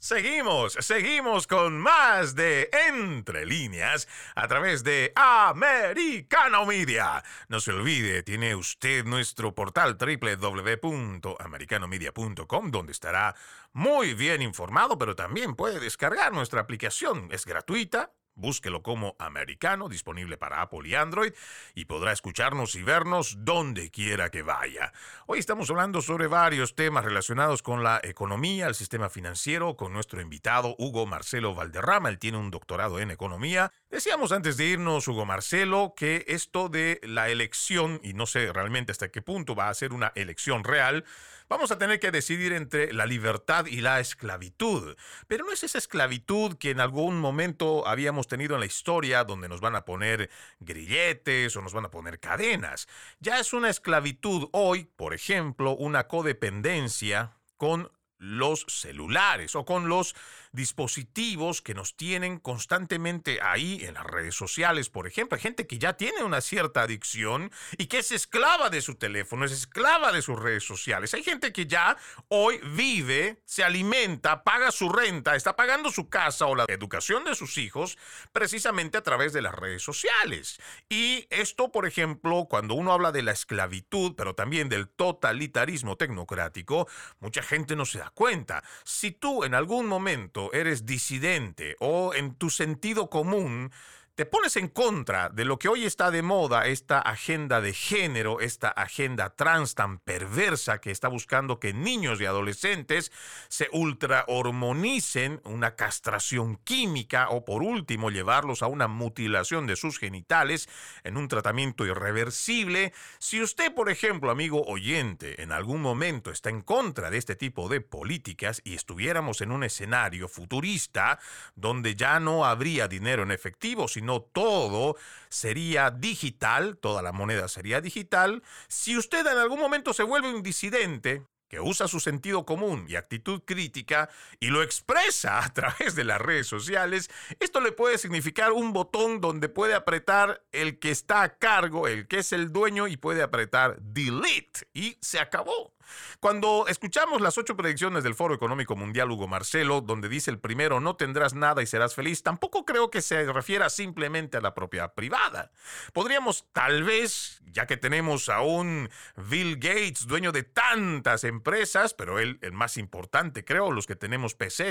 Seguimos, 0.03 0.77
seguimos 0.81 1.47
con 1.47 1.79
más 1.79 2.35
de 2.35 2.69
Entre 2.89 3.47
líneas 3.47 4.09
a 4.35 4.49
través 4.49 4.83
de 4.83 5.13
Americano 5.15 6.67
Media. 6.67 7.23
No 7.47 7.61
se 7.61 7.71
olvide, 7.71 8.25
tiene 8.25 8.57
usted 8.57 9.05
nuestro 9.05 9.55
portal 9.55 9.97
www.americanomedia.com 9.97 12.71
donde 12.73 12.91
estará 12.91 13.37
muy 13.73 14.15
bien 14.15 14.43
informado, 14.43 14.99
pero 14.99 15.15
también 15.15 15.55
puede 15.55 15.79
descargar 15.79 16.33
nuestra 16.33 16.63
aplicación. 16.63 17.29
Es 17.31 17.47
gratuita 17.47 18.11
Búsquelo 18.35 18.83
como 18.83 19.15
americano, 19.19 19.89
disponible 19.89 20.37
para 20.37 20.63
Apple 20.63 20.89
y 20.89 20.95
Android, 20.95 21.33
y 21.75 21.85
podrá 21.85 22.13
escucharnos 22.13 22.75
y 22.75 22.83
vernos 22.83 23.37
donde 23.45 23.91
quiera 23.91 24.31
que 24.31 24.43
vaya. 24.43 24.93
Hoy 25.27 25.39
estamos 25.39 25.71
hablando 25.71 26.01
sobre 26.01 26.27
varios 26.27 26.75
temas 26.75 27.05
relacionados 27.05 27.63
con 27.63 27.83
la 27.83 28.01
economía, 28.03 28.67
el 28.67 28.75
sistema 28.75 29.11
financiero, 29.11 29.77
con 29.77 29.93
nuestro 29.93 30.21
invitado 30.21 30.75
Hugo 30.79 31.07
Marcelo 31.07 31.55
Valderrama. 31.55 32.09
Él 32.09 32.19
tiene 32.19 32.39
un 32.39 32.51
doctorado 32.51 32.99
en 32.99 33.11
economía. 33.11 33.73
Decíamos 33.93 34.33
antes 34.33 34.57
de 34.57 34.65
irnos, 34.65 35.07
Hugo 35.07 35.27
Marcelo, 35.27 35.93
que 35.95 36.25
esto 36.27 36.71
de 36.71 36.99
la 37.03 37.29
elección, 37.29 38.01
y 38.03 38.15
no 38.15 38.25
sé 38.25 38.51
realmente 38.51 38.91
hasta 38.91 39.11
qué 39.11 39.21
punto 39.21 39.55
va 39.55 39.69
a 39.69 39.75
ser 39.75 39.93
una 39.93 40.13
elección 40.15 40.65
real, 40.65 41.05
vamos 41.51 41.71
a 41.73 41.77
tener 41.77 42.01
que 42.01 42.11
decidir 42.11 42.55
entre 42.55 42.95
la 42.95 43.05
libertad 43.05 43.67
y 43.67 43.83
la 43.83 44.01
esclavitud. 44.01 44.97
Pero 45.29 45.45
no 45.45 45.53
es 45.53 45.63
esa 45.63 45.77
esclavitud 45.77 46.57
que 46.57 46.71
en 46.71 46.81
algún 46.81 47.21
momento 47.21 47.87
habíamos 47.87 48.29
tenido 48.29 48.55
en 48.55 48.61
la 48.61 48.67
historia 48.67 49.25
donde 49.25 49.51
nos 49.51 49.61
van 49.61 49.77
a 49.77 49.85
poner 49.85 50.31
grilletes 50.61 51.55
o 51.55 51.61
nos 51.61 51.75
van 51.75 51.85
a 51.85 51.91
poner 51.91 52.19
cadenas. 52.19 52.89
Ya 53.21 53.41
es 53.41 53.53
una 53.53 53.69
esclavitud 53.69 54.49
hoy, 54.53 54.85
por 54.97 55.13
ejemplo, 55.13 55.77
una 55.77 56.09
codependencia 56.09 57.33
con 57.59 57.93
los 58.23 58.65
celulares 58.69 59.55
o 59.57 59.65
con 59.65 59.89
los 59.89 60.15
dispositivos 60.53 61.63
que 61.63 61.75
nos 61.75 61.97
tienen 61.97 62.39
constantemente 62.39 63.41
ahí 63.43 63.81
en 63.83 63.95
las 63.95 64.05
redes 64.05 64.35
sociales, 64.35 64.91
por 64.91 65.07
ejemplo. 65.07 65.37
Hay 65.37 65.43
gente 65.43 65.67
que 65.67 65.79
ya 65.79 65.95
tiene 65.95 66.23
una 66.23 66.41
cierta 66.41 66.83
adicción 66.83 67.51
y 67.79 67.87
que 67.87 67.99
es 67.99 68.13
esclava 68.13 68.69
de 68.69 68.83
su 68.83 68.97
teléfono, 68.97 69.45
es 69.45 69.53
esclava 69.53 70.13
de 70.13 70.21
sus 70.23 70.39
redes 70.39 70.65
sociales. 70.65 71.15
Hay 71.15 71.23
gente 71.23 71.53
que 71.53 71.67
ya 71.67 71.97
hoy 72.29 72.61
vive, 72.75 73.41
se 73.47 73.65
alimenta, 73.65 74.45
paga 74.45 74.71
su 74.71 74.91
renta, 74.91 75.37
está 75.37 75.57
pagando 75.57 75.91
su 75.91 76.11
casa 76.11 76.47
o 76.47 76.55
la 76.55 76.67
educación 76.69 77.25
de 77.25 77.35
sus 77.35 77.57
hijos 77.57 77.97
precisamente 78.33 78.99
a 78.99 79.03
través 79.03 79.33
de 79.33 79.43
las 79.43 79.55
redes 79.55 79.83
sociales. 79.83 80.61
Y 80.89 81.27
esto, 81.31 81.73
por 81.73 81.87
ejemplo, 81.87 82.47
cuando 82.49 82.75
uno 82.75 82.93
habla 82.93 83.11
de 83.11 83.23
la 83.23 83.33
esclavitud, 83.33 84.15
pero 84.17 84.35
también 84.35 84.69
del 84.69 84.89
totalitarismo 84.89 85.97
tecnocrático, 85.97 86.89
mucha 87.21 87.43
gente 87.43 87.75
no 87.75 87.87
se 87.87 87.99
da 87.99 88.11
cuenta. 88.11 88.63
Si 88.85 89.13
tú 89.13 89.45
en 89.45 89.55
algún 89.55 89.87
momento 89.87 90.42
eres 90.53 90.87
disidente 90.87 91.77
o 91.81 92.15
en 92.15 92.35
tu 92.35 92.51
sentido 92.51 93.11
común, 93.11 93.71
te 94.15 94.27
pones 94.27 94.57
en 94.57 94.69
contra 94.69 95.31
de 95.31 95.47
lo 95.47 95.59
que 95.59 95.69
hoy 95.69 95.87
está 95.87 96.11
de 96.11 96.21
moda, 96.21 96.67
esta 96.67 96.99
agenda 96.99 97.63
de 97.63 97.73
género, 97.73 98.41
esta 98.41 98.69
agenda 98.69 99.31
trans 99.31 99.75
tan 99.75 100.01
perversa 100.01 100.83
que 100.83 100.91
está 100.91 101.09
buscando 101.09 101.59
que 101.59 101.73
niños 101.73 102.21
y 102.21 102.27
adolescentes 102.27 103.11
se 103.49 103.69
ultrahormonicen, 103.73 105.41
una 105.45 105.77
castración 105.77 106.57
química 106.57 107.31
o 107.31 107.47
por 107.47 107.63
último 107.63 108.11
llevarlos 108.11 108.63
a 108.63 108.67
una 108.67 108.87
mutilación 108.87 109.67
de 109.67 109.77
sus 109.77 109.99
genitales 109.99 110.69
en 111.05 111.17
un 111.17 111.29
tratamiento 111.29 111.87
irreversible. 111.87 112.93
Si 113.19 113.41
usted, 113.41 113.75
por 113.75 113.89
ejemplo, 113.89 114.31
amigo 114.31 114.63
oyente, 114.67 115.43
en 115.43 115.53
algún 115.53 115.81
momento 115.81 116.31
está 116.31 116.51
en 116.51 116.61
contra 116.61 117.09
de 117.09 117.17
este 117.17 117.35
tipo 117.35 117.71
de 117.71 117.81
políticas 117.81 118.61
y 118.63 118.75
estuviéramos 118.75 119.41
en 119.41 119.53
un 119.53 119.65
escenario 119.65 120.29
futurista 120.29 121.19
donde 121.55 121.95
ya 121.97 122.21
no 122.21 122.45
habría 122.45 122.89
dinero 122.89 123.23
en 123.23 123.31
efectivo, 123.31 123.89
no 124.03 124.21
todo 124.21 124.97
sería 125.29 125.91
digital, 125.91 126.77
toda 126.77 127.03
la 127.03 127.13
moneda 127.13 127.49
sería 127.49 127.81
digital. 127.81 128.43
Si 128.69 128.97
usted 128.97 129.27
en 129.27 129.39
algún 129.39 129.61
momento 129.61 129.95
se 129.95 130.03
vuelve 130.03 130.35
un 130.35 130.43
disidente, 130.43 131.23
que 131.53 131.61
usa 131.61 131.87
su 131.87 132.01
sentido 132.01 132.47
común 132.47 132.87
y 132.89 132.97
actitud 132.97 133.43
crítica 133.45 134.09
y 134.41 134.47
lo 134.47 134.63
expresa 134.63 135.39
a 135.45 135.53
través 135.53 135.95
de 135.95 136.03
las 136.03 136.19
redes 136.19 136.47
sociales, 136.47 137.11
esto 137.41 137.61
le 137.61 137.73
puede 137.73 137.99
significar 137.99 138.53
un 138.53 138.73
botón 138.73 139.21
donde 139.21 139.51
puede 139.51 139.75
apretar 139.75 140.43
el 140.51 140.79
que 140.79 140.91
está 140.91 141.21
a 141.21 141.37
cargo, 141.37 141.89
el 141.89 142.09
que 142.09 142.21
es 142.21 142.33
el 142.33 142.53
dueño 142.53 142.89
y 142.89 142.97
puede 142.97 143.23
apretar 143.23 143.77
delete 143.83 144.67
y 144.73 144.97
se 145.03 145.21
acabó. 145.21 145.75
Cuando 146.21 146.67
escuchamos 146.69 147.21
las 147.21 147.39
ocho 147.39 147.57
predicciones 147.57 148.05
del 148.05 148.15
Foro 148.15 148.35
Económico 148.35 148.77
Mundial 148.77 149.11
Hugo 149.11 149.29
Marcelo, 149.29 149.81
donde 149.81 150.09
dice 150.09 150.31
el 150.31 150.39
primero 150.39 150.81
no 150.81 150.97
tendrás 150.97 151.35
nada 151.35 151.63
y 151.63 151.67
serás 151.67 151.95
feliz, 151.95 152.23
tampoco 152.23 152.65
creo 152.65 152.91
que 152.91 153.03
se 153.03 153.31
refiera 153.33 153.71
simplemente 153.71 154.37
a 154.37 154.41
la 154.41 154.55
propiedad 154.55 154.95
privada. 154.95 155.51
Podríamos 155.93 156.47
tal 156.53 156.85
vez, 156.85 157.43
ya 157.47 157.67
que 157.67 157.77
tenemos 157.77 158.29
a 158.29 158.41
un 158.41 158.89
Bill 159.17 159.57
Gates, 159.57 160.07
dueño 160.07 160.33
de 160.33 160.43
tantas 160.43 161.25
empresas, 161.25 161.95
pero 161.95 162.19
él 162.19 162.39
el 162.43 162.53
más 162.53 162.77
importante 162.77 163.45
creo, 163.45 163.73
los 163.73 163.87
que 163.87 163.97
tenemos 163.97 164.35
PC 164.35 164.63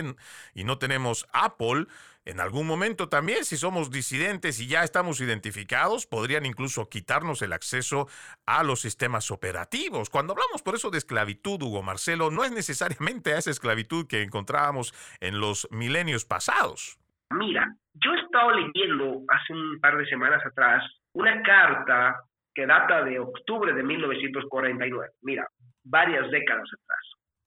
y 0.53 0.63
no 0.63 0.78
tenemos 0.78 1.28
Apple, 1.34 1.88
en 2.24 2.39
algún 2.39 2.67
momento 2.67 3.09
también, 3.09 3.45
si 3.45 3.57
somos 3.57 3.89
disidentes 3.89 4.59
y 4.59 4.67
ya 4.67 4.84
estamos 4.84 5.19
identificados, 5.22 6.05
podrían 6.05 6.45
incluso 6.45 6.88
quitarnos 6.88 7.41
el 7.41 7.51
acceso 7.51 8.07
a 8.45 8.63
los 8.63 8.80
sistemas 8.82 9.32
operativos. 9.32 10.11
Cuando 10.11 10.34
hablamos 10.34 10.61
por 10.61 10.76
eso 10.76 10.91
de 10.91 10.99
esclavitud, 10.99 11.61
Hugo 11.63 11.82
Marcelo, 11.82 12.30
no 12.30 12.43
es 12.43 12.51
necesariamente 12.51 13.32
esa 13.36 13.49
esclavitud 13.49 14.07
que 14.07 14.22
encontrábamos 14.22 14.93
en 15.19 15.39
los 15.39 15.67
milenios 15.72 16.26
pasados. 16.26 16.99
Mira, 17.32 17.76
yo 17.93 18.13
he 18.13 18.22
estado 18.22 18.51
leyendo 18.51 19.24
hace 19.28 19.53
un 19.53 19.80
par 19.80 19.97
de 19.97 20.05
semanas 20.05 20.45
atrás 20.45 20.84
una 21.13 21.41
carta 21.41 22.24
que 22.53 22.65
data 22.67 23.03
de 23.03 23.19
octubre 23.19 23.74
de 23.74 23.82
1949. 23.82 25.09
Mira, 25.22 25.47
varias 25.84 26.30
décadas 26.30 26.69
atrás. 26.72 26.99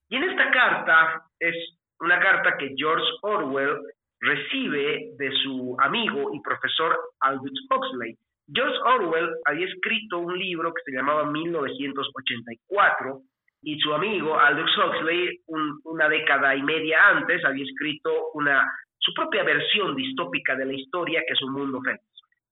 Y 0.09 0.17
en 0.17 0.23
esta 0.23 0.51
carta 0.51 1.23
es 1.39 1.55
una 1.99 2.19
carta 2.19 2.57
que 2.57 2.73
George 2.75 3.05
Orwell 3.21 3.79
recibe 4.19 5.11
de 5.17 5.31
su 5.43 5.75
amigo 5.79 6.33
y 6.33 6.41
profesor 6.41 6.97
Aldous 7.21 7.67
Huxley. 7.69 8.15
George 8.47 8.77
Orwell 8.85 9.29
había 9.45 9.65
escrito 9.67 10.19
un 10.19 10.37
libro 10.37 10.73
que 10.73 10.81
se 10.85 10.91
llamaba 10.91 11.25
1984 11.31 13.21
y 13.63 13.79
su 13.79 13.93
amigo 13.93 14.39
Aldous 14.39 14.77
Huxley, 14.77 15.41
una 15.85 16.07
década 16.07 16.55
y 16.55 16.61
media 16.61 17.07
antes, 17.09 17.43
había 17.43 17.63
escrito 17.63 18.29
una, 18.35 18.63
su 18.99 19.11
propia 19.13 19.43
versión 19.43 19.95
distópica 19.95 20.55
de 20.55 20.65
la 20.65 20.73
historia 20.73 21.23
que 21.27 21.33
es 21.33 21.41
un 21.41 21.53
mundo 21.53 21.81
feliz. 21.81 22.01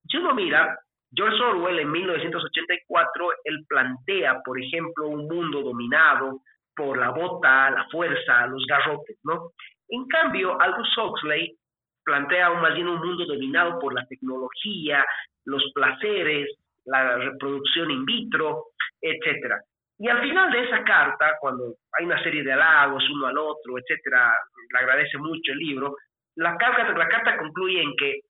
Si 0.10 0.18
uno 0.18 0.34
mira, 0.34 0.76
George 1.16 1.40
Orwell 1.40 1.80
en 1.80 1.92
1984, 1.92 3.30
él 3.44 3.66
plantea, 3.68 4.42
por 4.44 4.60
ejemplo, 4.60 5.08
un 5.08 5.28
mundo 5.28 5.62
dominado 5.62 6.42
por 6.76 6.98
la 6.98 7.12
bota, 7.12 7.70
la 7.70 7.88
fuerza, 7.92 8.48
los 8.48 8.66
garrotes, 8.66 9.20
¿no? 9.24 9.52
En 9.90 10.08
cambio, 10.08 10.60
Aldous 10.60 10.98
Huxley 10.98 11.56
plantea 12.04 12.48
aún 12.48 12.62
más 12.62 12.74
bien 12.74 12.88
un 12.88 13.00
mundo 13.00 13.26
dominado 13.26 13.80
por 13.80 13.94
la 13.94 14.06
tecnología, 14.08 15.06
los 15.46 15.64
placeres, 15.74 16.50
la 16.86 17.18
reproducción 17.18 17.92
in 17.92 18.06
vitro, 18.06 18.66
etcétera. 19.02 19.62
Y 20.00 20.10
al 20.10 20.22
final 20.22 20.52
de 20.52 20.64
esa 20.64 20.84
carta, 20.84 21.38
cuando 21.40 21.76
hay 21.94 22.06
una 22.06 22.22
serie 22.24 22.44
de 22.44 22.52
halagos 22.52 23.08
uno 23.10 23.28
al 23.28 23.38
otro, 23.38 23.78
etcétera, 23.78 24.34
le 24.72 24.80
agradece 24.80 25.18
mucho 25.18 25.52
el 25.52 25.60
libro, 25.60 25.96
la 26.36 26.58
carta, 26.58 26.92
la 26.98 27.08
carta 27.08 27.38
concluye 27.38 27.82
en 27.82 27.96
que 27.96 28.22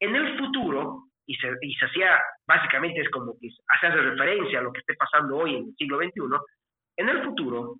en 0.00 0.16
el 0.16 0.36
futuro, 0.38 1.04
y 1.26 1.36
se, 1.36 1.48
y 1.60 1.74
se 1.74 1.86
hacía, 1.86 2.20
básicamente 2.46 3.00
es 3.00 3.10
como 3.10 3.34
que 3.38 3.48
hace 3.68 3.88
referencia 3.88 4.58
a 4.58 4.62
lo 4.62 4.72
que 4.72 4.80
esté 4.80 4.94
pasando 4.94 5.36
hoy 5.36 5.56
en 5.56 5.64
el 5.68 5.74
siglo 5.76 5.98
XXI, 5.98 6.20
en 6.96 7.08
el 7.08 7.22
futuro, 7.22 7.76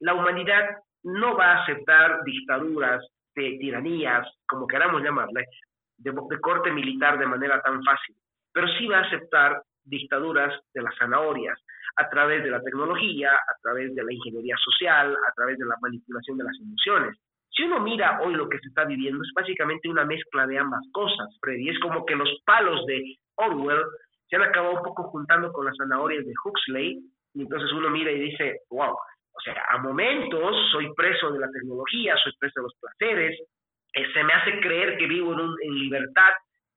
la 0.00 0.14
humanidad 0.14 0.64
no 1.04 1.36
va 1.36 1.52
a 1.52 1.62
aceptar 1.62 2.22
dictaduras, 2.24 3.04
de 3.34 3.58
tiranías, 3.58 4.26
como 4.46 4.66
queramos 4.66 5.02
llamarle, 5.02 5.46
de, 5.98 6.12
corte 6.40 6.70
militar 6.70 7.18
de 7.18 7.26
manera 7.26 7.60
tan 7.62 7.82
fácil, 7.82 8.14
pero 8.52 8.68
sí 8.78 8.86
va 8.86 8.98
a 8.98 9.02
aceptar 9.02 9.62
dictaduras 9.84 10.54
de 10.72 10.82
las 10.82 10.96
zanahorias, 10.96 11.58
a 11.96 12.08
través 12.08 12.42
de 12.42 12.50
la 12.50 12.60
tecnología, 12.60 13.30
a 13.30 13.54
través 13.62 13.94
de 13.94 14.02
la 14.02 14.12
ingeniería 14.12 14.56
social, 14.56 15.14
a 15.14 15.32
través 15.34 15.58
de 15.58 15.66
la 15.66 15.76
manipulación 15.80 16.38
de 16.38 16.44
las 16.44 16.56
emociones. 16.60 17.18
Si 17.50 17.62
uno 17.62 17.80
mira 17.80 18.20
hoy 18.20 18.34
lo 18.34 18.48
que 18.48 18.58
se 18.58 18.68
está 18.68 18.84
viviendo, 18.84 19.22
es 19.22 19.30
básicamente 19.34 19.88
una 19.88 20.04
mezcla 20.04 20.46
de 20.46 20.58
ambas 20.58 20.82
cosas, 20.92 21.28
Freddy. 21.40 21.68
Es 21.68 21.78
como 21.78 22.04
que 22.04 22.16
los 22.16 22.28
palos 22.44 22.84
de 22.86 23.16
Orwell 23.36 23.84
se 24.28 24.36
han 24.36 24.42
acabado 24.42 24.74
un 24.74 24.82
poco 24.82 25.04
juntando 25.04 25.52
con 25.52 25.66
las 25.66 25.76
zanahorias 25.76 26.24
de 26.24 26.32
Huxley, 26.44 26.98
y 27.34 27.42
entonces 27.42 27.70
uno 27.72 27.90
mira 27.90 28.10
y 28.10 28.30
dice, 28.30 28.60
wow, 28.70 28.96
o 29.36 29.40
sea, 29.40 29.64
a 29.68 29.78
momentos 29.78 30.56
soy 30.70 30.92
preso 30.94 31.30
de 31.32 31.40
la 31.40 31.50
tecnología, 31.50 32.16
soy 32.22 32.32
preso 32.38 32.60
de 32.60 32.62
los 32.62 32.74
placeres, 32.80 33.40
eh, 33.94 34.12
se 34.12 34.24
me 34.24 34.32
hace 34.32 34.60
creer 34.60 34.96
que 34.96 35.06
vivo 35.06 35.32
en, 35.32 35.40
en 35.62 35.78
libertad 35.78 36.32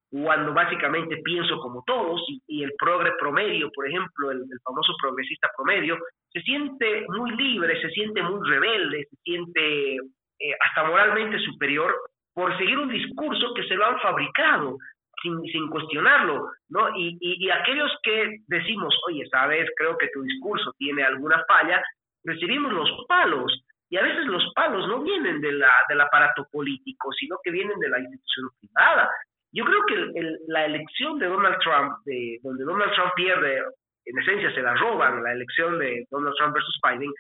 cuando 0.10 0.54
básicamente 0.54 1.18
pienso 1.18 1.60
como 1.60 1.84
todos 1.86 2.22
y, 2.48 2.64
el 2.64 2.74
progre 2.78 3.12
promedio, 3.20 3.70
por 3.74 3.88
ejemplo, 3.88 4.32
el, 4.32 4.46
famoso 4.64 4.94
progresista 5.02 5.50
promedio, 5.56 5.98
se 6.32 6.42
siente 6.42 7.06
muy 7.10 7.32
libre, 7.32 7.80
se 7.82 7.90
siente 7.90 8.22
muy 8.24 8.48
rebelde, 8.48 9.06
se 9.10 9.16
siente 9.24 9.96
eh, 9.96 10.54
hasta 10.62 10.86
moralmente 10.86 11.40
superior 11.40 11.94
por 12.34 12.58
seguir 12.58 12.78
un 12.78 12.90
discurso 12.90 13.54
que 13.54 13.68
se 13.68 13.76
lo 13.76 13.86
han 13.86 14.00
fabricado 14.00 14.78
sin, 15.22 15.42
sin 15.52 15.70
cuestionarlo, 15.70 16.52
¿no? 16.70 16.96
Y, 16.96 17.18
y, 17.20 17.50
aquellos 17.50 17.92
que 18.04 18.38
decimos, 18.48 18.96
oye, 19.08 19.26
sabes, 19.30 19.68
creo 19.76 19.98
que 19.98 20.10
tu 20.14 20.22
discurso 20.22 20.72
tiene 20.78 21.04
alguna 21.04 21.44
falla, 21.48 21.82
recibimos 22.28 22.72
los 22.74 22.90
palos. 23.08 23.64
Y 23.90 23.98
a 23.98 24.04
veces 24.04 24.26
los 24.26 24.44
palos 24.54 24.86
no 24.88 25.02
vienen 25.02 25.40
de 25.40 25.54
la, 25.54 25.72
del 25.88 26.02
aparato 26.02 26.46
político, 26.52 27.10
sino 27.14 27.38
que 27.42 27.52
vienen 27.52 27.80
de 27.80 27.90
la 27.90 28.00
institución 28.00 28.50
privada. 28.60 29.10
Yo 29.54 29.64
creo 29.64 29.86
que 29.86 30.36
la 30.48 30.66
elección 30.66 31.18
de 31.20 31.28
Donald 31.28 31.58
Trump, 31.64 31.94
de, 32.04 32.38
donde 32.44 32.66
Donald 32.66 32.92
Trump 32.94 33.14
pierde, 33.16 33.64
en 34.06 34.20
esencia 34.20 34.54
se 34.54 34.62
la 34.62 34.76
roban, 34.76 35.24
la 35.24 35.32
elección 35.32 35.80
de 35.80 36.06
Donald 36.12 36.36
Trump 36.38 36.54
versus 36.54 36.80
Biden, 36.84 37.12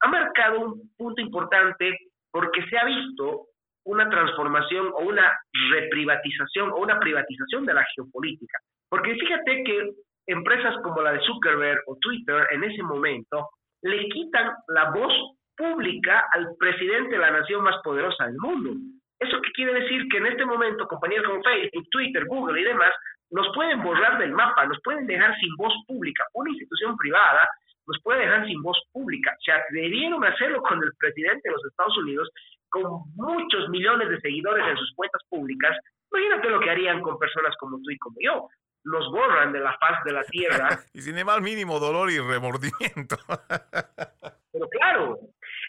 ha 0.00 0.08
marcado 0.08 0.60
un 0.60 0.90
punto 0.96 1.20
importante 1.20 1.96
porque 2.32 2.66
se 2.68 2.76
ha 2.76 2.84
visto 2.84 3.46
una 3.84 4.08
transformación 4.10 4.88
o 4.94 5.04
una 5.04 5.32
reprivatización 5.70 6.70
o 6.72 6.76
una 6.78 6.98
privatización 6.98 7.64
de 7.64 7.74
la 7.74 7.86
geopolítica. 7.94 8.58
Porque 8.88 9.14
fíjate 9.14 9.62
que 9.62 9.92
empresas 10.26 10.74
como 10.82 11.02
la 11.02 11.12
de 11.12 11.20
Zuckerberg 11.20 11.82
o 11.86 11.96
Twitter 12.00 12.48
en 12.50 12.64
ese 12.64 12.82
momento 12.82 13.48
le 13.82 14.08
quitan 14.08 14.52
la 14.68 14.90
voz 14.90 15.12
pública 15.56 16.26
al 16.32 16.48
presidente 16.58 17.10
de 17.10 17.18
la 17.18 17.30
nación 17.30 17.62
más 17.62 17.76
poderosa 17.82 18.26
del 18.26 18.36
mundo. 18.38 18.72
¿Eso 19.18 19.40
qué 19.40 19.50
quiere 19.52 19.80
decir? 19.80 20.06
Que 20.10 20.18
en 20.18 20.26
este 20.26 20.44
momento 20.44 20.86
compañeros 20.86 21.26
como 21.26 21.42
Facebook, 21.42 21.88
Twitter, 21.90 22.24
Google 22.26 22.60
y 22.60 22.64
demás 22.64 22.92
nos 23.30 23.48
pueden 23.54 23.82
borrar 23.82 24.18
del 24.18 24.32
mapa, 24.32 24.66
nos 24.66 24.78
pueden 24.84 25.06
dejar 25.06 25.34
sin 25.38 25.54
voz 25.56 25.74
pública. 25.86 26.24
Una 26.34 26.50
institución 26.50 26.96
privada 26.96 27.48
nos 27.86 28.00
puede 28.02 28.20
dejar 28.20 28.46
sin 28.46 28.62
voz 28.62 28.78
pública. 28.92 29.34
Se 29.44 29.52
atrevieron 29.52 30.24
a 30.24 30.28
hacerlo 30.28 30.62
con 30.62 30.82
el 30.82 30.92
presidente 30.98 31.40
de 31.44 31.52
los 31.52 31.64
Estados 31.64 31.96
Unidos 31.98 32.30
con 32.68 33.02
muchos 33.14 33.68
millones 33.68 34.08
de 34.08 34.20
seguidores 34.20 34.66
en 34.66 34.76
sus 34.76 34.92
cuentas 34.94 35.22
públicas, 35.28 35.76
imagínate 36.12 36.50
lo 36.50 36.60
que 36.60 36.70
harían 36.70 37.00
con 37.00 37.18
personas 37.18 37.54
como 37.58 37.78
tú 37.78 37.90
y 37.90 37.98
como 37.98 38.16
yo. 38.20 38.48
Los 38.86 39.10
borran 39.10 39.52
de 39.52 39.60
la 39.60 39.76
faz 39.78 40.04
de 40.04 40.12
la 40.12 40.22
tierra. 40.22 40.68
y 40.94 41.02
sin 41.02 41.18
el 41.18 41.42
mínimo 41.42 41.80
dolor 41.80 42.10
y 42.10 42.18
remordimiento. 42.20 43.16
Pero 44.52 44.68
claro, 44.70 45.18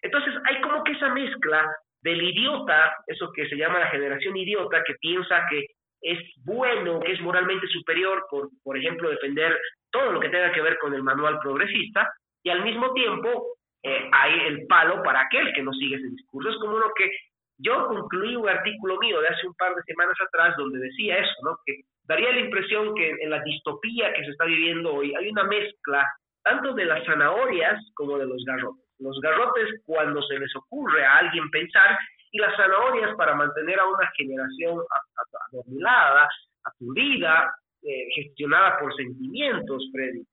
entonces 0.04 0.34
hay 0.46 0.62
como 0.62 0.84
que 0.84 0.92
esa 0.92 1.10
mezcla 1.10 1.76
del 2.02 2.22
idiota, 2.22 2.94
eso 3.08 3.32
que 3.34 3.50
se 3.50 3.58
llama 3.58 3.80
la 3.80 3.88
generación 3.88 4.38
idiota, 4.38 4.84
que 4.84 4.94
piensa 5.02 5.46
que 5.50 5.66
es 6.02 6.20
bueno, 6.46 7.00
que 7.00 7.14
es 7.14 7.22
moralmente 7.22 7.68
superior, 7.68 8.26
por, 8.30 8.50
por 8.64 8.78
ejemplo, 8.78 9.10
defender 9.10 9.60
todo 9.90 10.12
lo 10.12 10.20
que 10.20 10.30
tenga 10.30 10.52
que 10.52 10.62
ver 10.62 10.78
con 10.78 10.94
el 10.94 11.02
manual 11.02 11.40
progresista, 11.40 12.14
y 12.44 12.50
al 12.50 12.64
mismo 12.64 12.94
tiempo 12.94 13.58
eh, 13.84 14.10
hay 14.12 14.48
el 14.48 14.68
palo 14.68 15.02
para 15.02 15.22
aquel 15.22 15.52
que 15.54 15.64
no 15.64 15.74
sigue 15.74 15.96
ese 15.96 16.10
discurso. 16.10 16.50
Es 16.50 16.58
como 16.58 16.78
lo 16.78 16.94
que 16.96 17.10
yo 17.58 17.88
concluí 17.88 18.36
un 18.36 18.48
artículo 18.48 18.98
mío 19.00 19.20
de 19.22 19.30
hace 19.30 19.48
un 19.48 19.56
par 19.56 19.74
de 19.76 19.82
semanas 19.84 20.16
atrás 20.22 20.56
donde 20.58 20.80
decía 20.80 21.18
eso, 21.18 21.34
¿no? 21.44 21.58
que 21.66 21.82
daría 22.08 22.32
la 22.32 22.40
impresión 22.40 22.96
que 22.96 23.10
en 23.10 23.30
la 23.30 23.42
distopía 23.44 24.14
que 24.14 24.24
se 24.24 24.32
está 24.32 24.46
viviendo 24.46 24.94
hoy 24.94 25.14
hay 25.16 25.30
una 25.30 25.44
mezcla 25.44 26.06
tanto 26.44 26.74
de 26.74 26.86
las 26.86 27.06
zanahorias 27.06 27.80
como 27.94 28.18
de 28.18 28.26
los 28.26 28.44
garrotes. 28.46 28.86
Los 29.00 29.20
garrotes 29.22 29.82
cuando 29.86 30.22
se 30.24 30.40
les 30.40 30.56
ocurre 30.56 31.06
a 31.06 31.18
alguien 31.18 31.50
pensar 31.52 31.98
y 32.32 32.40
las 32.40 32.56
zanahorias 32.56 33.16
para 33.16 33.36
mantener 33.36 33.80
a 33.80 33.88
una 33.88 34.10
generación 34.16 34.80
adormilada, 35.52 36.30
aturdida, 36.64 37.54
eh, 37.84 38.08
gestionada 38.16 38.80
por 38.80 38.96
sentimientos, 38.96 39.90
Freddy. 39.92 40.24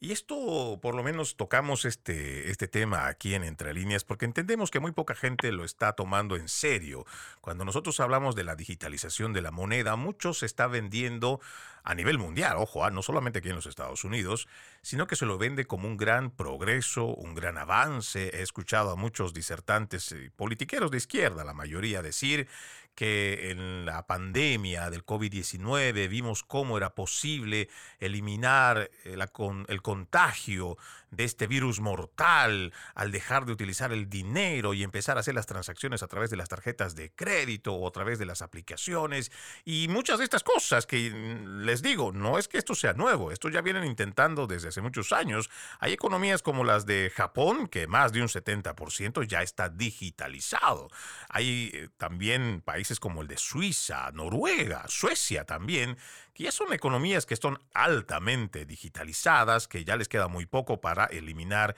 Y 0.00 0.12
esto, 0.12 0.78
por 0.82 0.94
lo 0.94 1.02
menos, 1.02 1.36
tocamos 1.36 1.84
este, 1.84 2.50
este 2.50 2.68
tema 2.68 3.06
aquí 3.06 3.34
en 3.34 3.42
Entre 3.42 3.72
Líneas 3.72 4.04
porque 4.04 4.26
entendemos 4.26 4.70
que 4.70 4.80
muy 4.80 4.92
poca 4.92 5.14
gente 5.14 5.50
lo 5.50 5.64
está 5.64 5.94
tomando 5.94 6.36
en 6.36 6.48
serio. 6.48 7.06
Cuando 7.40 7.64
nosotros 7.64 7.98
hablamos 8.00 8.34
de 8.34 8.44
la 8.44 8.54
digitalización 8.54 9.32
de 9.32 9.40
la 9.40 9.50
moneda, 9.50 9.96
mucho 9.96 10.34
se 10.34 10.46
está 10.46 10.66
vendiendo 10.66 11.40
a 11.84 11.94
nivel 11.94 12.18
mundial, 12.18 12.56
ojo, 12.56 12.82
ah, 12.82 12.90
no 12.90 13.02
solamente 13.02 13.40
aquí 13.40 13.50
en 13.50 13.56
los 13.56 13.66
Estados 13.66 14.04
Unidos, 14.04 14.48
sino 14.80 15.06
que 15.06 15.16
se 15.16 15.26
lo 15.26 15.36
vende 15.36 15.66
como 15.66 15.86
un 15.86 15.98
gran 15.98 16.30
progreso, 16.30 17.06
un 17.06 17.34
gran 17.34 17.58
avance. 17.58 18.30
He 18.34 18.42
escuchado 18.42 18.90
a 18.90 18.96
muchos 18.96 19.34
disertantes 19.34 20.12
y 20.12 20.30
politiqueros 20.30 20.90
de 20.90 20.96
izquierda, 20.96 21.44
la 21.44 21.52
mayoría, 21.52 22.00
decir 22.00 22.48
que 22.94 23.50
en 23.50 23.84
la 23.84 24.06
pandemia 24.06 24.90
del 24.90 25.04
COVID-19 25.04 26.08
vimos 26.08 26.42
cómo 26.42 26.76
era 26.76 26.94
posible 26.94 27.68
eliminar 27.98 28.90
el, 29.04 29.20
eh, 29.20 29.64
el 29.68 29.82
contagio 29.82 30.76
de 31.10 31.24
este 31.24 31.46
virus 31.46 31.80
mortal 31.80 32.72
al 32.94 33.12
dejar 33.12 33.46
de 33.46 33.52
utilizar 33.52 33.92
el 33.92 34.08
dinero 34.08 34.74
y 34.74 34.82
empezar 34.82 35.16
a 35.16 35.20
hacer 35.20 35.34
las 35.34 35.46
transacciones 35.46 36.02
a 36.02 36.08
través 36.08 36.30
de 36.30 36.36
las 36.36 36.48
tarjetas 36.48 36.94
de 36.94 37.12
crédito 37.12 37.74
o 37.74 37.86
a 37.86 37.92
través 37.92 38.18
de 38.18 38.26
las 38.26 38.42
aplicaciones 38.42 39.30
y 39.64 39.88
muchas 39.88 40.18
de 40.18 40.24
estas 40.24 40.42
cosas 40.42 40.86
que 40.86 41.10
mm, 41.10 41.64
les 41.64 41.82
digo, 41.82 42.12
no 42.12 42.38
es 42.38 42.48
que 42.48 42.58
esto 42.58 42.74
sea 42.74 42.92
nuevo, 42.94 43.30
esto 43.30 43.48
ya 43.48 43.60
vienen 43.60 43.84
intentando 43.84 44.46
desde 44.46 44.68
hace 44.68 44.80
muchos 44.80 45.12
años. 45.12 45.50
Hay 45.80 45.92
economías 45.92 46.42
como 46.42 46.64
las 46.64 46.86
de 46.86 47.12
Japón 47.14 47.68
que 47.68 47.86
más 47.86 48.12
de 48.12 48.22
un 48.22 48.28
70% 48.28 49.26
ya 49.26 49.42
está 49.42 49.68
digitalizado. 49.68 50.88
Hay 51.28 51.70
eh, 51.72 51.88
también 51.96 52.62
países 52.64 52.83
como 53.00 53.22
el 53.22 53.28
de 53.28 53.36
Suiza, 53.36 54.10
Noruega, 54.12 54.84
Suecia 54.88 55.44
también, 55.44 55.96
que 56.34 56.44
ya 56.44 56.52
son 56.52 56.72
economías 56.72 57.26
que 57.26 57.34
están 57.34 57.58
altamente 57.72 58.66
digitalizadas, 58.66 59.68
que 59.68 59.84
ya 59.84 59.96
les 59.96 60.08
queda 60.08 60.28
muy 60.28 60.46
poco 60.46 60.80
para 60.80 61.06
eliminar 61.06 61.76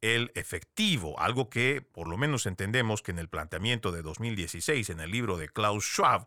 el 0.00 0.30
efectivo, 0.34 1.18
algo 1.20 1.48
que 1.48 1.82
por 1.82 2.08
lo 2.08 2.16
menos 2.16 2.46
entendemos 2.46 3.02
que 3.02 3.10
en 3.10 3.18
el 3.18 3.28
planteamiento 3.28 3.92
de 3.92 4.02
2016 4.02 4.90
en 4.90 5.00
el 5.00 5.10
libro 5.10 5.36
de 5.36 5.48
Klaus 5.48 5.84
Schwab 5.84 6.26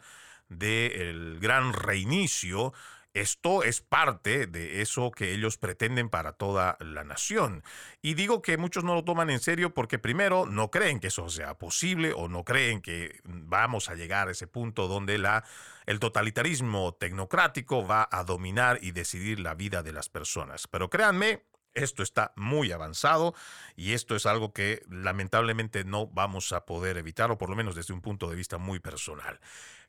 de 0.50 1.10
El 1.10 1.40
Gran 1.40 1.74
Reinicio, 1.74 2.74
esto 3.14 3.64
es 3.64 3.82
parte 3.82 4.48
de 4.48 4.82
eso 4.82 5.12
que 5.12 5.34
ellos 5.34 5.58
pretenden 5.58 6.10
para 6.10 6.34
toda 6.34 6.78
la 6.80 7.04
nación. 7.04 7.64
Y 8.02 8.14
digo 8.14 8.42
que 8.42 8.58
muchos 8.58 8.84
no 8.84 8.96
lo 8.96 9.04
toman 9.04 9.30
en 9.30 9.40
serio 9.40 9.74
porque 9.74 10.00
primero 10.00 10.46
no 10.46 10.72
creen 10.72 11.00
que 11.00 11.08
eso 11.08 11.30
sea 11.30 11.58
posible 11.58 12.14
o 12.14 12.30
no 12.30 12.44
creen 12.44 12.82
que 12.82 13.20
vamos 13.24 13.90
a 13.90 13.96
llegar 13.96 14.28
a 14.28 14.32
ese 14.32 14.48
punto 14.48 14.88
donde 14.88 15.18
la, 15.18 15.44
el 15.86 16.00
totalitarismo 16.00 16.94
tecnocrático 16.94 17.86
va 17.86 18.08
a 18.12 18.24
dominar 18.24 18.80
y 18.82 18.92
decidir 18.92 19.40
la 19.40 19.56
vida 19.56 19.84
de 19.84 19.92
las 19.92 20.10
personas. 20.10 20.68
Pero 20.68 20.90
créanme, 20.90 21.44
esto 21.74 22.04
está 22.04 22.34
muy 22.36 22.72
avanzado 22.72 23.34
y 23.76 23.94
esto 23.94 24.16
es 24.16 24.26
algo 24.26 24.54
que 24.54 24.84
lamentablemente 24.90 25.84
no 25.84 26.08
vamos 26.08 26.52
a 26.52 26.66
poder 26.66 26.98
evitar, 26.98 27.32
o 27.32 27.38
por 27.38 27.50
lo 27.50 27.56
menos 27.56 27.76
desde 27.76 27.94
un 27.94 28.02
punto 28.02 28.30
de 28.30 28.36
vista 28.36 28.58
muy 28.58 28.80
personal. 28.80 29.40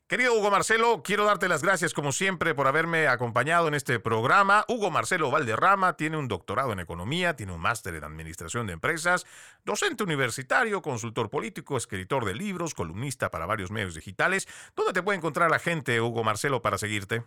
Querido 0.05 0.33
Hugo 0.33 0.51
Marcelo, 0.51 1.01
quiero 1.01 1.23
darte 1.23 1.47
las 1.47 1.63
gracias 1.63 1.93
como 1.93 2.11
siempre 2.11 2.53
por 2.53 2.67
haberme 2.67 3.07
acompañado 3.07 3.69
en 3.69 3.73
este 3.73 4.01
programa. 4.01 4.65
Hugo 4.67 4.91
Marcelo 4.91 5.31
Valderrama 5.31 5.95
tiene 5.95 6.17
un 6.17 6.27
doctorado 6.27 6.73
en 6.73 6.81
economía, 6.81 7.37
tiene 7.37 7.53
un 7.53 7.61
máster 7.61 7.95
en 7.95 8.03
administración 8.03 8.67
de 8.67 8.73
empresas, 8.73 9.23
docente 9.63 10.03
universitario, 10.03 10.81
consultor 10.81 11.29
político, 11.29 11.77
escritor 11.77 12.25
de 12.25 12.35
libros, 12.35 12.75
columnista 12.75 13.31
para 13.31 13.45
varios 13.45 13.71
medios 13.71 13.95
digitales. 13.95 14.45
¿Dónde 14.75 14.91
te 14.91 15.01
puede 15.01 15.19
encontrar 15.19 15.49
la 15.49 15.57
gente, 15.57 16.01
Hugo 16.01 16.23
Marcelo, 16.25 16.61
para 16.61 16.77
seguirte? 16.77 17.23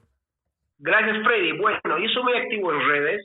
Gracias, 0.78 1.24
Freddy. 1.24 1.52
Bueno, 1.58 1.80
yo 1.98 2.08
soy 2.12 2.22
muy 2.24 2.34
activo 2.34 2.74
en 2.74 2.88
redes. 2.88 3.22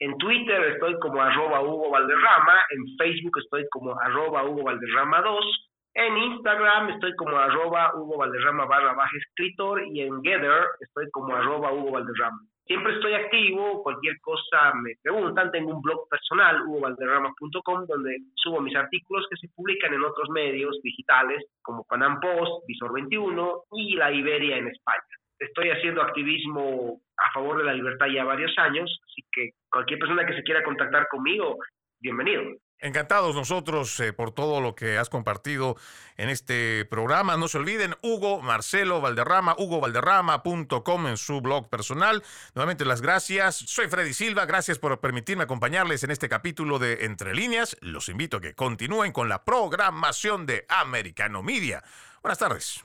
En 0.00 0.18
Twitter 0.18 0.64
estoy 0.74 0.98
como 1.00 1.22
arroba 1.22 1.62
Hugo 1.62 1.90
Valderrama, 1.90 2.60
en 2.70 2.96
Facebook 2.98 3.38
estoy 3.42 3.66
como 3.70 3.98
arroba 3.98 4.44
Hugo 4.44 4.64
Valderrama 4.64 5.22
2 5.22 5.71
en 5.94 6.16
Instagram 6.16 6.90
estoy 6.90 7.14
como 7.16 7.36
arroba 7.36 7.94
Hugo 7.94 8.18
Valderrama 8.18 8.64
barra 8.66 8.94
baja 8.94 9.16
escritor 9.16 9.84
y 9.86 10.00
en 10.00 10.22
Gather 10.22 10.66
estoy 10.80 11.10
como 11.10 11.34
arroba 11.34 11.72
Hugo 11.72 11.92
Valderrama. 11.92 12.40
Siempre 12.64 12.94
estoy 12.94 13.12
activo, 13.14 13.82
cualquier 13.82 14.20
cosa 14.20 14.72
me 14.74 14.92
preguntan, 15.02 15.50
tengo 15.50 15.74
un 15.74 15.82
blog 15.82 16.08
personal, 16.08 16.62
hugovalderrama.com, 16.62 17.86
donde 17.86 18.18
subo 18.36 18.60
mis 18.60 18.76
artículos 18.76 19.26
que 19.28 19.36
se 19.36 19.48
publican 19.54 19.92
en 19.92 20.04
otros 20.04 20.30
medios 20.30 20.80
digitales 20.82 21.44
como 21.60 21.84
Panam 21.84 22.20
Post, 22.20 22.64
Visor 22.68 22.92
21 22.94 23.64
y 23.72 23.96
La 23.96 24.12
Iberia 24.12 24.58
en 24.58 24.68
España. 24.68 25.02
Estoy 25.40 25.70
haciendo 25.70 26.02
activismo 26.02 27.00
a 27.16 27.32
favor 27.32 27.58
de 27.58 27.64
la 27.64 27.74
libertad 27.74 28.06
ya 28.06 28.24
varios 28.24 28.56
años, 28.58 28.96
así 29.10 29.22
que 29.32 29.50
cualquier 29.68 29.98
persona 29.98 30.24
que 30.24 30.36
se 30.36 30.44
quiera 30.44 30.62
contactar 30.62 31.08
conmigo, 31.08 31.58
bienvenido. 32.00 32.42
Encantados 32.82 33.36
nosotros 33.36 33.98
eh, 34.00 34.12
por 34.12 34.32
todo 34.32 34.60
lo 34.60 34.74
que 34.74 34.98
has 34.98 35.08
compartido 35.08 35.76
en 36.16 36.28
este 36.28 36.84
programa. 36.84 37.36
No 37.36 37.46
se 37.46 37.58
olviden, 37.58 37.94
Hugo 38.02 38.42
Marcelo 38.42 39.00
Valderrama, 39.00 39.54
hugovalderrama.com 39.56 41.06
en 41.06 41.16
su 41.16 41.40
blog 41.40 41.68
personal. 41.68 42.24
Nuevamente 42.56 42.84
las 42.84 43.00
gracias. 43.00 43.54
Soy 43.54 43.86
Freddy 43.86 44.12
Silva, 44.12 44.46
gracias 44.46 44.80
por 44.80 44.98
permitirme 44.98 45.44
acompañarles 45.44 46.02
en 46.02 46.10
este 46.10 46.28
capítulo 46.28 46.80
de 46.80 47.04
Entre 47.04 47.34
Líneas. 47.34 47.76
Los 47.80 48.08
invito 48.08 48.38
a 48.38 48.40
que 48.40 48.54
continúen 48.54 49.12
con 49.12 49.28
la 49.28 49.44
programación 49.44 50.44
de 50.44 50.66
Americano 50.68 51.44
Media. 51.44 51.84
Buenas 52.20 52.38
tardes. 52.38 52.84